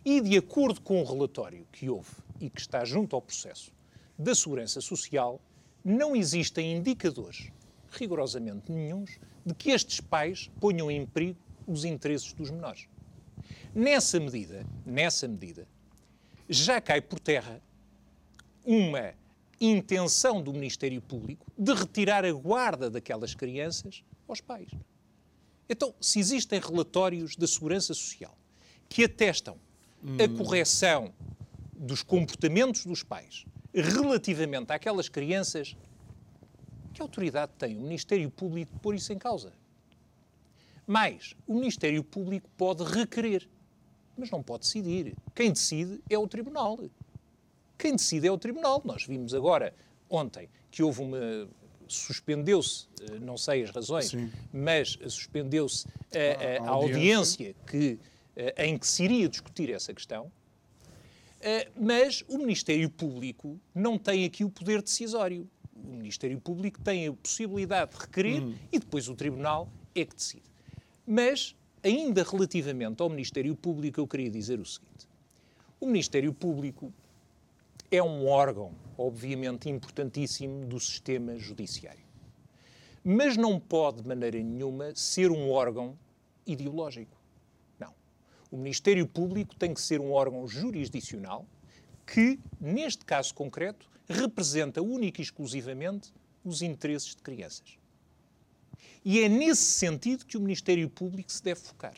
E 0.04 0.20
de 0.20 0.36
acordo 0.36 0.80
com 0.80 1.00
o 1.00 1.04
relatório 1.04 1.66
que 1.70 1.88
houve 1.88 2.10
e 2.40 2.50
que 2.50 2.60
está 2.60 2.84
junto 2.84 3.14
ao 3.14 3.22
processo 3.22 3.72
da 4.18 4.34
Segurança 4.34 4.80
Social, 4.80 5.40
não 5.84 6.16
existem 6.16 6.76
indicadores 6.76 7.52
rigorosamente 7.92 8.72
nenhums 8.72 9.18
de 9.44 9.54
que 9.54 9.70
estes 9.70 10.00
pais 10.00 10.50
ponham 10.60 10.90
em 10.90 11.06
perigo 11.06 11.38
os 11.66 11.84
interesses 11.84 12.32
dos 12.32 12.50
menores. 12.50 12.88
Nessa 13.74 14.18
medida, 14.18 14.66
nessa 14.84 15.28
medida, 15.28 15.66
já 16.48 16.80
cai 16.80 17.00
por 17.00 17.20
terra 17.20 17.62
uma 18.64 19.14
intenção 19.60 20.42
do 20.42 20.52
Ministério 20.52 21.02
Público 21.02 21.46
de 21.58 21.74
retirar 21.74 22.24
a 22.24 22.32
guarda 22.32 22.88
daquelas 22.88 23.34
crianças 23.34 24.02
aos 24.26 24.40
pais. 24.40 24.70
Então, 25.68 25.94
se 26.00 26.18
existem 26.18 26.58
relatórios 26.58 27.36
da 27.36 27.46
Segurança 27.46 27.92
Social 27.94 28.36
que 28.88 29.04
atestam 29.04 29.56
hum. 30.02 30.16
a 30.22 30.28
correção 30.36 31.12
dos 31.74 32.02
comportamentos 32.02 32.84
dos 32.84 33.02
pais 33.02 33.44
relativamente 33.72 34.72
àquelas 34.72 35.08
crianças 35.08 35.76
que 36.92 37.00
autoridade 37.00 37.52
tem 37.56 37.76
o 37.76 37.80
Ministério 37.80 38.28
Público 38.30 38.72
de 38.72 38.80
pôr 38.80 38.94
isso 38.94 39.12
em 39.12 39.18
causa? 39.18 39.52
Mais, 40.86 41.36
o 41.46 41.54
Ministério 41.54 42.02
Público 42.02 42.50
pode 42.56 42.82
requerer, 42.82 43.48
mas 44.16 44.28
não 44.30 44.42
pode 44.42 44.64
decidir. 44.64 45.14
Quem 45.34 45.52
decide 45.52 46.02
é 46.10 46.18
o 46.18 46.26
Tribunal. 46.26 46.80
Quem 47.80 47.96
decide 47.96 48.26
é 48.26 48.32
o 48.32 48.36
Tribunal. 48.36 48.82
Nós 48.84 49.06
vimos 49.06 49.32
agora, 49.32 49.74
ontem, 50.08 50.48
que 50.70 50.82
houve 50.82 51.00
uma. 51.00 51.48
Suspendeu-se, 51.88 52.86
eh, 53.00 53.18
não 53.18 53.36
sei 53.36 53.64
as 53.64 53.70
razões, 53.70 54.10
Sim. 54.10 54.30
mas 54.52 54.96
suspendeu-se 55.08 55.88
a, 56.14 56.62
a, 56.62 56.68
a, 56.68 56.70
audiência, 56.70 57.52
que, 57.66 57.98
eh, 58.36 58.66
em 58.66 58.78
que 58.78 58.86
se 58.86 59.02
iria 59.02 59.28
discutir 59.28 59.70
essa 59.70 59.92
questão. 59.92 60.30
Eh, 61.40 61.68
mas 61.74 62.22
o 62.28 62.38
Ministério 62.38 62.88
Público 62.88 63.58
não 63.74 63.98
tem 63.98 64.24
aqui 64.24 64.44
o 64.44 64.50
poder 64.50 64.82
decisório 64.82 65.48
o 65.84 65.96
Ministério 65.96 66.38
Público 66.38 66.78
tem 66.80 67.08
a 67.08 67.12
possibilidade 67.12 67.92
de 67.92 68.00
requerer 68.00 68.42
hum. 68.42 68.54
e 68.70 68.78
depois 68.78 69.08
o 69.08 69.14
Tribunal 69.14 69.68
é 69.94 70.04
que 70.04 70.14
decide. 70.14 70.44
Mas, 71.06 71.56
ainda 71.82 72.22
relativamente 72.22 73.02
ao 73.02 73.08
Ministério 73.08 73.56
Público, 73.56 73.98
eu 74.00 74.06
queria 74.06 74.30
dizer 74.30 74.60
o 74.60 74.66
seguinte: 74.66 75.08
o 75.80 75.86
Ministério 75.86 76.32
Público 76.32 76.92
é 77.90 78.02
um 78.02 78.26
órgão, 78.26 78.72
obviamente, 78.96 79.68
importantíssimo 79.68 80.66
do 80.66 80.78
sistema 80.78 81.36
judiciário. 81.36 82.04
Mas 83.02 83.36
não 83.36 83.58
pode, 83.58 84.02
de 84.02 84.08
maneira 84.08 84.38
nenhuma, 84.40 84.94
ser 84.94 85.30
um 85.30 85.50
órgão 85.50 85.98
ideológico. 86.46 87.16
Não. 87.78 87.94
O 88.50 88.56
Ministério 88.56 89.06
Público 89.06 89.56
tem 89.56 89.74
que 89.74 89.80
ser 89.80 90.00
um 90.00 90.12
órgão 90.12 90.46
jurisdicional 90.46 91.46
que, 92.06 92.38
neste 92.60 93.04
caso 93.04 93.34
concreto, 93.34 93.88
representa 94.08 94.82
única 94.82 95.20
e 95.20 95.24
exclusivamente 95.24 96.12
os 96.44 96.62
interesses 96.62 97.14
de 97.14 97.22
crianças. 97.22 97.78
E 99.04 99.20
é 99.20 99.28
nesse 99.28 99.62
sentido 99.62 100.26
que 100.26 100.36
o 100.36 100.40
Ministério 100.40 100.88
Público 100.90 101.32
se 101.32 101.42
deve 101.42 101.60
focar. 101.60 101.94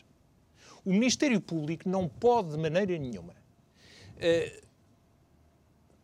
O 0.85 0.91
Ministério 0.91 1.39
Público 1.41 1.87
não 1.87 2.07
pode, 2.07 2.51
de 2.51 2.57
maneira 2.57 2.97
nenhuma, 2.97 3.33
uh, 3.33 4.62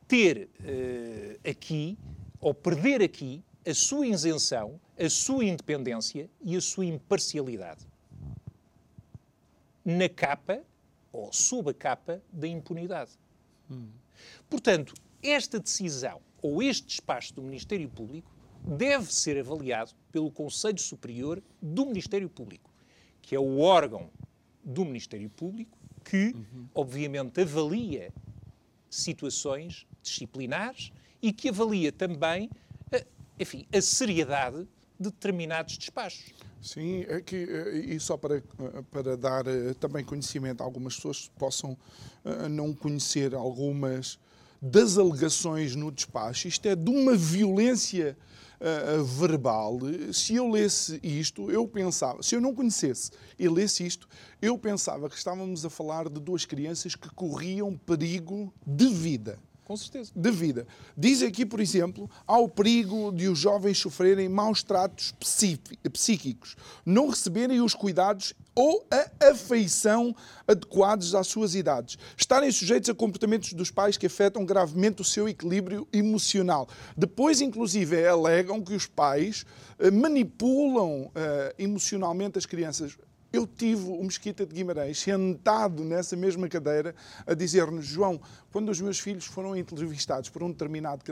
ter 0.10 0.50
uh, 0.60 1.50
aqui, 1.50 1.98
ou 2.41 2.52
perder 2.52 3.02
aqui, 3.04 3.43
a 3.65 3.74
sua 3.76 4.08
isenção, 4.08 4.82
a 4.98 5.08
sua 5.08 5.45
independência 5.45 6.28
e 6.41 6.58
a 6.58 6.62
sua 6.62 6.86
imparcialidade. 6.86 7.88
Na 9.86 10.10
capa, 10.10 10.63
ou 11.13 11.32
sob 11.32 11.69
a 11.69 11.74
capa, 11.74 12.22
da 12.34 12.48
impunidade. 12.48 13.12
Hum. 13.69 13.89
Portanto, 14.50 14.95
esta 15.22 15.60
decisão, 15.60 16.19
ou 16.41 16.63
este 16.63 16.88
despacho 16.88 17.36
do 17.36 17.43
Ministério 17.43 17.88
Público, 17.88 18.32
deve 18.63 19.13
ser 19.13 19.39
avaliado 19.39 19.91
pelo 20.12 20.32
Conselho 20.32 20.80
Superior 20.80 21.41
do 21.62 21.86
Ministério 21.86 22.30
Público, 22.30 22.72
que 23.22 23.36
é 23.36 23.39
o 23.39 23.60
órgão 23.60 24.10
do 24.63 24.84
Ministério 24.84 25.30
Público 25.30 25.78
que, 26.04 26.34
uhum. 26.36 26.67
obviamente, 26.74 27.41
avalia 27.41 28.12
situações 28.89 29.86
disciplinares 30.01 30.91
e 31.21 31.33
que 31.33 31.49
avalia 31.49 31.91
também, 31.91 32.49
a, 32.91 33.03
enfim, 33.39 33.65
a 33.73 33.81
seriedade 33.81 34.67
de 34.99 35.09
determinados 35.09 35.77
despachos. 35.77 36.33
Sim, 36.62 37.05
é 37.07 37.21
que, 37.21 37.35
eh, 37.35 37.95
e 37.95 37.99
só 37.99 38.17
para, 38.17 38.43
para 38.91 39.15
dar 39.15 39.47
eh, 39.47 39.73
também 39.79 40.03
conhecimento 40.03 40.62
a 40.62 40.65
algumas 40.65 40.95
pessoas 40.95 41.29
que 41.29 41.39
possam 41.39 41.77
eh, 42.25 42.49
não 42.49 42.73
conhecer 42.73 43.33
algumas 43.33 44.19
das 44.62 44.97
alegações 44.97 45.73
no 45.73 45.89
despacho, 45.89 46.49
isto 46.49 46.65
é 46.67 46.75
de 46.75 46.89
uma 46.89 47.15
violência 47.15 48.17
verbal, 49.17 49.79
se 50.12 50.35
eu 50.35 50.49
lesse 50.49 50.99
isto, 51.01 51.49
eu 51.49 51.65
pensava, 51.65 52.21
se 52.21 52.35
eu 52.35 52.41
não 52.41 52.53
conhecesse 52.53 53.09
e 53.39 53.47
lesse 53.47 53.88
isto, 53.88 54.05
eu 54.41 54.57
pensava 54.57 55.09
que 55.09 55.15
estávamos 55.15 55.63
a 55.63 55.69
falar 55.69 56.09
de 56.09 56.19
duas 56.19 56.43
crianças 56.43 56.93
que 56.93 57.09
corriam 57.12 57.77
perigo 57.77 58.53
de 58.67 58.89
vida. 58.89 59.39
Com 59.69 59.77
certeza. 59.77 60.12
De 60.15 60.32
vida. 60.32 60.65
Diz 60.97 61.21
aqui, 61.21 61.45
por 61.45 61.60
exemplo, 61.60 62.10
há 62.25 62.39
o 62.39 62.49
perigo 62.49 63.12
de 63.12 63.27
os 63.27 63.38
jovens 63.38 63.77
sofrerem 63.77 64.27
maus 64.27 64.63
tratos 64.63 65.13
psíquicos, 65.93 66.55
não 66.84 67.08
receberem 67.08 67.62
os 67.62 67.75
cuidados 67.75 68.34
ou 68.55 68.84
a 68.89 69.27
afeição 69.29 70.15
adequados 70.47 71.13
às 71.13 71.27
suas 71.27 71.53
idades, 71.53 71.99
estarem 72.17 72.51
sujeitos 72.51 72.89
a 72.89 72.95
comportamentos 72.95 73.53
dos 73.53 73.69
pais 73.69 73.95
que 73.95 74.08
afetam 74.08 74.43
gravemente 74.43 75.03
o 75.03 75.05
seu 75.05 75.29
equilíbrio 75.29 75.88
emocional. 75.93 76.67
Depois, 76.97 77.39
inclusive, 77.39 78.08
alegam 78.08 78.63
que 78.63 78.73
os 78.73 78.88
pais 78.88 79.45
eh, 79.77 79.91
manipulam 79.91 81.03
uh, 81.03 81.12
emocionalmente 81.60 82.39
as 82.39 82.47
crianças 82.47 82.97
eu 83.32 83.46
tive 83.46 83.89
o 83.89 84.04
Mesquita 84.04 84.46
de 84.46 84.54
Guimarães 84.54 85.00
sentado 85.00 85.84
nessa 85.84 86.15
mesma 86.15 86.48
cadeira 86.50 86.96
a 87.28 87.34
dizer-nos: 87.34 87.86
João, 87.86 88.20
quando 88.52 88.70
os 88.70 88.82
meus 88.82 89.00
filhos 89.00 89.26
foram 89.26 89.56
entrevistados 89.56 90.30
por 90.30 90.42
um 90.42 90.50
determinado 90.50 91.04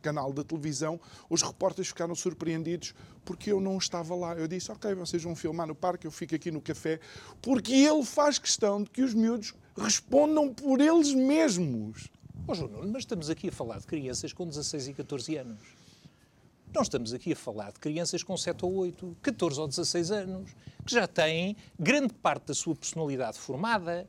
canal 0.00 0.32
de 0.32 0.44
televisão, 0.44 1.00
os 1.28 1.42
repórteres 1.42 1.88
ficaram 1.88 2.14
surpreendidos 2.14 2.94
porque 3.24 3.50
eu 3.50 3.60
não 3.60 3.76
estava 3.76 4.14
lá. 4.14 4.34
Eu 4.34 4.46
disse: 4.46 4.70
Ok, 4.70 4.94
vocês 4.94 5.22
vão 5.22 5.34
filmar 5.34 5.66
no 5.66 5.74
parque, 5.74 6.06
eu 6.06 6.10
fico 6.10 6.34
aqui 6.34 6.50
no 6.50 6.60
café, 6.60 7.00
porque 7.42 7.72
ele 7.72 8.04
faz 8.04 8.38
questão 8.38 8.82
de 8.82 8.90
que 8.90 9.02
os 9.02 9.12
miúdos 9.12 9.54
respondam 9.76 10.54
por 10.54 10.80
eles 10.80 11.12
mesmos. 11.12 12.08
Oh, 12.46 12.54
João, 12.54 12.70
mas 12.86 12.98
estamos 13.02 13.30
aqui 13.30 13.48
a 13.48 13.52
falar 13.52 13.78
de 13.78 13.86
crianças 13.86 14.32
com 14.32 14.46
16 14.46 14.88
e 14.88 14.94
14 14.94 15.36
anos. 15.36 15.83
Não 16.74 16.82
estamos 16.82 17.14
aqui 17.14 17.32
a 17.32 17.36
falar 17.36 17.70
de 17.70 17.78
crianças 17.78 18.24
com 18.24 18.36
7 18.36 18.64
ou 18.64 18.74
8, 18.74 19.18
14 19.22 19.60
ou 19.60 19.68
16 19.68 20.10
anos, 20.10 20.50
que 20.84 20.92
já 20.92 21.06
têm 21.06 21.56
grande 21.78 22.12
parte 22.14 22.46
da 22.46 22.54
sua 22.54 22.74
personalidade 22.74 23.38
formada. 23.38 24.08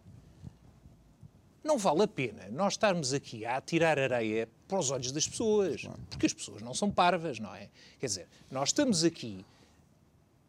Não 1.64 1.78
vale 1.78 2.02
a 2.02 2.08
pena 2.08 2.50
nós 2.50 2.74
estarmos 2.74 3.14
aqui 3.14 3.46
a 3.46 3.58
atirar 3.58 4.00
areia 4.00 4.50
para 4.68 4.80
os 4.80 4.90
olhos 4.90 5.12
das 5.12 5.28
pessoas, 5.28 5.88
porque 6.10 6.26
as 6.26 6.34
pessoas 6.34 6.64
não 6.64 6.74
são 6.74 6.90
parvas, 6.90 7.40
não 7.40 7.54
é? 7.54 7.70
Quer 8.00 8.08
dizer, 8.08 8.28
nós 8.50 8.70
estamos 8.70 9.04
aqui, 9.04 9.46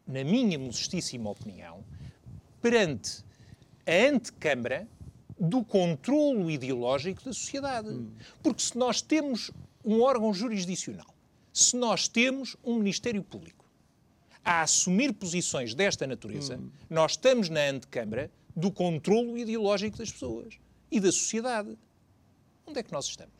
na 0.07 0.23
minha 0.23 0.57
modestíssima 0.57 1.29
opinião, 1.29 1.83
perante 2.59 3.23
a 3.85 4.09
antecâmara 4.09 4.87
do 5.39 5.63
controlo 5.63 6.49
ideológico 6.49 7.23
da 7.23 7.31
sociedade. 7.31 7.89
Hum. 7.89 8.09
Porque 8.41 8.63
se 8.63 8.75
nós 8.75 9.03
temos 9.03 9.51
um 9.85 10.01
órgão 10.01 10.33
jurisdicional 10.33 11.16
se 11.57 11.75
nós 11.75 12.07
temos 12.07 12.55
um 12.63 12.75
Ministério 12.75 13.23
Público 13.23 13.65
a 14.45 14.61
assumir 14.61 15.11
posições 15.11 15.73
desta 15.73 16.05
natureza, 16.05 16.57
hum. 16.57 16.69
nós 16.87 17.13
estamos 17.13 17.49
na 17.49 17.61
antecâmara 17.61 18.29
do 18.55 18.71
controlo 18.71 19.35
ideológico 19.35 19.97
das 19.97 20.11
pessoas 20.11 20.59
e 20.91 20.99
da 20.99 21.11
sociedade. 21.11 21.75
Onde 22.65 22.79
é 22.79 22.83
que 22.83 22.91
nós 22.91 23.05
estamos? 23.07 23.33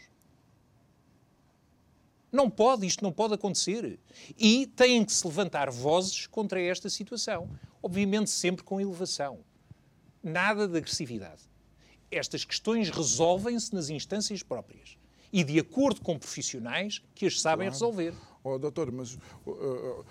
Não 2.32 2.50
pode, 2.50 2.88
isto 2.88 3.04
não 3.04 3.12
pode 3.12 3.36
acontecer. 3.36 4.00
E 4.38 4.66
têm 4.66 5.06
que 5.06 5.14
se 5.14 5.26
levantar 5.26 5.70
vozes 5.70 6.26
contra 6.26 6.60
esta 6.60 6.90
situação. 6.90 7.48
Obviamente, 7.84 8.32
sempre 8.32 8.64
com 8.64 8.82
elevação. 8.82 9.40
Nada 10.24 10.68
de 10.68 10.76
agressividade. 10.76 11.44
Estas 12.10 12.44
questões 12.44 12.90
resolvem-se 12.90 13.74
nas 13.76 13.90
instâncias 13.90 14.42
próprias 14.42 14.98
e 15.38 15.44
de 15.44 15.60
acordo 15.60 16.02
com 16.02 16.18
profissionais 16.18 17.00
que 17.14 17.28
as 17.28 17.40
sabem 17.40 17.68
claro. 17.68 17.74
resolver. 17.74 18.14
Oh, 18.44 18.58
doutor, 18.58 18.92
mas 18.92 19.14
uh, 19.46 20.04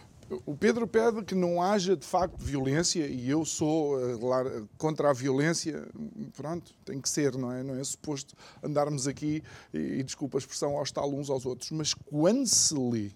o 0.45 0.55
Pedro 0.55 0.87
pede 0.87 1.25
que 1.25 1.35
não 1.35 1.61
haja 1.61 1.97
de 1.97 2.07
facto 2.07 2.39
violência 2.39 3.05
e 3.09 3.29
eu 3.29 3.45
sou 3.45 3.99
uh, 3.99 4.69
contra 4.79 5.11
a 5.11 5.13
violência. 5.13 5.89
Pronto, 6.37 6.73
tem 6.85 7.01
que 7.01 7.09
ser, 7.09 7.37
não 7.37 7.51
é? 7.51 7.61
Não 7.65 7.75
é 7.75 7.83
suposto 7.83 8.37
andarmos 8.63 9.09
aqui 9.09 9.43
e, 9.75 9.79
e 9.79 10.03
desculpa 10.05 10.37
a 10.37 10.39
expressão, 10.39 10.77
hostal 10.77 11.13
uns 11.13 11.29
aos 11.29 11.45
outros. 11.45 11.73
Mas 11.73 11.93
quando 11.93 12.47
se 12.47 12.75
lê 12.75 13.11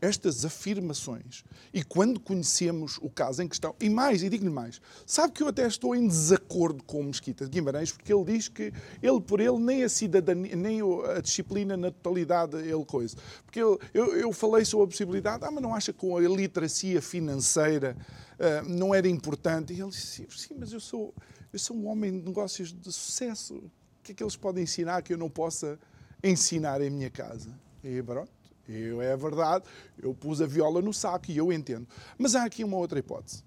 estas 0.00 0.44
afirmações 0.44 1.44
e 1.72 1.84
quando 1.84 2.18
conhecemos 2.18 2.98
o 3.02 3.10
caso 3.10 3.42
em 3.42 3.48
questão, 3.48 3.74
e 3.78 3.90
mais, 3.90 4.22
e 4.22 4.28
digo-lhe 4.28 4.50
mais, 4.50 4.80
sabe 5.06 5.32
que 5.32 5.42
eu 5.42 5.48
até 5.48 5.66
estou 5.66 5.94
em 5.94 6.06
desacordo 6.06 6.82
com 6.84 7.00
o 7.00 7.04
Mesquita 7.04 7.44
de 7.44 7.50
Guimarães, 7.50 7.92
porque 7.92 8.12
ele 8.12 8.24
diz 8.24 8.48
que 8.48 8.72
ele 9.02 9.20
por 9.20 9.40
ele 9.40 9.58
nem 9.58 9.84
a 9.84 9.88
cidadania, 9.88 10.56
nem 10.56 10.80
a 10.80 11.20
disciplina 11.20 11.76
na 11.76 11.90
totalidade 11.90 12.56
ele 12.56 12.84
coisa. 12.84 13.16
Porque 13.44 13.60
eu, 13.60 13.78
eu, 13.92 14.16
eu 14.16 14.32
falei 14.32 14.64
sobre 14.64 14.84
a 14.84 14.88
possibilidade, 14.88 15.44
ah, 15.44 15.50
mas 15.50 15.62
não 15.62 15.74
acha 15.74 15.92
que 15.92 16.06
a 16.06 16.28
literacia 16.28 17.02
financeira 17.02 17.96
uh, 18.38 18.68
não 18.68 18.94
era 18.94 19.08
importante? 19.08 19.72
E 19.72 19.80
ele 19.80 19.90
disse, 19.90 20.26
sim, 20.30 20.56
mas 20.58 20.72
eu 20.72 20.80
sou, 20.80 21.14
eu 21.52 21.58
sou 21.58 21.76
um 21.76 21.86
homem 21.86 22.18
de 22.18 22.26
negócios 22.26 22.72
de 22.72 22.92
sucesso. 22.92 23.54
O 23.54 23.70
que 24.02 24.12
é 24.12 24.14
que 24.14 24.22
eles 24.22 24.36
podem 24.36 24.64
ensinar 24.64 25.02
que 25.02 25.12
eu 25.12 25.18
não 25.18 25.28
possa 25.28 25.78
ensinar 26.24 26.80
em 26.80 26.90
minha 26.90 27.10
casa? 27.10 27.50
E 27.84 28.02
pronto. 28.02 28.39
Eu, 28.70 29.02
é 29.02 29.16
verdade, 29.16 29.64
eu 30.00 30.14
pus 30.14 30.40
a 30.40 30.46
viola 30.46 30.80
no 30.80 30.92
saco 30.92 31.30
e 31.30 31.36
eu 31.36 31.52
entendo. 31.52 31.86
Mas 32.16 32.34
há 32.34 32.44
aqui 32.44 32.62
uma 32.64 32.76
outra 32.76 32.98
hipótese. 32.98 33.42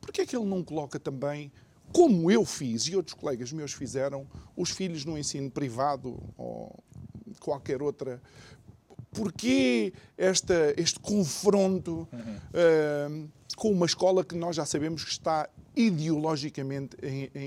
Por 0.00 0.12
que 0.12 0.20
é 0.20 0.26
que 0.26 0.36
ele 0.36 0.46
não 0.46 0.62
coloca 0.62 1.00
também, 1.00 1.50
como 1.92 2.30
eu 2.30 2.44
fiz 2.44 2.84
e 2.84 2.96
outros 2.96 3.14
colegas 3.14 3.52
meus 3.52 3.72
fizeram, 3.72 4.26
os 4.56 4.70
filhos 4.70 5.04
no 5.04 5.18
ensino 5.18 5.50
privado 5.50 6.22
ou 6.36 6.78
qualquer 7.40 7.82
outra 7.82 8.20
porquê 9.16 9.94
esta, 10.16 10.74
este 10.76 11.00
confronto 11.00 12.06
uhum. 12.12 13.24
uh, 13.24 13.28
com 13.56 13.72
uma 13.72 13.86
escola 13.86 14.22
que 14.22 14.34
nós 14.34 14.54
já 14.54 14.66
sabemos 14.66 15.02
que 15.02 15.10
está 15.10 15.48
ideologicamente 15.74 16.96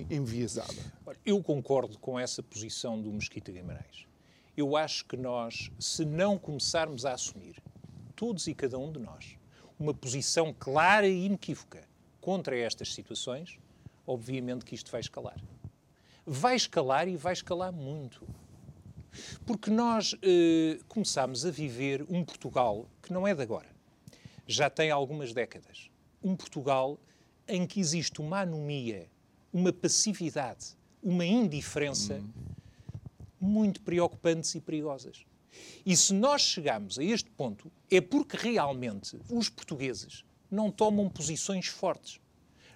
enviesada? 0.10 0.74
Eu 1.26 1.42
concordo 1.44 1.98
com 2.00 2.20
essa 2.20 2.42
posição 2.42 3.00
do 3.00 3.12
Mesquita 3.12 3.52
Guimarães 3.52 4.09
eu 4.60 4.76
acho 4.76 5.06
que 5.06 5.16
nós, 5.16 5.72
se 5.80 6.04
não 6.04 6.38
começarmos 6.38 7.06
a 7.06 7.14
assumir, 7.14 7.62
todos 8.16 8.48
e 8.48 8.54
cada 8.54 8.78
um 8.78 8.92
de 8.92 9.00
nós, 9.00 9.38
uma 9.80 9.94
posição 9.94 10.54
clara 10.54 11.08
e 11.08 11.26
inequívoca 11.26 11.88
contra 12.20 12.58
estas 12.58 12.94
situações, 12.94 13.58
obviamente 14.06 14.66
que 14.66 14.76
isto 14.76 14.92
vai 14.92 15.00
escalar. 15.00 15.40
Vai 16.26 16.56
escalar 16.56 17.08
e 17.08 17.16
vai 17.16 17.34
escalar 17.34 17.72
muito. 17.72 18.28
Porque 19.46 19.72
nós 19.72 20.16
eh, 20.22 20.80
começámos 20.88 21.46
a 21.46 21.52
viver 21.52 22.06
um 22.10 22.24
Portugal 22.24 22.86
que 23.02 23.14
não 23.14 23.26
é 23.26 23.34
de 23.34 23.42
agora. 23.42 23.70
Já 24.46 24.70
tem 24.70 24.92
algumas 24.92 25.34
décadas. 25.34 25.90
Um 26.22 26.36
Portugal 26.36 27.00
em 27.48 27.66
que 27.66 27.80
existe 27.80 28.20
uma 28.20 28.42
anomia, 28.42 29.10
uma 29.52 29.72
passividade, 29.72 30.78
uma 31.02 31.26
indiferença 31.26 32.16
hum 32.16 32.50
muito 33.40 33.82
preocupantes 33.82 34.54
e 34.56 34.62
perigosas. 34.62 35.26
E 35.86 35.96
se 35.96 36.14
nós 36.14 36.42
chegamos 36.42 37.00
a 37.00 37.04
este 37.04 37.30
ponto, 37.32 37.72
é 37.90 38.00
porque 38.00 38.38
realmente 38.38 39.18
os 39.30 39.50
portugueses 39.50 40.24
não 40.50 40.72
tomam 40.72 41.10
posições 41.10 41.68
fortes. 41.68 42.20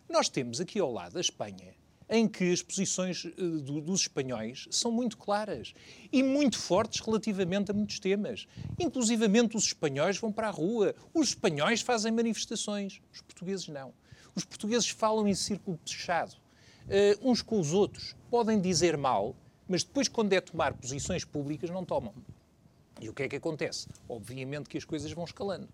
Nós 0.09 0.29
temos 0.29 0.59
aqui 0.59 0.79
ao 0.79 0.91
lado 0.91 1.17
a 1.17 1.21
Espanha, 1.21 1.73
em 2.09 2.27
que 2.27 2.51
as 2.51 2.61
posições 2.61 3.25
uh, 3.25 3.31
do, 3.61 3.81
dos 3.81 4.01
espanhóis 4.01 4.67
são 4.69 4.91
muito 4.91 5.17
claras 5.17 5.73
e 6.11 6.21
muito 6.21 6.57
fortes 6.59 6.99
relativamente 6.99 7.71
a 7.71 7.73
muitos 7.73 7.99
temas. 7.99 8.47
Inclusivamente 8.79 9.57
os 9.57 9.65
espanhóis 9.65 10.17
vão 10.17 10.31
para 10.31 10.47
a 10.47 10.51
rua, 10.51 10.93
os 11.13 11.29
espanhóis 11.29 11.81
fazem 11.81 12.11
manifestações, 12.11 13.01
os 13.11 13.21
portugueses 13.21 13.67
não. 13.67 13.93
Os 14.35 14.43
portugueses 14.43 14.89
falam 14.89 15.27
em 15.27 15.33
círculo 15.33 15.79
fechado, 15.85 16.33
uh, 16.33 17.29
uns 17.29 17.41
com 17.41 17.59
os 17.59 17.73
outros, 17.73 18.15
podem 18.29 18.59
dizer 18.59 18.97
mal, 18.97 19.35
mas 19.67 19.83
depois, 19.83 20.07
quando 20.07 20.33
é 20.33 20.41
tomar 20.41 20.73
posições 20.73 21.23
públicas, 21.23 21.69
não 21.69 21.85
tomam. 21.85 22.13
E 22.99 23.09
o 23.09 23.13
que 23.13 23.23
é 23.23 23.29
que 23.29 23.35
acontece? 23.35 23.87
Obviamente 24.07 24.69
que 24.69 24.77
as 24.77 24.85
coisas 24.85 25.11
vão 25.11 25.25
escalando. 25.25 25.67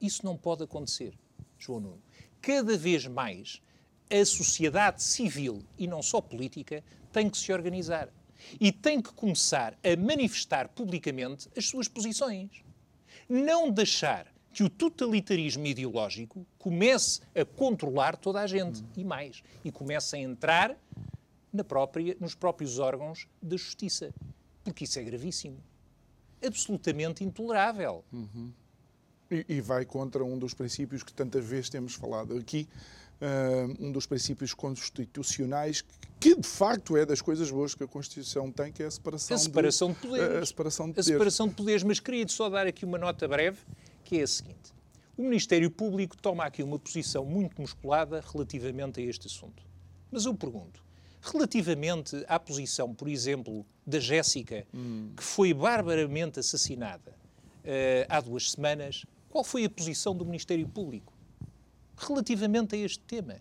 Isso 0.00 0.24
não 0.24 0.36
pode 0.36 0.64
acontecer, 0.64 1.14
João 1.58 1.80
Nuno. 1.80 2.02
Cada 2.40 2.76
vez 2.76 3.06
mais 3.06 3.62
a 4.10 4.24
sociedade 4.24 5.02
civil 5.02 5.62
e 5.78 5.86
não 5.86 6.02
só 6.02 6.20
política 6.20 6.82
tem 7.12 7.28
que 7.28 7.38
se 7.38 7.52
organizar 7.52 8.08
e 8.58 8.72
tem 8.72 9.00
que 9.00 9.12
começar 9.12 9.78
a 9.84 9.96
manifestar 9.96 10.68
publicamente 10.68 11.48
as 11.56 11.66
suas 11.66 11.86
posições. 11.86 12.64
Não 13.28 13.70
deixar 13.70 14.26
que 14.52 14.64
o 14.64 14.70
totalitarismo 14.70 15.66
ideológico 15.66 16.44
comece 16.58 17.20
a 17.34 17.44
controlar 17.44 18.16
toda 18.16 18.40
a 18.40 18.46
gente 18.46 18.82
e 18.96 19.04
mais, 19.04 19.42
e 19.64 19.70
comece 19.70 20.16
a 20.16 20.18
entrar 20.18 20.76
na 21.52 21.64
própria, 21.64 22.16
nos 22.20 22.34
próprios 22.34 22.78
órgãos 22.78 23.26
da 23.42 23.56
justiça, 23.56 24.12
porque 24.64 24.84
isso 24.84 24.98
é 24.98 25.02
gravíssimo, 25.02 25.58
absolutamente 26.44 27.24
intolerável. 27.24 28.04
Uhum. 28.12 28.52
E, 29.30 29.44
e, 29.48 29.60
vai 29.60 29.84
contra 29.84 30.24
um 30.24 30.38
dos 30.38 30.54
princípios 30.54 31.04
que 31.04 31.12
tantas 31.12 31.44
vezes 31.44 31.70
temos 31.70 31.94
falado 31.94 32.36
aqui, 32.36 32.68
uh, 33.20 33.84
um 33.84 33.92
dos 33.92 34.06
princípios 34.06 34.52
constitucionais 34.52 35.84
que 36.18 36.34
de 36.34 36.46
facto 36.46 36.96
é 36.96 37.06
das 37.06 37.22
coisas 37.22 37.50
boas 37.50 37.74
que 37.74 37.82
a 37.82 37.86
Constituição 37.86 38.50
tem, 38.50 38.72
que 38.72 38.82
é 38.82 38.86
a 38.86 38.90
separação, 38.90 39.34
a 39.34 39.38
separação 39.38 39.88
de, 39.88 39.94
de 39.94 40.00
poderes. 40.00 40.42
A 40.42 40.46
separação 40.46 40.86
de 40.86 40.92
poderes. 40.94 41.08
A 41.08 41.12
separação 41.12 41.48
de 41.48 41.54
poderes. 41.54 41.82
Mas 41.82 42.00
queria 42.00 42.28
só 42.28 42.50
dar 42.50 42.66
aqui 42.66 42.84
uma 42.84 42.98
nota 42.98 43.26
breve, 43.26 43.58
que 44.04 44.18
é 44.18 44.22
a 44.22 44.26
seguinte. 44.26 44.74
O 45.16 45.22
Ministério 45.22 45.70
Público 45.70 46.16
toma 46.16 46.44
aqui 46.44 46.62
uma 46.62 46.78
posição 46.78 47.24
muito 47.24 47.60
musculada 47.60 48.22
relativamente 48.32 49.00
a 49.00 49.04
este 49.04 49.28
assunto. 49.28 49.62
Mas 50.10 50.24
eu 50.24 50.34
pergunto, 50.34 50.82
relativamente 51.20 52.24
à 52.28 52.38
posição, 52.38 52.94
por 52.94 53.08
exemplo, 53.08 53.66
da 53.86 53.98
Jéssica, 53.98 54.66
hum. 54.72 55.12
que 55.16 55.22
foi 55.22 55.52
barbaramente 55.52 56.40
assassinada 56.40 57.10
uh, 57.10 58.06
há 58.08 58.20
duas 58.20 58.52
semanas, 58.52 59.04
qual 59.28 59.44
foi 59.44 59.64
a 59.64 59.70
posição 59.70 60.14
do 60.14 60.24
Ministério 60.24 60.66
Público 60.68 61.12
relativamente 61.96 62.74
a 62.74 62.78
este 62.78 63.00
tema? 63.00 63.36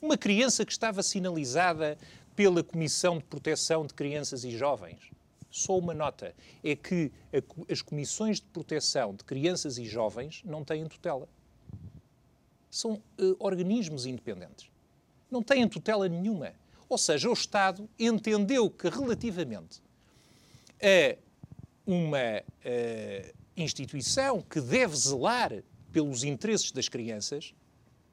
Uma 0.00 0.16
criança 0.16 0.64
que 0.64 0.72
estava 0.72 1.02
sinalizada 1.02 1.98
pela 2.34 2.62
Comissão 2.62 3.18
de 3.18 3.24
Proteção 3.24 3.86
de 3.86 3.94
Crianças 3.94 4.44
e 4.44 4.50
Jovens. 4.50 5.10
Só 5.50 5.78
uma 5.78 5.94
nota: 5.94 6.34
é 6.62 6.76
que 6.76 7.10
a, 7.32 7.72
as 7.72 7.80
comissões 7.80 8.40
de 8.40 8.46
proteção 8.46 9.14
de 9.14 9.24
crianças 9.24 9.78
e 9.78 9.86
jovens 9.86 10.42
não 10.44 10.62
têm 10.64 10.86
tutela. 10.86 11.28
São 12.70 12.94
uh, 13.18 13.36
organismos 13.38 14.04
independentes. 14.04 14.68
Não 15.36 15.42
têm 15.42 15.68
tutela 15.68 16.08
nenhuma. 16.08 16.54
Ou 16.88 16.96
seja, 16.96 17.28
o 17.28 17.32
Estado 17.34 17.86
entendeu 17.98 18.70
que, 18.70 18.88
relativamente 18.88 19.82
a 20.82 21.14
uma 21.86 22.40
uh, 22.40 23.34
instituição 23.54 24.40
que 24.40 24.62
deve 24.62 24.96
zelar 24.96 25.62
pelos 25.92 26.24
interesses 26.24 26.72
das 26.72 26.88
crianças, 26.88 27.52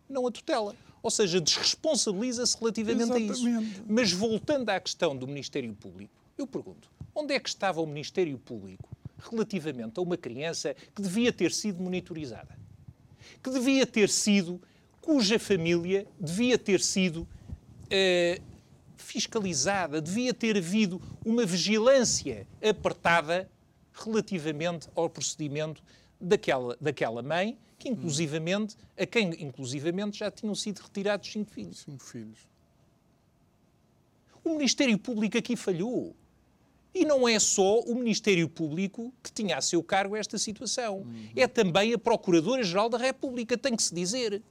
não 0.09 0.27
a 0.27 0.31
tutela. 0.31 0.75
Ou 1.01 1.09
seja, 1.09 1.39
desresponsabiliza-se 1.39 2.57
relativamente 2.59 3.03
Exatamente. 3.03 3.47
a 3.47 3.62
isso. 3.62 3.83
Mas 3.88 4.12
voltando 4.12 4.69
à 4.69 4.79
questão 4.81 5.15
do 5.15 5.25
Ministério 5.25 5.73
Público, 5.73 6.13
eu 6.38 6.45
pergunto: 6.45 6.91
onde 7.15 7.33
é 7.33 7.39
que 7.39 7.47
estava 7.47 7.79
o 7.79 7.88
Ministério 7.88 8.38
Público 8.38 8.89
relativamente 9.31 9.97
a 9.97 10.01
uma 10.01 10.17
criança 10.17 10.75
que 10.93 11.01
devia 11.01 11.31
ter 11.31 11.53
sido 11.53 11.81
monitorizada? 11.81 12.59
Que 13.41 13.49
devia 13.49 13.88
ter 13.88 14.09
sido, 14.09 14.62
cuja 15.03 15.37
família 15.37 16.07
devia 16.17 16.57
ter 16.57 16.79
sido 16.79 17.27
uh, 17.27 18.41
fiscalizada, 18.95 20.01
devia 20.01 20.33
ter 20.33 20.57
havido 20.57 21.01
uma 21.25 21.45
vigilância 21.45 22.47
apertada 22.61 23.49
relativamente 23.93 24.87
ao 24.95 25.09
procedimento 25.09 25.83
daquela, 26.19 26.77
daquela 26.79 27.21
mãe, 27.21 27.57
que 27.77 27.89
inclusivamente, 27.89 28.77
a 28.97 29.05
quem 29.05 29.29
inclusivamente 29.43 30.19
já 30.19 30.31
tinham 30.31 30.55
sido 30.55 30.79
retirados 30.79 31.29
cinco 31.29 31.51
filhos. 31.51 31.79
Cinco 31.79 32.01
filhos. 32.01 32.39
O 34.41 34.51
Ministério 34.51 34.97
Público 34.97 35.37
aqui 35.37 35.57
falhou. 35.57 36.15
E 36.95 37.05
não 37.05 37.27
é 37.27 37.39
só 37.39 37.81
o 37.81 37.95
Ministério 37.95 38.47
Público 38.47 39.13
que 39.21 39.31
tinha 39.33 39.57
a 39.57 39.61
seu 39.61 39.83
cargo 39.83 40.15
esta 40.15 40.37
situação. 40.37 40.99
Uhum. 40.99 41.29
É 41.35 41.45
também 41.45 41.93
a 41.93 41.97
Procuradora-Geral 41.97 42.87
da 42.87 42.97
República, 42.97 43.57
tem 43.57 43.75
que 43.75 43.83
se 43.83 43.93
dizer. 43.93 44.41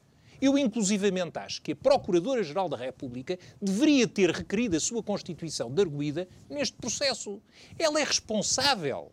Eu, 0.42 0.58
inclusivamente, 0.58 1.38
acho 1.38 1.62
que 1.62 1.72
a 1.72 1.76
Procuradora-Geral 1.76 2.68
da 2.68 2.76
República 2.76 3.38
deveria 3.60 4.06
ter 4.08 4.30
requerido 4.30 4.76
a 4.76 4.80
sua 4.80 5.02
constituição 5.02 5.70
de 5.70 5.80
arguída 5.80 6.28
neste 6.50 6.76
processo. 6.76 7.40
Ela 7.78 8.00
é 8.00 8.04
responsável 8.04 9.12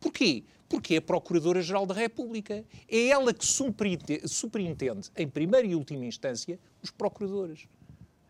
Porquê? 0.00 0.44
Porque 0.68 0.94
é 0.94 0.98
a 0.98 1.02
Procuradora-Geral 1.02 1.86
da 1.86 1.94
República. 1.94 2.64
É 2.88 3.08
ela 3.08 3.32
que 3.32 3.44
superintende, 3.44 5.10
em 5.16 5.28
primeira 5.28 5.66
e 5.66 5.74
última 5.74 6.04
instância, 6.04 6.58
os 6.82 6.90
procuradores. 6.90 7.66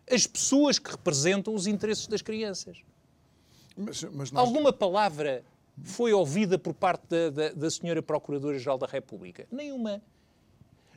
As 0.09 0.25
pessoas 0.25 0.79
que 0.79 0.89
representam 0.89 1.53
os 1.53 1.67
interesses 1.67 2.07
das 2.07 2.21
crianças. 2.21 2.81
Mas, 3.77 4.03
mas 4.03 4.31
nós... 4.31 4.47
Alguma 4.47 4.73
palavra 4.73 5.43
foi 5.83 6.11
ouvida 6.11 6.57
por 6.57 6.73
parte 6.73 7.07
da, 7.07 7.29
da, 7.29 7.49
da 7.49 7.71
senhora 7.71 8.01
Procuradora-Geral 8.01 8.77
da 8.77 8.87
República? 8.87 9.47
Nenhuma. 9.51 10.01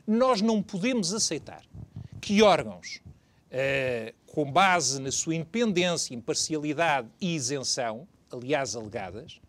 Nós 0.05 0.41
não 0.41 0.61
podemos 0.61 1.13
aceitar 1.13 1.63
que 2.19 2.41
órgãos, 2.41 3.01
uh, 3.51 4.13
com 4.25 4.51
base 4.51 4.99
na 5.01 5.11
sua 5.11 5.35
independência, 5.35 6.13
imparcialidade 6.13 7.07
e 7.21 7.35
isenção, 7.35 8.07
aliás 8.31 8.75
alegadas, 8.75 9.39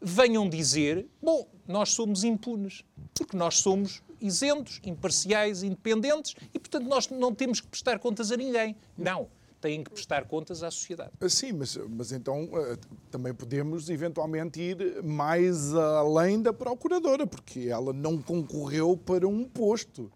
venham 0.00 0.48
dizer: 0.48 1.06
bom, 1.22 1.46
nós 1.66 1.90
somos 1.90 2.24
impunes, 2.24 2.84
porque 3.14 3.36
nós 3.36 3.58
somos 3.58 4.02
isentos, 4.20 4.80
imparciais, 4.84 5.62
independentes 5.62 6.34
e, 6.52 6.58
portanto, 6.58 6.86
nós 6.86 7.08
não 7.08 7.34
temos 7.34 7.60
que 7.60 7.66
prestar 7.66 7.98
contas 7.98 8.30
a 8.32 8.36
ninguém. 8.36 8.76
Não. 8.96 9.28
Têm 9.64 9.82
que 9.82 9.90
prestar 9.90 10.26
contas 10.26 10.62
à 10.62 10.70
sociedade. 10.70 11.10
Ah, 11.18 11.26
sim, 11.26 11.52
mas, 11.52 11.74
mas 11.88 12.12
então 12.12 12.50
ah, 12.52 12.76
também 13.10 13.32
podemos 13.32 13.88
eventualmente 13.88 14.60
ir 14.60 15.02
mais 15.02 15.74
além 15.74 16.42
da 16.42 16.52
procuradora, 16.52 17.26
porque 17.26 17.68
ela 17.70 17.90
não 17.90 18.20
concorreu 18.20 18.94
para 18.94 19.26
um 19.26 19.42
posto 19.44 20.12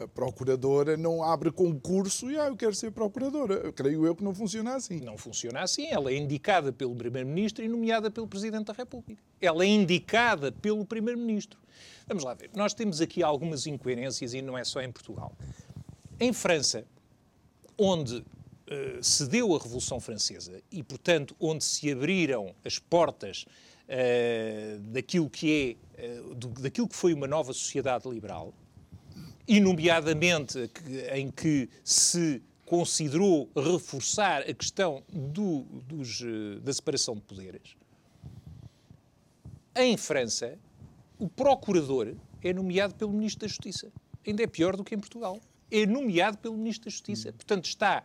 a 0.00 0.06
procuradora 0.06 0.96
não 0.96 1.22
abre 1.22 1.50
concurso 1.50 2.30
e 2.30 2.38
ah, 2.38 2.46
eu 2.46 2.56
quero 2.56 2.74
ser 2.74 2.92
procuradora. 2.92 3.72
creio 3.72 4.06
eu 4.06 4.14
que 4.14 4.22
não 4.22 4.34
funciona 4.34 4.76
assim. 4.76 5.00
Não 5.00 5.18
funciona 5.18 5.60
assim. 5.60 5.86
Ela 5.88 6.10
é 6.12 6.16
indicada 6.16 6.72
pelo 6.72 6.94
Primeiro-Ministro 6.94 7.64
e 7.64 7.68
nomeada 7.68 8.10
pelo 8.10 8.26
Presidente 8.26 8.66
da 8.66 8.72
República. 8.72 9.20
Ela 9.40 9.64
é 9.64 9.66
indicada 9.66 10.52
pelo 10.52 10.84
Primeiro-Ministro. 10.84 11.58
Vamos 12.06 12.22
lá 12.22 12.32
ver. 12.32 12.50
Nós 12.54 12.72
temos 12.74 13.00
aqui 13.00 13.22
algumas 13.22 13.66
incoerências 13.66 14.34
e 14.34 14.40
não 14.40 14.56
é 14.56 14.62
só 14.62 14.80
em 14.80 14.90
Portugal. 14.90 15.32
Em 16.20 16.32
França, 16.32 16.84
onde 17.76 18.24
uh, 18.70 19.02
se 19.02 19.26
deu 19.26 19.54
a 19.54 19.58
Revolução 19.58 20.00
Francesa 20.00 20.62
e, 20.70 20.82
portanto, 20.82 21.34
onde 21.40 21.64
se 21.64 21.90
abriram 21.90 22.54
as 22.64 22.78
portas 22.78 23.44
uh, 23.88 24.80
daquilo 24.80 25.28
que 25.28 25.78
é, 25.98 26.18
uh, 26.20 26.34
do, 26.34 26.48
daquilo 26.48 26.88
que 26.88 26.96
foi 26.96 27.12
uma 27.12 27.26
nova 27.26 27.52
sociedade 27.52 28.08
liberal, 28.08 28.54
e, 29.48 29.60
nomeadamente, 29.60 30.70
em 31.14 31.30
que 31.30 31.70
se 31.82 32.42
considerou 32.66 33.48
reforçar 33.56 34.42
a 34.42 34.52
questão 34.52 35.02
do, 35.08 35.62
dos, 35.86 36.20
eh, 36.20 36.60
da 36.60 36.70
separação 36.70 37.14
de 37.14 37.22
poderes. 37.22 37.74
Em 39.74 39.96
França, 39.96 40.58
o 41.18 41.26
procurador 41.26 42.14
é 42.42 42.52
nomeado 42.52 42.94
pelo 42.94 43.10
Ministro 43.10 43.40
da 43.40 43.48
Justiça. 43.48 43.90
Ainda 44.26 44.42
é 44.42 44.46
pior 44.46 44.76
do 44.76 44.84
que 44.84 44.94
em 44.94 44.98
Portugal. 44.98 45.40
É 45.70 45.86
nomeado 45.86 46.36
pelo 46.36 46.58
Ministro 46.58 46.84
da 46.84 46.90
Justiça. 46.90 47.32
Portanto, 47.32 47.64
está 47.64 48.04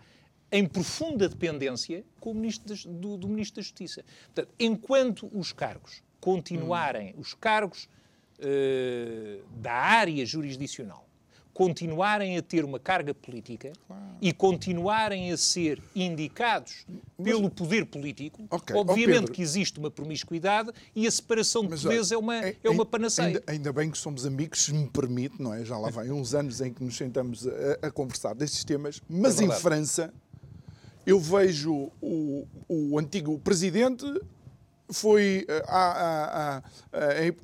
em 0.53 0.67
profunda 0.67 1.27
dependência 1.27 2.05
com 2.19 2.31
o 2.31 2.35
ministro 2.35 2.75
do, 2.87 3.17
do, 3.17 3.27
Ministro 3.27 3.55
da 3.55 3.63
Justiça. 3.63 4.05
Portanto, 4.25 4.53
enquanto 4.59 5.29
os 5.33 5.51
cargos 5.51 6.03
continuarem, 6.21 7.15
os 7.17 7.33
cargos 7.33 7.89
uh, 8.37 9.43
da 9.57 9.73
área 9.73 10.23
jurisdicional, 10.23 11.09
continuarem 11.53 12.37
a 12.37 12.41
ter 12.41 12.65
uma 12.65 12.79
carga 12.79 13.13
política 13.13 13.71
claro. 13.87 14.03
e 14.21 14.33
continuarem 14.33 15.31
a 15.31 15.37
ser 15.37 15.81
indicados 15.95 16.85
mas, 17.17 17.27
pelo 17.27 17.49
poder 17.49 17.85
político, 17.85 18.43
okay. 18.49 18.75
obviamente 18.75 19.29
oh, 19.29 19.31
que 19.31 19.41
existe 19.41 19.79
uma 19.79 19.91
promiscuidade 19.91 20.71
e 20.95 21.05
a 21.05 21.11
separação 21.11 21.63
de 21.63 21.69
mas, 21.69 21.83
poderes 21.83 22.11
é 22.11 22.17
uma, 22.17 22.43
é, 22.43 22.55
é 22.63 22.69
uma 22.69 22.85
panaceia. 22.85 23.27
Ainda, 23.27 23.43
ainda, 23.47 23.73
bem 23.73 23.91
que 23.91 23.97
somos 23.97 24.25
amigos, 24.25 24.63
se 24.63 24.73
me 24.73 24.89
permite, 24.89 25.41
não 25.41 25.53
é? 25.53 25.63
Já 25.63 25.77
lá 25.77 25.89
vai 25.89 26.09
uns 26.09 26.33
anos 26.33 26.59
em 26.59 26.73
que 26.73 26.83
nos 26.83 26.97
sentamos 26.97 27.47
a, 27.47 27.87
a 27.87 27.91
conversar 27.91 28.33
destes 28.33 28.63
temas, 28.63 28.99
mas 29.07 29.39
é 29.39 29.45
em 29.45 29.51
França 29.51 30.11
eu 31.05 31.19
vejo 31.19 31.91
o, 32.01 32.47
o 32.67 32.99
antigo 32.99 33.37
presidente 33.39 34.05
foi 34.91 35.45
uh, 35.49 35.63
a, 35.67 35.77
a, 35.77 36.57
a, 36.57 36.63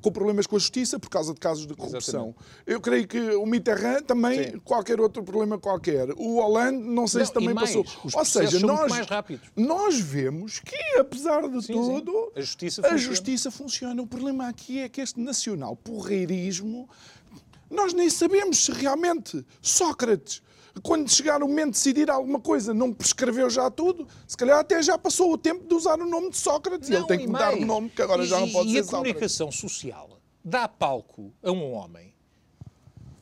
com 0.00 0.12
problemas 0.12 0.46
com 0.46 0.56
a 0.56 0.58
justiça 0.58 0.98
por 0.98 1.10
causa 1.10 1.34
de 1.34 1.40
casos 1.40 1.66
de 1.66 1.74
corrupção. 1.74 2.28
Exatamente. 2.28 2.62
Eu 2.66 2.80
creio 2.80 3.08
que 3.08 3.18
o 3.18 3.46
Mitterrand 3.46 4.02
também, 4.02 4.52
Sim. 4.52 4.58
qualquer 4.60 5.00
outro 5.00 5.22
problema 5.22 5.58
qualquer. 5.58 6.10
O 6.16 6.36
Hollande, 6.36 6.78
não 6.78 7.06
sei 7.06 7.20
não, 7.20 7.26
se 7.26 7.32
também 7.32 7.54
passou. 7.54 7.84
Ou 8.14 8.24
seja, 8.24 8.60
nós, 8.60 8.92
nós 9.56 9.98
vemos 9.98 10.60
que, 10.60 10.98
apesar 10.98 11.48
de 11.48 11.62
sim, 11.64 11.72
tudo, 11.72 12.12
sim. 12.12 12.40
A, 12.40 12.40
justiça 12.40 12.86
a 12.86 12.96
justiça 12.96 13.50
funciona. 13.50 14.00
O 14.00 14.06
problema 14.06 14.48
aqui 14.48 14.80
é 14.80 14.88
que 14.88 15.00
este 15.00 15.20
nacional 15.20 15.74
porreirismo, 15.76 16.88
nós 17.70 17.92
nem 17.92 18.08
sabemos 18.08 18.64
se 18.64 18.72
realmente 18.72 19.44
Sócrates 19.60 20.42
quando 20.82 21.10
chegar 21.10 21.42
o 21.42 21.48
momento 21.48 21.66
de 21.66 21.78
decidir 21.78 22.10
alguma 22.10 22.40
coisa, 22.40 22.72
não 22.72 22.92
prescreveu 22.92 23.50
já 23.50 23.70
tudo, 23.70 24.06
se 24.26 24.36
calhar 24.36 24.58
até 24.58 24.82
já 24.82 24.96
passou 24.96 25.32
o 25.32 25.38
tempo 25.38 25.66
de 25.66 25.74
usar 25.74 25.98
o 26.00 26.06
nome 26.06 26.30
de 26.30 26.36
Sócrates 26.36 26.88
não, 26.88 26.98
ele 26.98 27.06
tem 27.06 27.18
que 27.18 27.26
mudar 27.26 27.54
o 27.54 27.64
nome, 27.64 27.90
que 27.90 28.02
agora 28.02 28.22
e, 28.22 28.26
já 28.26 28.38
não 28.40 28.50
pode 28.50 28.70
e 28.70 28.72
ser 28.72 28.84
Sócrates. 28.84 28.86
E 28.86 28.88
a 28.88 28.98
comunicação 28.98 29.52
social 29.52 30.20
dá 30.44 30.68
palco 30.68 31.32
a 31.42 31.50
um 31.50 31.72
homem 31.72 32.14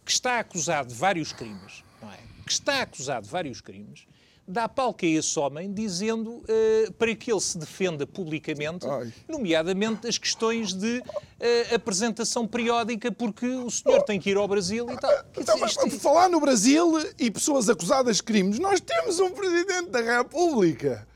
que 0.04 0.12
está 0.12 0.38
acusado 0.38 0.88
de 0.88 0.94
vários 0.94 1.32
crimes, 1.32 1.84
não 2.00 2.10
é? 2.12 2.18
que 2.44 2.52
está 2.52 2.82
acusado 2.82 3.26
de 3.26 3.30
vários 3.30 3.60
crimes, 3.60 4.06
dá 4.48 4.66
palco 4.66 5.04
a 5.04 5.08
esse 5.08 5.38
homem 5.38 5.70
dizendo 5.72 6.36
uh, 6.36 6.92
para 6.94 7.14
que 7.14 7.30
ele 7.30 7.40
se 7.40 7.58
defenda 7.58 8.06
publicamente, 8.06 8.86
Ai. 8.86 9.12
nomeadamente 9.28 10.08
as 10.08 10.16
questões 10.16 10.72
de 10.72 10.98
uh, 10.98 11.74
apresentação 11.74 12.46
periódica, 12.46 13.12
porque 13.12 13.46
o 13.46 13.70
senhor 13.70 14.02
tem 14.02 14.18
que 14.18 14.30
ir 14.30 14.38
ao 14.38 14.48
Brasil 14.48 14.90
e 14.90 14.96
tal. 14.96 15.12
Então, 15.36 15.66
isto... 15.66 15.90
Falar 15.98 16.30
no 16.30 16.40
Brasil 16.40 16.94
e 17.18 17.30
pessoas 17.30 17.68
acusadas 17.68 18.16
de 18.16 18.22
crimes, 18.22 18.58
nós 18.58 18.80
temos 18.80 19.20
um 19.20 19.30
Presidente 19.30 19.90
da 19.90 20.00
República 20.00 21.06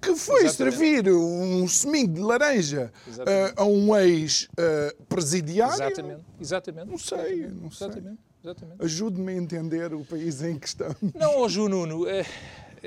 que 0.00 0.14
foi 0.16 0.44
Exatamente. 0.44 0.76
servir 0.76 1.12
um 1.12 1.68
seminho 1.68 2.08
de 2.08 2.20
laranja 2.20 2.90
uh, 3.06 3.52
a 3.54 3.64
um 3.64 3.94
ex-presidiário. 3.94 5.74
Exatamente. 5.74 6.20
Exatamente. 6.40 6.90
Não 6.90 6.98
sei, 6.98 7.18
Exatamente. 7.18 7.62
não 7.62 7.70
sei. 7.70 7.86
Exatamente. 7.86 8.30
Exatamente. 8.42 8.82
Ajude-me 8.82 9.32
a 9.32 9.36
entender 9.36 9.92
o 9.92 10.02
país 10.02 10.42
em 10.42 10.58
que 10.58 10.66
estamos. 10.66 10.96
Não, 11.14 11.46
Ju 11.46 11.68
Nuno, 11.68 12.06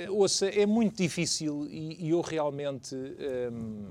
ouça, 0.09 0.47
é 0.47 0.65
muito 0.65 0.97
difícil 0.97 1.67
e, 1.67 2.05
e 2.05 2.09
eu 2.09 2.21
realmente 2.21 2.95
hum, 2.95 3.85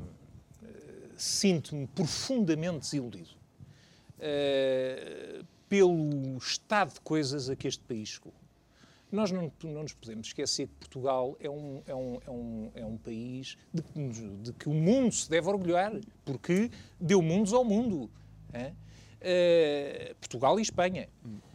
sinto-me 1.16 1.86
profundamente 1.86 2.80
desiludido 2.80 3.30
uh, 4.18 5.44
pelo 5.68 6.36
estado 6.36 6.94
de 6.94 7.00
coisas 7.00 7.48
a 7.48 7.56
que 7.56 7.68
este 7.68 7.82
país 7.84 8.08
chegou. 8.08 8.32
Nós 9.10 9.30
não, 9.30 9.52
não 9.62 9.82
nos 9.82 9.92
podemos 9.92 10.26
esquecer 10.28 10.66
que 10.66 10.74
Portugal 10.74 11.36
é 11.38 11.48
um, 11.48 11.82
é 11.86 11.94
um, 11.94 12.18
é 12.26 12.30
um, 12.30 12.70
é 12.76 12.84
um 12.84 12.96
país 12.96 13.58
de, 13.72 13.82
de, 14.38 14.52
que 14.54 14.68
o 14.68 14.74
mundo 14.74 15.12
se 15.12 15.28
deve 15.28 15.48
orgulhar, 15.48 15.92
porque 16.24 16.70
deu 16.98 17.20
mundos 17.20 17.52
ao 17.52 17.62
mundo. 17.62 18.10
Uh, 18.54 20.14
Portugal 20.16 20.58
e 20.58 20.62
Espanha. 20.62 21.08
Hum 21.24 21.51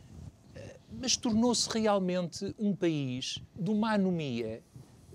mas 1.00 1.16
tornou-se 1.16 1.70
realmente 1.70 2.54
um 2.58 2.76
país 2.76 3.40
de 3.56 3.70
uma 3.70 3.94
anomia, 3.94 4.64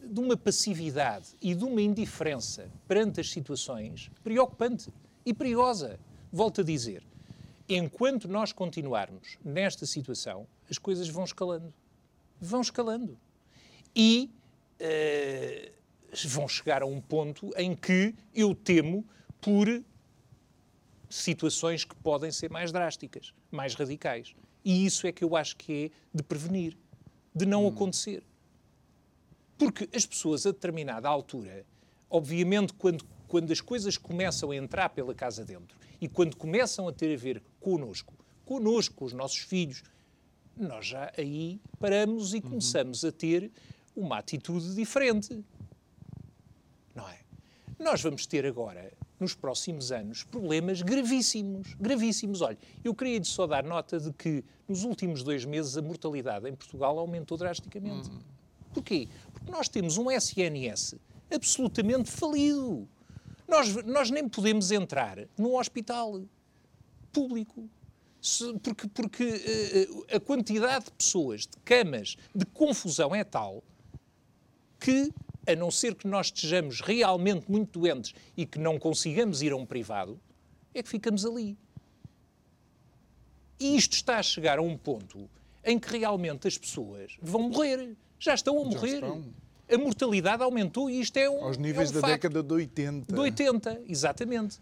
de 0.02 0.20
uma 0.20 0.36
passividade 0.36 1.30
e 1.40 1.54
de 1.54 1.64
uma 1.64 1.80
indiferença 1.80 2.70
perante 2.86 3.20
as 3.20 3.30
situações 3.30 4.10
preocupante 4.22 4.92
e 5.26 5.34
perigosa. 5.34 5.98
Volto 6.32 6.60
a 6.60 6.64
dizer, 6.64 7.04
enquanto 7.68 8.28
nós 8.28 8.52
continuarmos 8.52 9.38
nesta 9.44 9.84
situação, 9.84 10.46
as 10.70 10.78
coisas 10.78 11.08
vão 11.08 11.24
escalando. 11.24 11.72
Vão 12.40 12.60
escalando. 12.60 13.18
E 13.94 14.30
uh, 14.80 15.72
vão 16.28 16.48
chegar 16.48 16.82
a 16.82 16.86
um 16.86 17.00
ponto 17.00 17.50
em 17.56 17.74
que 17.74 18.14
eu 18.34 18.54
temo 18.54 19.04
por 19.40 19.82
situações 21.08 21.84
que 21.84 21.94
podem 21.96 22.30
ser 22.30 22.50
mais 22.50 22.72
drásticas, 22.72 23.34
mais 23.50 23.74
radicais. 23.74 24.34
E 24.64 24.86
isso 24.86 25.06
é 25.06 25.12
que 25.12 25.24
eu 25.24 25.36
acho 25.36 25.56
que 25.56 25.86
é 25.86 25.90
de 26.16 26.22
prevenir, 26.22 26.76
de 27.34 27.46
não 27.46 27.64
hum. 27.64 27.68
acontecer. 27.68 28.22
Porque 29.58 29.88
as 29.94 30.06
pessoas, 30.06 30.46
a 30.46 30.50
determinada 30.50 31.08
altura, 31.08 31.64
obviamente, 32.10 32.72
quando, 32.74 33.04
quando 33.28 33.52
as 33.52 33.60
coisas 33.60 33.96
começam 33.96 34.50
a 34.50 34.56
entrar 34.56 34.88
pela 34.90 35.14
casa 35.14 35.44
dentro 35.44 35.76
e 36.00 36.08
quando 36.08 36.36
começam 36.36 36.88
a 36.88 36.92
ter 36.92 37.14
a 37.14 37.16
ver 37.16 37.42
connosco, 37.60 38.14
connosco, 38.44 38.94
com 38.94 39.04
os 39.04 39.12
nossos 39.12 39.38
filhos, 39.38 39.82
nós 40.56 40.86
já 40.86 41.12
aí 41.16 41.60
paramos 41.78 42.34
e 42.34 42.36
uhum. 42.36 42.42
começamos 42.42 43.04
a 43.04 43.12
ter 43.12 43.50
uma 43.94 44.18
atitude 44.18 44.74
diferente. 44.74 45.44
Não 46.94 47.08
é? 47.08 47.20
Nós 47.78 48.02
vamos 48.02 48.26
ter 48.26 48.44
agora 48.44 48.92
nos 49.22 49.34
próximos 49.34 49.92
anos 49.92 50.24
problemas 50.24 50.82
gravíssimos, 50.82 51.74
gravíssimos. 51.80 52.42
Olha, 52.42 52.58
eu 52.84 52.94
queria 52.94 53.22
só 53.24 53.46
dar 53.46 53.64
nota 53.64 53.98
de 53.98 54.12
que 54.12 54.44
nos 54.68 54.84
últimos 54.84 55.22
dois 55.22 55.44
meses 55.44 55.76
a 55.76 55.82
mortalidade 55.82 56.48
em 56.48 56.54
Portugal 56.54 56.98
aumentou 56.98 57.38
drasticamente. 57.38 58.10
Hum. 58.10 58.18
Porquê? 58.74 59.08
Porque 59.32 59.50
nós 59.50 59.68
temos 59.68 59.96
um 59.96 60.10
SNS 60.10 60.96
absolutamente 61.32 62.10
falido. 62.10 62.88
Nós, 63.46 63.74
nós 63.84 64.10
nem 64.10 64.28
podemos 64.28 64.70
entrar 64.70 65.18
num 65.38 65.56
hospital 65.56 66.20
público. 67.12 67.68
Se, 68.20 68.52
porque 68.60 68.88
porque 68.88 69.24
uh, 69.24 70.16
a 70.16 70.20
quantidade 70.20 70.86
de 70.86 70.92
pessoas, 70.92 71.42
de 71.42 71.56
camas, 71.64 72.16
de 72.34 72.46
confusão 72.46 73.14
é 73.14 73.24
tal 73.24 73.62
que 74.78 75.12
a 75.46 75.54
não 75.56 75.70
ser 75.70 75.94
que 75.94 76.06
nós 76.06 76.26
estejamos 76.26 76.80
realmente 76.80 77.50
muito 77.50 77.78
doentes 77.78 78.14
e 78.36 78.46
que 78.46 78.58
não 78.58 78.78
consigamos 78.78 79.42
ir 79.42 79.52
a 79.52 79.56
um 79.56 79.66
privado, 79.66 80.20
é 80.74 80.82
que 80.82 80.88
ficamos 80.88 81.24
ali. 81.24 81.56
E 83.58 83.76
isto 83.76 83.94
está 83.94 84.18
a 84.18 84.22
chegar 84.22 84.58
a 84.58 84.62
um 84.62 84.76
ponto 84.76 85.28
em 85.64 85.78
que 85.78 85.96
realmente 85.96 86.48
as 86.48 86.58
pessoas 86.58 87.16
vão 87.20 87.48
morrer. 87.48 87.96
Já 88.18 88.34
estão 88.34 88.60
a 88.60 88.64
morrer. 88.64 88.94
Estão. 88.94 89.24
A 89.70 89.78
mortalidade 89.78 90.42
aumentou 90.42 90.90
e 90.90 91.00
isto 91.00 91.16
é 91.16 91.30
um. 91.30 91.44
Aos 91.44 91.56
níveis 91.56 91.88
é 91.88 91.92
um 91.92 91.94
da 91.94 92.00
facto. 92.00 92.12
década 92.12 92.42
de 92.42 92.52
80. 92.52 93.12
De 93.12 93.20
80, 93.20 93.82
exatamente. 93.88 94.60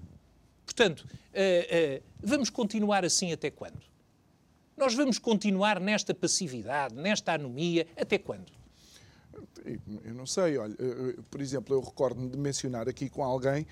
Portanto, 0.65 1.01
uh, 1.01 1.05
uh, 1.05 2.03
vamos 2.23 2.49
continuar 2.49 3.05
assim 3.05 3.33
até 3.33 3.51
quando? 3.51 3.81
Nós 4.77 4.95
vamos 4.95 5.19
continuar 5.19 5.81
nesta 5.81 6.15
passividade, 6.15 6.95
nesta 6.95 7.33
anomia, 7.33 7.87
até 7.97 8.19
quando? 8.19 8.60
Eu 10.05 10.15
não 10.15 10.27
sei, 10.27 10.59
olha, 10.59 10.75
eh, 10.79 11.15
eh, 11.19 11.23
por 11.31 11.41
exemplo, 11.41 11.75
eu 11.75 11.81
recordo-me 11.81 12.29
de 12.29 12.39
mencionar 12.39 12.89
aqui 12.89 13.09
com 13.09 13.23
alguém 13.23 13.67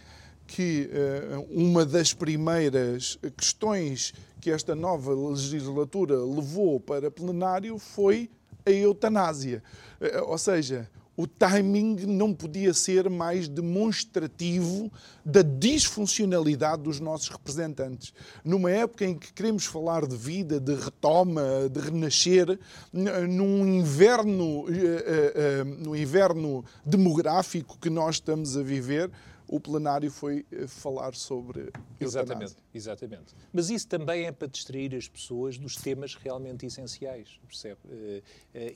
que 0.46 0.88
uh, 0.88 1.46
uma 1.50 1.84
das 1.84 2.14
primeiras 2.14 3.18
questões 3.36 4.14
que 4.40 4.50
esta 4.50 4.74
nova 4.74 5.12
legislatura 5.12 6.16
levou 6.16 6.80
para 6.80 7.10
plenário 7.10 7.78
foi 7.78 8.30
a 8.64 8.70
eutanásia. 8.70 9.62
Uh, 10.00 10.30
ou 10.30 10.38
seja, 10.38 10.90
o 11.18 11.26
timing 11.26 12.06
não 12.06 12.32
podia 12.32 12.72
ser 12.72 13.10
mais 13.10 13.48
demonstrativo 13.48 14.88
da 15.24 15.42
disfuncionalidade 15.42 16.84
dos 16.84 17.00
nossos 17.00 17.28
representantes. 17.28 18.14
Numa 18.44 18.70
época 18.70 19.04
em 19.04 19.18
que 19.18 19.32
queremos 19.32 19.64
falar 19.64 20.06
de 20.06 20.16
vida, 20.16 20.60
de 20.60 20.76
retoma, 20.76 21.68
de 21.68 21.80
renascer, 21.80 22.56
num 22.92 23.66
inverno, 23.66 24.66
eh, 24.68 24.74
eh, 24.76 25.32
eh, 25.34 25.64
no 25.64 25.96
inverno 25.96 26.64
demográfico 26.86 27.76
que 27.80 27.90
nós 27.90 28.14
estamos 28.14 28.56
a 28.56 28.62
viver, 28.62 29.10
o 29.48 29.58
plenário 29.58 30.10
foi 30.10 30.46
falar 30.68 31.14
sobre 31.14 31.70
Exatamente, 31.98 32.56
exatamente. 32.72 33.34
Mas 33.52 33.70
isso 33.70 33.88
também 33.88 34.26
é 34.26 34.32
para 34.32 34.46
distrair 34.46 34.94
as 34.94 35.08
pessoas 35.08 35.58
dos 35.58 35.76
temas 35.76 36.14
realmente 36.14 36.66
essenciais, 36.66 37.40
percebe? 37.46 37.80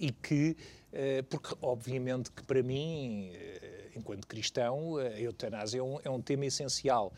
E 0.00 0.10
que 0.10 0.56
eh, 0.92 1.22
porque 1.22 1.56
obviamente 1.62 2.30
que 2.30 2.42
para 2.42 2.62
mim, 2.62 3.30
eh, 3.32 3.90
enquanto 3.96 4.26
cristão, 4.26 4.98
a 4.98 5.18
eutanásia 5.18 5.78
é 5.78 5.82
um, 5.82 5.98
é 6.04 6.10
um 6.10 6.20
tema 6.20 6.44
essencial. 6.44 7.12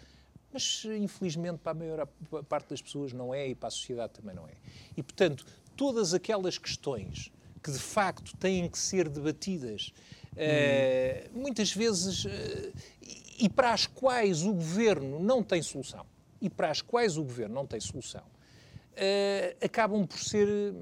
Mas 0.52 0.84
infelizmente 0.84 1.58
para 1.58 1.72
a 1.72 1.74
maior 1.74 2.08
parte 2.48 2.70
das 2.70 2.80
pessoas 2.80 3.12
não 3.12 3.34
é 3.34 3.48
e 3.48 3.54
para 3.56 3.66
a 3.66 3.70
sociedade 3.70 4.12
também 4.12 4.34
não 4.34 4.46
é. 4.46 4.52
E 4.96 5.02
portanto, 5.02 5.44
todas 5.76 6.14
aquelas 6.14 6.56
questões 6.56 7.32
que 7.60 7.72
de 7.72 7.78
facto 7.78 8.36
têm 8.36 8.68
que 8.68 8.78
ser 8.78 9.08
debatidas, 9.08 9.92
hum. 10.36 10.36
uh, 10.36 11.38
muitas 11.40 11.72
vezes, 11.72 12.24
uh, 12.26 12.28
e 13.38 13.48
para 13.48 13.72
as 13.72 13.86
quais 13.86 14.44
o 14.44 14.52
governo 14.52 15.18
não 15.20 15.42
tem 15.42 15.62
solução, 15.62 16.04
e 16.40 16.50
para 16.50 16.70
as 16.70 16.80
quais 16.80 17.16
o 17.16 17.22
governo 17.22 17.54
não 17.54 17.66
tem 17.66 17.80
solução, 17.80 18.22
uh, 18.22 19.64
acabam 19.64 20.06
por 20.06 20.18
ser 20.18 20.74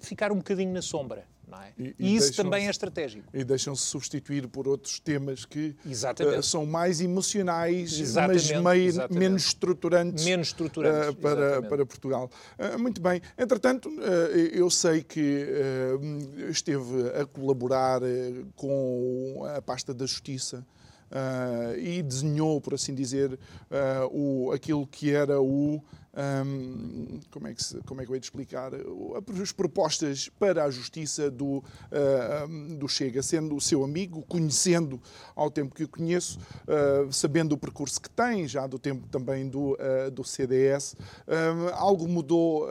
ficar 0.00 0.32
um 0.32 0.36
bocadinho 0.36 0.72
na 0.72 0.82
sombra. 0.82 1.26
É? 1.60 1.72
E, 1.78 1.94
e, 1.98 2.16
isso 2.16 2.34
também 2.34 2.66
é 2.66 2.70
estratégico. 2.70 3.28
E 3.32 3.44
deixam-se 3.44 3.82
substituir 3.82 4.48
por 4.48 4.66
outros 4.66 4.98
temas 4.98 5.44
que 5.44 5.76
uh, 5.84 6.42
são 6.42 6.64
mais 6.64 7.00
emocionais, 7.00 7.98
exatamente, 7.98 8.54
mas 8.54 8.62
meio, 8.62 8.88
exatamente. 8.88 9.18
menos 9.18 9.44
estruturantes, 9.44 10.24
menos 10.24 10.46
estruturantes 10.48 11.10
uh, 11.10 11.14
para, 11.14 11.62
para 11.62 11.84
Portugal. 11.84 12.30
Uh, 12.58 12.78
muito 12.78 13.00
bem. 13.02 13.20
Entretanto, 13.36 13.90
eu 14.52 14.70
sei 14.70 15.02
que 15.02 15.46
esteve 16.50 17.10
a 17.20 17.26
colaborar 17.26 18.00
com 18.56 19.44
a 19.54 19.60
pasta 19.60 19.92
da 19.92 20.06
Justiça. 20.06 20.64
Uh, 21.12 21.78
e 21.78 22.02
desenhou, 22.02 22.58
por 22.58 22.72
assim 22.72 22.94
dizer, 22.94 23.34
uh, 23.34 23.38
o, 24.10 24.50
aquilo 24.50 24.86
que 24.86 25.10
era 25.10 25.42
o 25.42 25.84
um, 26.14 27.20
como, 27.30 27.48
é 27.48 27.54
que 27.54 27.62
se, 27.62 27.78
como 27.82 28.00
é 28.00 28.04
que 28.04 28.10
eu 28.10 28.14
hei 28.14 28.20
de 28.20 28.26
explicar? 28.26 28.70
As 29.40 29.52
propostas 29.52 30.30
para 30.38 30.64
a 30.64 30.70
justiça 30.70 31.30
do, 31.30 31.58
uh, 31.58 32.78
do 32.78 32.88
Chega, 32.88 33.22
sendo 33.22 33.54
o 33.56 33.60
seu 33.60 33.84
amigo, 33.84 34.22
conhecendo 34.22 34.98
ao 35.36 35.50
tempo 35.50 35.74
que 35.74 35.84
o 35.84 35.88
conheço, 35.88 36.38
sabendo 37.10 37.54
o 37.54 37.58
percurso 37.58 38.00
que 38.00 38.10
tem, 38.10 38.48
já 38.48 38.66
do 38.66 38.78
tempo 38.78 39.06
também 39.08 39.48
do, 39.48 39.76
do 40.12 40.24
CDS, 40.24 40.96
algo 41.72 42.06
mudou 42.06 42.68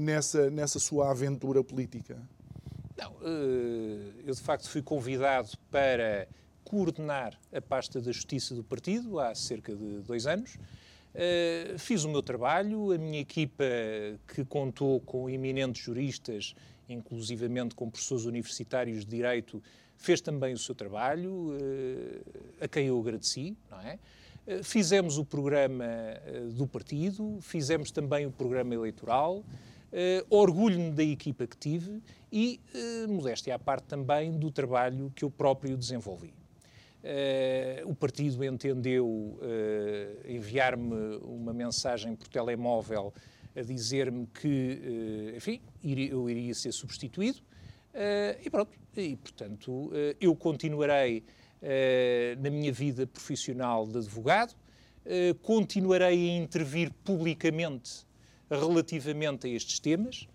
nessa, 0.00 0.50
nessa 0.50 0.78
sua 0.78 1.10
aventura 1.10 1.62
política? 1.62 2.16
Não, 2.96 3.14
eu 4.24 4.34
de 4.34 4.40
facto 4.40 4.68
fui 4.68 4.82
convidado 4.82 5.50
para 5.70 6.26
coordenar 6.74 7.38
a 7.52 7.60
pasta 7.60 8.00
da 8.00 8.10
Justiça 8.10 8.52
do 8.52 8.64
partido 8.64 9.20
há 9.20 9.32
cerca 9.32 9.72
de 9.76 10.00
dois 10.00 10.26
anos. 10.26 10.56
Uh, 11.14 11.78
fiz 11.78 12.02
o 12.02 12.08
meu 12.08 12.20
trabalho, 12.20 12.90
a 12.90 12.98
minha 12.98 13.20
equipa, 13.20 13.62
que 14.26 14.44
contou 14.44 14.98
com 14.98 15.30
eminentes 15.30 15.84
juristas, 15.84 16.52
inclusivamente 16.88 17.76
com 17.76 17.88
professores 17.88 18.24
universitários 18.24 19.04
de 19.04 19.16
Direito, 19.16 19.62
fez 19.96 20.20
também 20.20 20.52
o 20.52 20.58
seu 20.58 20.74
trabalho, 20.74 21.32
uh, 21.32 22.64
a 22.64 22.66
quem 22.66 22.88
eu 22.88 22.98
agradeci, 22.98 23.56
não 23.70 23.80
é? 23.80 23.96
Uh, 24.44 24.64
fizemos 24.64 25.16
o 25.16 25.24
programa 25.24 25.86
do 26.56 26.66
partido, 26.66 27.38
fizemos 27.40 27.92
também 27.92 28.26
o 28.26 28.32
programa 28.32 28.74
eleitoral, 28.74 29.44
orgulho-me 30.28 30.90
da 30.90 31.04
equipa 31.04 31.46
que 31.46 31.56
tive 31.56 32.02
e, 32.32 32.60
modéstia 33.08 33.54
à 33.54 33.58
parte 33.60 33.84
também, 33.84 34.32
do 34.32 34.50
trabalho 34.50 35.12
que 35.14 35.24
eu 35.24 35.30
próprio 35.30 35.76
desenvolvi. 35.76 36.34
Uh, 37.04 37.90
o 37.90 37.94
partido 37.94 38.42
entendeu 38.42 39.06
uh, 39.06 39.38
enviar-me 40.26 41.18
uma 41.22 41.52
mensagem 41.52 42.16
por 42.16 42.28
telemóvel 42.28 43.12
a 43.54 43.60
dizer-me 43.60 44.26
que, 44.28 44.80
uh, 45.30 45.36
enfim, 45.36 45.60
eu 45.84 46.30
iria 46.30 46.54
ser 46.54 46.72
substituído. 46.72 47.40
e 48.42 48.48
pronto, 48.48 48.72
e 48.96 49.16
portanto 49.16 49.92
eu 50.18 50.34
continuarei 50.34 51.22
na 52.40 52.50
minha 52.50 52.72
vida 52.72 53.06
profissional 53.06 53.86
de 53.86 53.98
advogado, 53.98 54.54
continuarei 55.42 56.30
a 56.30 56.36
intervir 56.38 56.90
publicamente 57.04 58.04
relativamente 58.50 59.46
a 59.46 59.50
estes 59.50 59.78
temas 59.78 60.26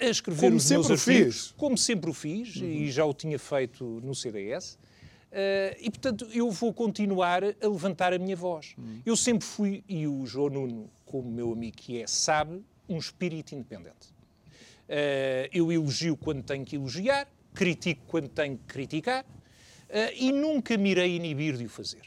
a 0.00 0.06
escrever 0.06 0.40
como 0.40 0.56
os 0.56 0.62
sempre 0.62 0.88
meus 0.88 1.00
artigos, 1.08 1.36
fiz. 1.46 1.54
como 1.56 1.78
sempre 1.78 2.10
o 2.10 2.14
fiz, 2.14 2.56
uhum. 2.56 2.66
e 2.66 2.90
já 2.90 3.04
o 3.04 3.14
tinha 3.14 3.38
feito 3.38 3.84
no 4.02 4.14
CDS. 4.14 4.74
Uh, 4.74 4.78
eh, 5.30 5.76
e, 5.80 5.90
portanto, 5.90 6.26
eu 6.32 6.50
vou 6.50 6.72
continuar 6.72 7.42
a 7.44 7.68
levantar 7.68 8.12
a 8.12 8.18
minha 8.18 8.36
voz. 8.36 8.74
Uhum. 8.78 9.02
Eu 9.04 9.16
sempre 9.16 9.46
fui, 9.46 9.84
e 9.88 10.06
o 10.06 10.24
João 10.24 10.50
Nuno, 10.50 10.90
como 11.04 11.30
meu 11.30 11.52
amigo 11.52 11.76
que 11.76 12.00
é, 12.00 12.06
sabe, 12.06 12.62
um 12.88 12.98
espírito 12.98 13.54
independente. 13.54 14.08
Uh, 14.88 15.48
eu 15.52 15.70
elogio 15.70 16.16
quando 16.16 16.42
tenho 16.42 16.64
que 16.64 16.76
elogiar, 16.76 17.28
critico 17.54 18.02
quando 18.06 18.28
tenho 18.28 18.56
que 18.56 18.64
criticar, 18.64 19.24
uh, 19.24 20.14
e 20.14 20.32
nunca 20.32 20.76
me 20.78 20.90
irei 20.90 21.16
inibir 21.16 21.56
de 21.56 21.66
o 21.66 21.68
fazer. 21.68 22.02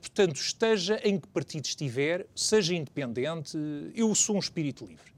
portanto, 0.00 0.34
esteja 0.34 1.00
em 1.04 1.16
que 1.16 1.28
partido 1.28 1.64
estiver, 1.66 2.26
seja 2.34 2.74
independente, 2.74 3.56
eu 3.94 4.12
sou 4.16 4.34
um 4.34 4.40
espírito 4.40 4.84
livre. 4.84 5.10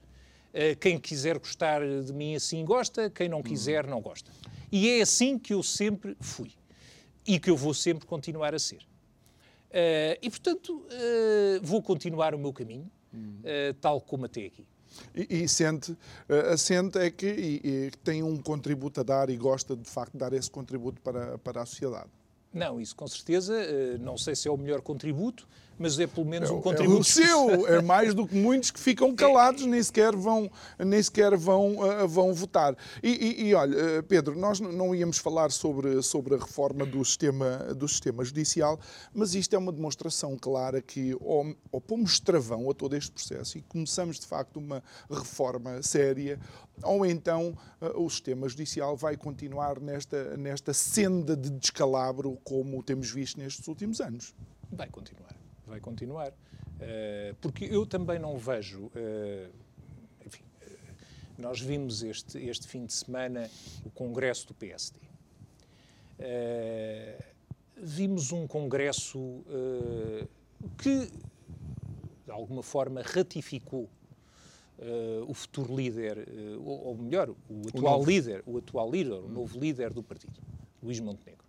Eh, 0.53 0.75
quem 0.75 0.99
quiser 0.99 1.39
gostar 1.39 1.81
de 1.81 2.13
mim 2.13 2.35
assim 2.35 2.65
gosta, 2.65 3.09
quem 3.09 3.29
não 3.29 3.43
quiser 3.43 3.87
não 3.87 4.01
gosta. 4.01 4.31
E 4.71 4.89
é 4.89 5.03
assim 5.03 5.39
que 5.39 5.55
eu 5.55 5.63
sempre 5.63 6.17
fui 6.21 6.53
e 7.27 7.39
que 7.39 7.51
eu 7.51 7.57
vou 7.57 7.73
sempre 7.73 8.07
continuar 8.07 8.55
a 8.55 8.59
ser. 8.59 8.83
Uh, 9.71 10.21
e, 10.21 10.29
portanto, 10.29 10.75
uh, 10.75 11.61
vou 11.63 11.81
continuar 11.83 12.35
o 12.35 12.39
meu 12.39 12.53
caminho, 12.53 12.91
uh, 13.15 13.73
tal 13.81 14.03
como 14.03 14.27
até 14.27 14.45
aqui. 14.45 14.67
E, 15.15 15.45
e 15.45 15.49
sente, 15.49 15.93
uh, 15.93 16.59
sente 16.59 16.99
é 16.99 17.11
que 17.11 17.27
e, 17.27 17.61
e 17.65 17.91
tem 18.05 18.23
um 18.23 18.37
contributo 18.37 19.01
a 19.01 19.03
dar 19.03 19.31
e 19.31 19.37
gosta 19.37 19.75
de 19.75 19.89
facto 19.89 20.13
de 20.13 20.19
dar 20.19 20.35
esse 20.35 20.51
contributo 20.51 21.01
para, 21.01 21.39
para 21.39 21.63
a 21.63 21.67
sociedade. 21.67 22.11
Não, 22.53 22.79
isso 22.79 22.95
com 22.95 23.09
certeza, 23.09 23.55
não 23.99 24.19
sei 24.19 24.37
se 24.37 24.47
é 24.47 24.51
o 24.51 24.59
melhor 24.59 24.83
contributo, 24.83 25.49
mas 25.83 25.99
é 25.99 26.07
pelo 26.07 26.24
menos 26.24 26.49
é, 26.49 26.53
um 26.53 26.61
contributo. 26.61 26.99
É 26.99 27.01
o 27.01 27.05
seu, 27.05 27.66
é 27.66 27.83
mais 27.83 28.14
do 28.14 28.26
que 28.26 28.37
muitos 28.37 28.70
que 28.70 28.78
ficam 28.78 29.14
calados, 29.16 29.66
nem 29.66 29.83
sequer 29.83 30.14
vão, 30.14 30.49
nem 30.78 31.03
sequer 31.03 31.37
vão, 31.37 31.78
uh, 31.78 32.07
vão 32.07 32.33
votar. 32.33 32.76
E, 33.03 33.09
e, 33.09 33.49
e, 33.49 33.55
olha, 33.55 33.99
uh, 33.99 34.03
Pedro, 34.05 34.39
nós 34.39 34.61
não 34.61 34.95
íamos 34.95 35.18
falar 35.18 35.51
sobre, 35.51 36.01
sobre 36.01 36.37
a 36.37 36.39
reforma 36.39 36.87
do 36.87 37.05
sistema, 37.05 37.74
do 37.74 37.89
sistema 37.89 38.24
judicial, 38.24 38.78
mas 39.12 39.35
isto 39.35 39.55
é 39.57 39.59
uma 39.59 39.72
demonstração 39.72 40.39
clara 40.39 40.80
que 40.80 41.16
ou, 41.20 41.53
ou 41.72 41.80
pomos 41.80 42.20
travão 42.20 42.70
a 42.70 42.74
todo 42.74 42.95
este 42.95 43.11
processo 43.11 43.59
e 43.59 43.62
começamos 43.62 44.20
de 44.20 44.26
facto 44.26 44.59
uma 44.59 44.85
reforma 45.11 45.83
séria, 45.83 46.39
ou 46.85 47.05
então 47.05 47.59
uh, 47.80 48.01
o 48.01 48.09
sistema 48.09 48.49
judicial 48.49 48.97
vai 48.97 49.16
continuar 49.16 49.80
nesta, 49.80 50.37
nesta 50.37 50.72
senda 50.72 51.37
de 51.37 51.51
descalabro 51.51 52.39
como 52.45 52.80
temos 52.85 53.11
visto 53.11 53.41
nestes 53.41 53.66
últimos 53.66 54.01
anos. 54.01 54.33
Vai 54.70 54.89
continuar 54.89 55.41
vai 55.73 55.81
continuar. 55.81 56.31
Uh, 56.31 57.35
porque 57.41 57.64
eu 57.64 57.87
também 57.87 58.18
não 58.18 58.37
vejo. 58.37 58.87
Uh, 58.87 59.51
enfim, 60.27 60.45
uh, 60.45 61.41
nós 61.41 61.61
vimos 61.61 62.03
este, 62.03 62.39
este 62.39 62.68
fim 62.68 62.85
de 62.85 62.93
semana 62.93 63.51
o 63.85 63.91
congresso 63.91 64.47
do 64.49 64.55
PSD. 64.55 65.01
vimos 67.77 68.31
um 68.33 68.47
congresso 68.47 69.45
que, 70.79 71.11
de 72.25 72.31
alguma 72.31 72.62
forma, 72.62 73.03
ratificou 73.03 73.89
o 75.27 75.35
futuro 75.35 75.75
líder, 75.75 76.29
ou, 76.59 76.87
ou, 76.87 76.97
melhor, 76.97 77.31
o 77.31 77.68
atual 77.68 78.01
o 78.01 78.05
líder, 78.05 78.43
o 78.47 78.59
atual 78.59 78.91
líder, 78.91 79.14
o 79.14 79.29
novo 79.29 79.59
líder 79.59 79.93
do 79.93 80.03
partido, 80.03 80.39
Luís 80.83 81.01
Montenegro. 81.01 81.45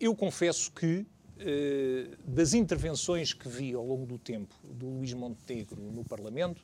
Eu 0.00 0.14
confesso 0.14 0.72
que 0.72 1.06
eh, 1.38 2.08
das 2.26 2.54
intervenções 2.54 3.32
que 3.32 3.48
vi 3.48 3.74
ao 3.74 3.84
longo 3.84 4.06
do 4.06 4.18
tempo 4.18 4.54
do 4.62 4.86
Luís 4.86 5.12
Montenegro 5.12 5.80
no 5.80 6.04
Parlamento, 6.04 6.62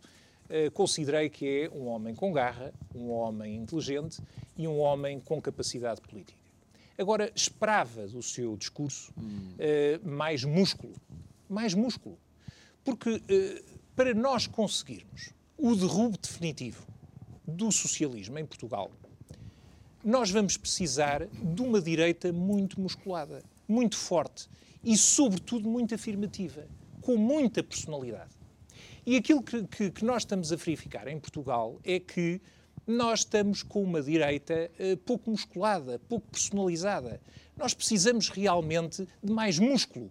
eh, 0.49 0.71
considerei 0.71 1.29
que 1.29 1.65
é 1.65 1.71
um 1.71 1.87
homem 1.87 2.15
com 2.15 2.33
garra, 2.33 2.73
um 2.95 3.11
homem 3.11 3.57
inteligente 3.57 4.21
e 4.57 4.67
um 4.67 4.79
homem 4.79 5.21
com 5.21 5.41
capacidade 5.41 6.01
política. 6.01 6.39
Agora, 6.99 7.33
esperava 7.35 8.07
do 8.07 8.23
seu 8.23 8.57
discurso 8.59 9.11
hum. 9.17 9.55
mais 10.05 10.45
músculo. 10.45 10.93
Mais 11.49 11.73
músculo. 11.73 12.19
Porque 12.85 13.23
para 13.97 14.13
nós 14.13 14.47
conseguirmos 14.47 15.31
o 15.57 15.75
derrubo 15.75 16.19
definitivo 16.19 16.87
do 17.47 17.73
socialismo 17.73 18.39
em 18.39 18.45
Portugal, 18.45 18.91
nós 20.03 20.31
vamos 20.31 20.57
precisar 20.57 21.27
de 21.27 21.61
uma 21.61 21.81
direita 21.81 22.33
muito 22.33 22.81
musculada, 22.81 23.43
muito 23.71 23.97
forte 23.97 24.49
e, 24.83 24.97
sobretudo, 24.97 25.69
muito 25.69 25.95
afirmativa, 25.95 26.67
com 27.01 27.17
muita 27.17 27.63
personalidade. 27.63 28.35
E 29.07 29.17
aquilo 29.17 29.43
que, 29.43 29.65
que, 29.65 29.91
que 29.91 30.05
nós 30.05 30.23
estamos 30.23 30.53
a 30.53 30.57
verificar 30.57 31.09
em 31.09 31.19
Portugal 31.19 31.79
é 31.85 31.99
que 31.99 32.41
nós 32.87 33.21
estamos 33.21 33.63
com 33.63 33.83
uma 33.83 34.03
direita 34.03 34.71
uh, 34.79 34.97
pouco 34.99 35.31
musculada, 35.31 35.99
pouco 36.09 36.27
personalizada. 36.31 37.21
Nós 37.57 37.75
precisamos 37.75 38.29
realmente 38.29 39.07
de 39.23 39.33
mais 39.33 39.59
músculo, 39.59 40.11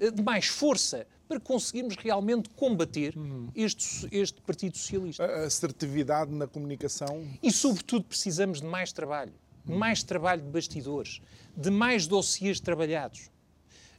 uh, 0.00 0.10
de 0.10 0.22
mais 0.22 0.46
força, 0.46 1.06
para 1.28 1.40
conseguirmos 1.40 1.96
realmente 1.96 2.48
combater 2.50 3.16
uhum. 3.16 3.48
este, 3.54 4.06
este 4.12 4.40
Partido 4.42 4.76
Socialista. 4.76 5.24
A 5.24 5.44
assertividade 5.46 6.32
na 6.32 6.46
comunicação. 6.46 7.26
E, 7.42 7.50
sobretudo, 7.50 8.04
precisamos 8.04 8.60
de 8.60 8.66
mais 8.66 8.92
trabalho. 8.92 9.32
Mais 9.66 10.02
trabalho 10.02 10.42
de 10.42 10.48
bastidores, 10.48 11.20
de 11.56 11.70
mais 11.70 12.06
dossiês 12.06 12.60
trabalhados. 12.60 13.30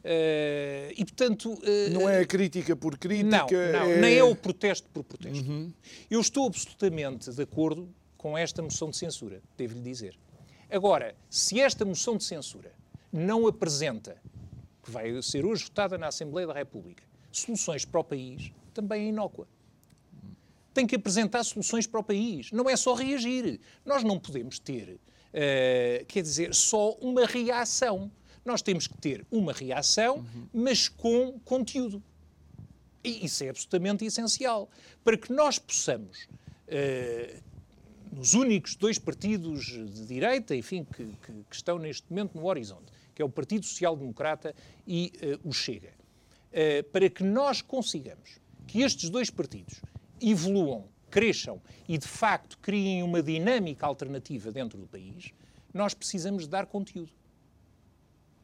Uh, 0.03 0.93
e, 0.95 1.03
portanto... 1.03 1.53
Uh, 1.53 1.89
não 1.91 2.07
é 2.07 2.19
a 2.19 2.25
crítica 2.25 2.75
por 2.75 2.97
crítica? 2.97 3.29
Não, 3.29 3.47
não 3.47 3.91
é... 3.91 3.97
nem 3.99 4.17
é 4.17 4.23
o 4.23 4.33
protesto 4.33 4.87
por 4.93 5.03
protesto. 5.03 5.43
Uhum. 5.43 5.73
Eu 6.09 6.21
estou 6.21 6.47
absolutamente 6.47 7.29
de 7.29 7.41
acordo 7.41 7.93
com 8.17 8.37
esta 8.37 8.61
moção 8.61 8.89
de 8.89 8.95
censura, 8.97 9.41
devo-lhe 9.57 9.81
dizer. 9.81 10.17
Agora, 10.69 11.15
se 11.29 11.59
esta 11.59 11.83
moção 11.83 12.15
de 12.15 12.23
censura 12.23 12.71
não 13.11 13.47
apresenta, 13.47 14.15
que 14.83 14.89
vai 14.91 15.21
ser 15.21 15.45
hoje 15.45 15.65
votada 15.65 15.97
na 15.97 16.07
Assembleia 16.07 16.47
da 16.47 16.53
República, 16.53 17.03
soluções 17.31 17.83
para 17.83 17.99
o 17.99 18.03
país, 18.03 18.51
também 18.73 19.05
é 19.05 19.09
inócua. 19.09 19.47
tem 20.77 20.85
que 20.85 20.95
apresentar 20.95 21.43
soluções 21.43 21.87
para 21.87 21.99
o 21.99 22.03
país. 22.03 22.51
Não 22.51 22.69
é 22.69 22.75
só 22.75 22.93
reagir. 22.93 23.59
Nós 23.83 24.03
não 24.03 24.19
podemos 24.19 24.59
ter, 24.59 24.99
uh, 25.37 26.05
quer 26.05 26.21
dizer, 26.21 26.53
só 26.53 26.91
uma 26.93 27.25
reação. 27.25 28.11
Nós 28.43 28.61
temos 28.61 28.87
que 28.87 28.97
ter 28.97 29.25
uma 29.29 29.53
reação, 29.53 30.17
uhum. 30.17 30.47
mas 30.53 30.89
com 30.89 31.39
conteúdo. 31.45 32.01
E 33.03 33.25
isso 33.25 33.43
é 33.43 33.49
absolutamente 33.49 34.03
essencial. 34.05 34.69
Para 35.03 35.17
que 35.17 35.31
nós 35.31 35.59
possamos, 35.59 36.27
uh, 36.67 37.43
nos 38.11 38.33
únicos 38.33 38.75
dois 38.75 38.97
partidos 38.97 39.65
de 39.65 40.05
direita, 40.05 40.55
enfim, 40.55 40.83
que, 40.85 41.05
que, 41.05 41.31
que, 41.49 41.55
estão 41.55 41.77
neste 41.77 42.05
momento 42.09 42.35
no 42.35 42.45
horizonte, 42.47 42.91
que 43.13 43.21
é 43.21 43.25
o 43.25 43.29
Partido 43.29 43.65
Social 43.65 43.95
Democrata 43.95 44.55
e 44.87 45.11
uh, 45.43 45.49
o 45.49 45.53
Chega, 45.53 45.95
para 46.91 47.07
que 47.07 47.23
nós 47.23 47.61
consigamos 47.61 48.39
que 48.65 48.81
estes 48.81 49.11
dois 49.11 49.29
partidos 49.29 49.79
evoluam, 50.19 50.85
cresçam 51.09 51.61
e, 51.87 51.97
de 51.97 52.07
facto, 52.07 52.57
criem 52.59 53.03
uma 53.03 53.21
dinâmica 53.21 53.85
alternativa 53.85 54.51
dentro 54.51 54.77
do 54.77 54.87
país, 54.87 55.31
nós 55.73 55.93
precisamos 55.93 56.47
dar 56.47 56.65
conteúdo. 56.65 57.11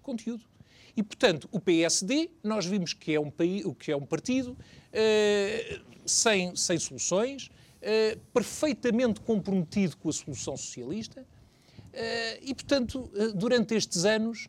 Conteúdo. 0.01 0.43
E, 0.95 1.01
portanto, 1.01 1.49
o 1.51 1.59
PSD, 1.59 2.29
nós 2.43 2.65
vimos 2.65 2.93
que 2.93 3.13
é 3.13 3.19
um, 3.19 3.31
país, 3.31 3.65
que 3.79 3.91
é 3.91 3.95
um 3.95 4.05
partido 4.05 4.51
uh, 4.51 5.97
sem, 6.05 6.55
sem 6.55 6.77
soluções, 6.77 7.47
uh, 7.47 8.19
perfeitamente 8.33 9.19
comprometido 9.21 9.97
com 9.97 10.09
a 10.09 10.13
solução 10.13 10.55
socialista, 10.55 11.21
uh, 11.21 11.25
e, 12.41 12.53
portanto, 12.53 13.11
durante 13.35 13.73
estes 13.73 14.05
anos, 14.05 14.47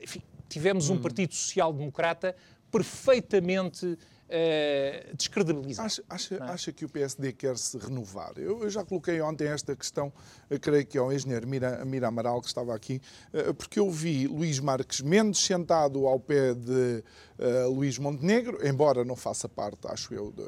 enfim, 0.00 0.22
tivemos 0.48 0.88
um 0.88 0.94
hum. 0.94 1.02
Partido 1.02 1.34
Social-Democrata 1.34 2.34
perfeitamente 2.70 3.98
uh, 4.28 5.16
descredibilizar. 5.16 5.86
Acha, 5.86 6.02
acha, 6.08 6.34
é? 6.34 6.42
acha, 6.42 6.72
que 6.72 6.84
o 6.84 6.88
PSD 6.88 7.32
quer 7.32 7.56
se 7.56 7.76
renovar? 7.78 8.32
Eu, 8.36 8.62
eu, 8.62 8.70
já 8.70 8.84
coloquei 8.84 9.20
ontem 9.20 9.48
esta 9.48 9.74
questão, 9.74 10.12
creio 10.60 10.86
que 10.86 10.98
ao 10.98 11.12
engenheiro 11.12 11.46
Mira, 11.46 11.84
Mira 11.84 12.08
Amaral, 12.08 12.40
que 12.40 12.48
estava 12.48 12.74
aqui, 12.74 13.00
uh, 13.32 13.54
porque 13.54 13.78
eu 13.80 13.90
vi 13.90 14.26
Luís 14.26 14.60
Marques 14.60 15.00
Mendes 15.00 15.40
sentado 15.40 16.06
ao 16.06 16.20
pé 16.20 16.54
de 16.54 17.02
uh, 17.38 17.70
Luís 17.70 17.98
Montenegro, 17.98 18.66
embora 18.66 19.04
não 19.04 19.16
faça 19.16 19.48
parte, 19.48 19.86
acho 19.86 20.12
eu, 20.14 20.32
de, 20.32 20.44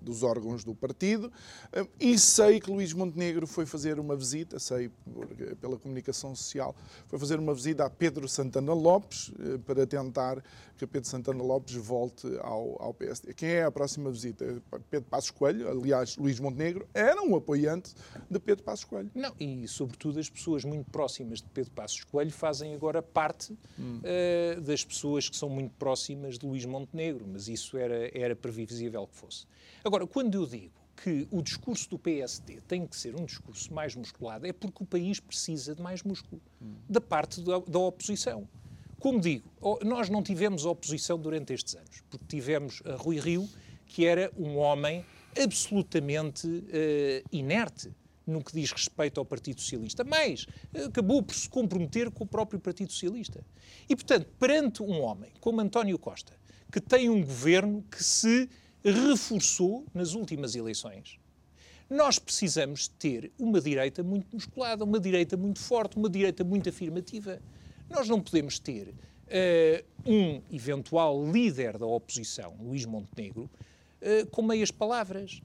dos 0.00 0.22
órgãos 0.22 0.64
do 0.64 0.74
partido, 0.74 1.32
e 1.98 2.18
sei 2.18 2.60
que 2.60 2.70
Luís 2.70 2.92
Montenegro 2.92 3.46
foi 3.46 3.66
fazer 3.66 3.98
uma 3.98 4.16
visita, 4.16 4.58
sei 4.58 4.90
pela 5.60 5.78
comunicação 5.78 6.34
social, 6.34 6.74
foi 7.06 7.18
fazer 7.18 7.38
uma 7.38 7.54
visita 7.54 7.84
a 7.84 7.90
Pedro 7.90 8.28
Santana 8.28 8.72
Lopes 8.72 9.30
para 9.66 9.86
tentar 9.86 10.42
que 10.76 10.86
Pedro 10.86 11.10
Santana 11.10 11.42
Lopes 11.42 11.74
volte 11.74 12.26
ao, 12.40 12.82
ao 12.82 12.89
PSD. 12.94 13.34
Quem 13.34 13.48
é 13.50 13.64
a 13.64 13.70
próxima 13.70 14.10
visita? 14.10 14.62
Pedro 14.90 15.08
Passos 15.08 15.30
Coelho, 15.30 15.68
aliás, 15.68 16.16
Luís 16.16 16.38
Montenegro, 16.40 16.88
era 16.94 17.22
um 17.22 17.36
apoiante 17.36 17.94
de 18.30 18.38
Pedro 18.38 18.64
Passos 18.64 18.84
Coelho. 18.84 19.10
Não, 19.14 19.34
e 19.38 19.66
sobretudo 19.68 20.18
as 20.18 20.28
pessoas 20.28 20.64
muito 20.64 20.90
próximas 20.90 21.40
de 21.40 21.48
Pedro 21.48 21.72
Passos 21.72 22.04
Coelho 22.04 22.32
fazem 22.32 22.74
agora 22.74 23.02
parte 23.02 23.56
hum. 23.78 24.00
uh, 24.00 24.60
das 24.60 24.84
pessoas 24.84 25.28
que 25.28 25.36
são 25.36 25.48
muito 25.48 25.72
próximas 25.76 26.38
de 26.38 26.46
Luís 26.46 26.64
Montenegro, 26.64 27.26
mas 27.26 27.48
isso 27.48 27.76
era, 27.76 28.10
era 28.16 28.36
previsível 28.36 29.06
que 29.06 29.16
fosse. 29.16 29.46
Agora, 29.84 30.06
quando 30.06 30.34
eu 30.34 30.46
digo 30.46 30.80
que 31.02 31.26
o 31.30 31.40
discurso 31.42 31.88
do 31.88 31.98
PSD 31.98 32.60
tem 32.68 32.86
que 32.86 32.96
ser 32.96 33.18
um 33.18 33.24
discurso 33.24 33.72
mais 33.72 33.96
musculado, 33.96 34.46
é 34.46 34.52
porque 34.52 34.82
o 34.82 34.86
país 34.86 35.18
precisa 35.18 35.74
de 35.74 35.82
mais 35.82 36.02
músculo 36.02 36.40
hum. 36.60 36.74
da 36.88 37.00
parte 37.00 37.40
da, 37.40 37.58
da 37.58 37.78
oposição. 37.78 38.46
Como 39.00 39.18
digo, 39.18 39.50
nós 39.82 40.08
não 40.08 40.22
tivemos 40.22 40.64
oposição 40.64 41.18
durante 41.18 41.52
estes 41.52 41.74
anos, 41.74 42.02
porque 42.08 42.26
tivemos 42.28 42.82
Rui 42.98 43.18
Rio, 43.18 43.48
que 43.86 44.06
era 44.06 44.30
um 44.38 44.56
homem 44.58 45.04
absolutamente 45.36 46.46
uh, 46.46 47.28
inerte 47.32 47.90
no 48.26 48.44
que 48.44 48.52
diz 48.52 48.70
respeito 48.70 49.18
ao 49.18 49.24
Partido 49.24 49.60
Socialista, 49.60 50.04
mas 50.04 50.46
acabou 50.86 51.22
por 51.22 51.34
se 51.34 51.48
comprometer 51.48 52.10
com 52.10 52.24
o 52.24 52.26
próprio 52.26 52.60
Partido 52.60 52.92
Socialista. 52.92 53.44
E, 53.88 53.96
portanto, 53.96 54.28
perante 54.38 54.82
um 54.82 55.00
homem 55.00 55.32
como 55.40 55.60
António 55.60 55.98
Costa, 55.98 56.32
que 56.70 56.80
tem 56.80 57.08
um 57.10 57.20
governo 57.24 57.82
que 57.90 58.04
se 58.04 58.48
reforçou 58.84 59.84
nas 59.92 60.14
últimas 60.14 60.54
eleições, 60.54 61.18
nós 61.88 62.20
precisamos 62.20 62.86
ter 62.86 63.32
uma 63.36 63.60
direita 63.60 64.02
muito 64.02 64.28
musculada, 64.32 64.84
uma 64.84 65.00
direita 65.00 65.36
muito 65.36 65.58
forte, 65.58 65.96
uma 65.96 66.08
direita 66.08 66.44
muito 66.44 66.68
afirmativa. 66.68 67.42
Nós 67.90 68.08
não 68.08 68.20
podemos 68.20 68.60
ter 68.60 68.88
uh, 68.88 69.84
um 70.06 70.40
eventual 70.50 71.28
líder 71.28 71.76
da 71.76 71.86
oposição, 71.86 72.56
Luís 72.60 72.84
Montenegro, 72.84 73.50
uh, 74.00 74.26
com 74.30 74.42
meias 74.42 74.70
palavras. 74.70 75.42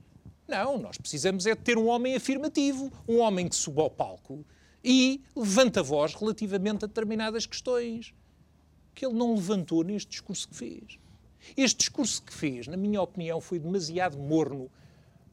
Não, 0.47 0.77
nós 0.77 0.95
precisamos 0.95 1.47
é 1.47 1.55
de 1.55 1.61
ter 1.61 1.75
um 1.75 1.87
homem 1.87 2.15
afirmativo, 2.15 2.91
um 3.07 3.17
homem 3.17 3.49
que 3.49 3.55
suba 3.55 3.81
ao 3.81 3.89
palco 3.89 4.45
e 4.83 5.23
levanta 5.35 5.79
a 5.79 5.83
voz 5.83 6.13
relativamente 6.13 6.85
a 6.85 6.87
determinadas 6.87 7.47
questões 7.47 8.13
que 8.93 9.03
ele 9.03 9.15
não 9.15 9.33
levantou 9.33 9.83
neste 9.83 10.11
discurso 10.11 10.47
que 10.47 10.55
fez. 10.55 10.99
Este 11.57 11.79
discurso 11.79 12.21
que 12.21 12.33
fez, 12.33 12.67
na 12.67 12.77
minha 12.77 13.01
opinião, 13.01 13.41
foi 13.41 13.57
demasiado 13.57 14.19
morno 14.19 14.69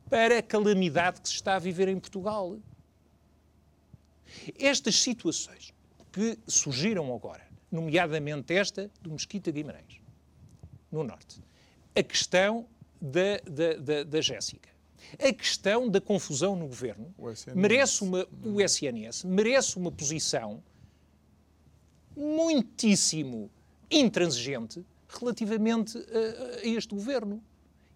para 0.09 0.39
a 0.39 0.43
calamidade 0.43 1.21
que 1.21 1.29
se 1.29 1.35
está 1.35 1.57
a 1.57 1.59
viver 1.59 1.89
em 1.89 2.01
Portugal. 2.01 2.59
Estas 4.59 4.97
situações 4.97 5.75
que 6.13 6.39
surgiram 6.47 7.13
agora, 7.15 7.43
nomeadamente 7.71 8.53
esta 8.53 8.91
do 9.01 9.11
Mesquita 9.11 9.51
Guimarães, 9.51 10.01
no 10.91 11.03
Norte. 11.03 11.43
A 11.97 12.03
questão 12.03 12.67
da, 13.01 13.39
da, 13.45 13.75
da, 13.75 14.05
da 14.05 14.21
Jéssica. 14.21 14.71
A 15.19 15.33
questão 15.33 15.89
da 15.89 16.01
confusão 16.01 16.55
no 16.55 16.69
governo 16.69 17.13
merece 17.55 18.05
uma, 18.05 18.27
o 18.45 18.61
SNS 18.61 19.25
merece 19.25 19.77
uma 19.77 19.91
posição 19.91 20.63
muitíssimo 22.17 23.51
intransigente 23.91 24.85
relativamente 25.09 25.99
a, 25.99 26.61
a, 26.61 26.67
este 26.67 26.95
governo. 26.95 27.43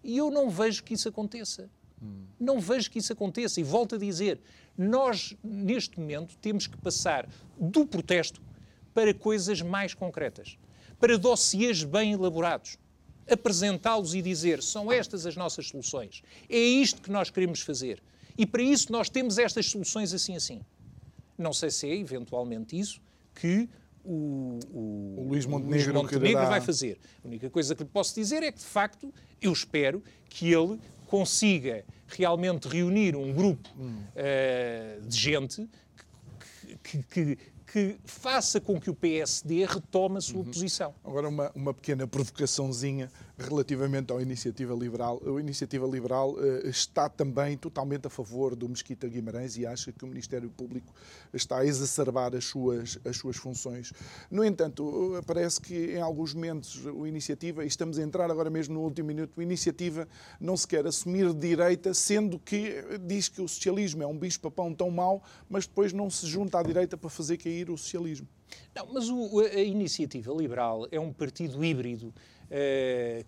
E 0.02 0.16
eu 0.16 0.30
não 0.30 0.50
vejo 0.50 0.82
que 0.82 0.94
isso 0.94 1.08
aconteça. 1.08 1.70
Hum. 2.02 2.24
Não 2.38 2.60
vejo 2.60 2.90
que 2.90 2.98
isso 2.98 3.12
aconteça. 3.12 3.60
E 3.60 3.62
volto 3.62 3.94
a 3.94 3.98
dizer, 3.98 4.40
nós, 4.76 5.34
neste 5.42 5.98
momento, 5.98 6.36
temos 6.38 6.66
que 6.66 6.76
passar 6.76 7.28
do 7.58 7.86
protesto 7.86 8.40
para 8.92 9.12
coisas 9.12 9.60
mais 9.62 9.94
concretas, 9.94 10.58
para 10.98 11.18
dossiês 11.18 11.84
bem 11.84 12.12
elaborados, 12.12 12.78
apresentá-los 13.30 14.14
e 14.14 14.22
dizer 14.22 14.62
são 14.62 14.90
estas 14.90 15.26
as 15.26 15.36
nossas 15.36 15.68
soluções, 15.68 16.22
é 16.48 16.58
isto 16.58 17.02
que 17.02 17.10
nós 17.10 17.30
queremos 17.30 17.60
fazer. 17.60 18.02
E 18.38 18.44
para 18.44 18.62
isso 18.62 18.92
nós 18.92 19.08
temos 19.08 19.38
estas 19.38 19.66
soluções 19.66 20.12
assim 20.12 20.36
assim. 20.36 20.60
Não 21.38 21.52
sei 21.52 21.70
se 21.70 21.88
é 21.88 21.96
eventualmente 21.96 22.78
isso 22.78 23.00
que 23.34 23.68
o, 24.04 24.58
o, 24.72 25.14
o 25.18 25.28
Luís 25.28 25.46
Montenegro, 25.46 25.92
Luís 25.92 26.12
Montenegro 26.12 26.46
vai 26.46 26.60
fazer. 26.60 26.98
A 27.24 27.26
única 27.26 27.50
coisa 27.50 27.74
que 27.74 27.82
lhe 27.82 27.88
posso 27.88 28.14
dizer 28.14 28.42
é 28.42 28.52
que, 28.52 28.58
de 28.58 28.64
facto, 28.64 29.12
eu 29.40 29.52
espero 29.52 30.02
que 30.28 30.52
ele 30.52 30.78
consiga 31.06 31.84
realmente 32.06 32.68
reunir 32.68 33.16
um 33.16 33.32
grupo 33.32 33.68
uh, 33.78 35.06
de 35.06 35.16
gente 35.16 35.68
que, 36.82 37.02
que, 37.02 37.38
que, 37.66 37.96
faça 38.04 38.60
com 38.60 38.80
que 38.80 38.90
o 38.90 38.94
PSD 38.94 39.64
retome 39.66 40.18
a 40.18 40.20
sua 40.20 40.38
uhum. 40.38 40.44
posição. 40.44 40.94
Agora, 41.04 41.28
uma, 41.28 41.50
uma 41.54 41.74
pequena 41.74 42.06
provocaçãozinha 42.06 43.10
relativamente 43.38 44.12
à 44.12 44.20
Iniciativa 44.20 44.74
Liberal. 44.74 45.20
A 45.24 45.40
Iniciativa 45.40 45.86
Liberal 45.86 46.32
uh, 46.32 46.66
está 46.68 47.08
também 47.08 47.56
totalmente 47.56 48.06
a 48.06 48.10
favor 48.10 48.56
do 48.56 48.68
Mesquita 48.68 49.06
Guimarães 49.06 49.56
e 49.56 49.66
acha 49.66 49.92
que 49.92 50.04
o 50.04 50.08
Ministério 50.08 50.48
Público 50.50 50.92
está 51.32 51.58
a 51.58 51.66
exacerbar 51.66 52.34
as 52.34 52.46
suas, 52.46 52.98
as 53.04 53.16
suas 53.16 53.36
funções. 53.36 53.92
No 54.30 54.42
entanto, 54.44 55.22
parece 55.26 55.60
que 55.60 55.92
em 55.92 56.00
alguns 56.00 56.32
momentos 56.32 56.84
o 56.86 57.06
Iniciativa, 57.06 57.64
e 57.64 57.68
estamos 57.68 57.98
a 57.98 58.02
entrar 58.02 58.30
agora 58.30 58.48
mesmo 58.48 58.74
no 58.74 58.80
último 58.80 59.08
minuto, 59.08 59.36
o 59.36 59.42
Iniciativa 59.42 60.08
não 60.40 60.56
se 60.56 60.66
quer 60.66 60.86
assumir 60.86 61.32
de 61.32 61.48
direita, 61.48 61.92
sendo 61.92 62.38
que 62.38 62.82
diz 63.04 63.28
que 63.28 63.42
o 63.42 63.48
socialismo 63.48 64.02
é 64.02 64.06
um 64.06 64.16
bicho-papão 64.16 64.72
tão 64.74 64.90
mau, 64.90 65.22
mas 65.48 65.66
depois 65.66 65.92
não 65.92 66.08
se 66.08 66.26
junta 66.26 66.58
à 66.58 66.62
direita 66.62 66.96
para 66.96 67.10
fazer 67.10 67.36
cair 67.36 67.70
o 67.70 67.76
socialismo. 67.76 68.26
Não, 68.74 68.92
mas 68.92 69.08
o, 69.08 69.40
a 69.40 69.60
Iniciativa 69.60 70.32
Liberal 70.32 70.86
é 70.90 71.00
um 71.00 71.12
partido 71.12 71.64
híbrido 71.64 72.12
eh, 72.14 72.35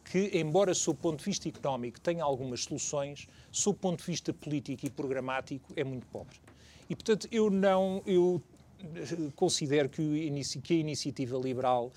que, 0.04 0.30
embora, 0.38 0.74
sob 0.74 0.98
o 0.98 1.02
ponto 1.02 1.18
de 1.18 1.24
vista 1.24 1.48
económico, 1.48 2.00
tenha 2.00 2.22
algumas 2.22 2.64
soluções, 2.64 3.26
sob 3.50 3.76
o 3.76 3.80
ponto 3.80 4.00
de 4.00 4.06
vista 4.06 4.32
político 4.32 4.86
e 4.86 4.90
programático, 4.90 5.72
é 5.76 5.84
muito 5.84 6.06
pobre. 6.06 6.38
E, 6.88 6.94
portanto, 6.94 7.28
eu 7.30 7.50
não. 7.50 8.02
Eu 8.06 8.42
considero 9.34 9.88
que, 9.88 10.30
que 10.62 10.74
a 10.74 10.76
iniciativa 10.76 11.36
liberal 11.36 11.90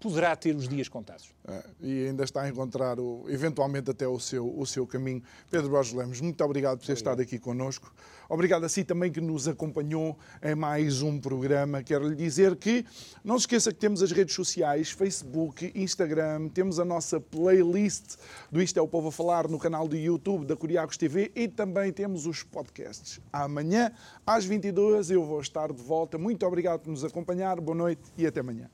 poderá 0.00 0.34
ter 0.36 0.54
os 0.54 0.68
dias 0.68 0.88
contados. 0.88 1.30
É, 1.46 1.64
e 1.80 2.06
ainda 2.06 2.24
está 2.24 2.42
a 2.42 2.48
encontrar, 2.48 2.98
o, 3.00 3.24
eventualmente, 3.28 3.90
até 3.90 4.06
o 4.06 4.18
seu, 4.18 4.46
o 4.56 4.66
seu 4.66 4.86
caminho. 4.86 5.22
Pedro 5.50 5.70
Borges 5.70 5.92
Lemos, 5.92 6.20
muito 6.20 6.42
obrigado 6.44 6.78
por 6.78 6.86
ter 6.86 6.92
obrigado. 6.92 6.96
estado 6.96 7.22
aqui 7.22 7.38
connosco. 7.38 7.92
Obrigado 8.28 8.64
a 8.64 8.68
si 8.68 8.84
também 8.84 9.10
que 9.10 9.22
nos 9.22 9.48
acompanhou 9.48 10.18
em 10.42 10.54
mais 10.54 11.00
um 11.00 11.18
programa. 11.18 11.82
Quero 11.82 12.06
lhe 12.08 12.14
dizer 12.14 12.56
que 12.56 12.84
não 13.24 13.38
se 13.38 13.44
esqueça 13.44 13.72
que 13.72 13.78
temos 13.78 14.02
as 14.02 14.12
redes 14.12 14.34
sociais, 14.34 14.90
Facebook, 14.90 15.72
Instagram, 15.74 16.48
temos 16.48 16.78
a 16.78 16.84
nossa 16.84 17.18
playlist 17.18 18.16
do 18.52 18.60
Isto 18.60 18.78
é 18.78 18.82
o 18.82 18.88
Povo 18.88 19.08
a 19.08 19.12
Falar 19.12 19.48
no 19.48 19.58
canal 19.58 19.88
do 19.88 19.96
YouTube 19.96 20.44
da 20.44 20.54
Curiacos 20.54 20.98
TV 20.98 21.32
e 21.34 21.48
também 21.48 21.90
temos 21.90 22.26
os 22.26 22.42
podcasts. 22.42 23.18
Amanhã, 23.32 23.90
às 24.26 24.44
22 24.44 25.10
eu 25.10 25.24
vou 25.24 25.40
estar 25.40 25.72
de 25.72 25.82
volta. 25.82 26.18
Muito 26.18 26.44
obrigado 26.46 26.80
por 26.80 26.90
nos 26.90 27.04
acompanhar, 27.04 27.58
boa 27.60 27.76
noite 27.76 28.02
e 28.16 28.26
até 28.26 28.40
amanhã. 28.40 28.68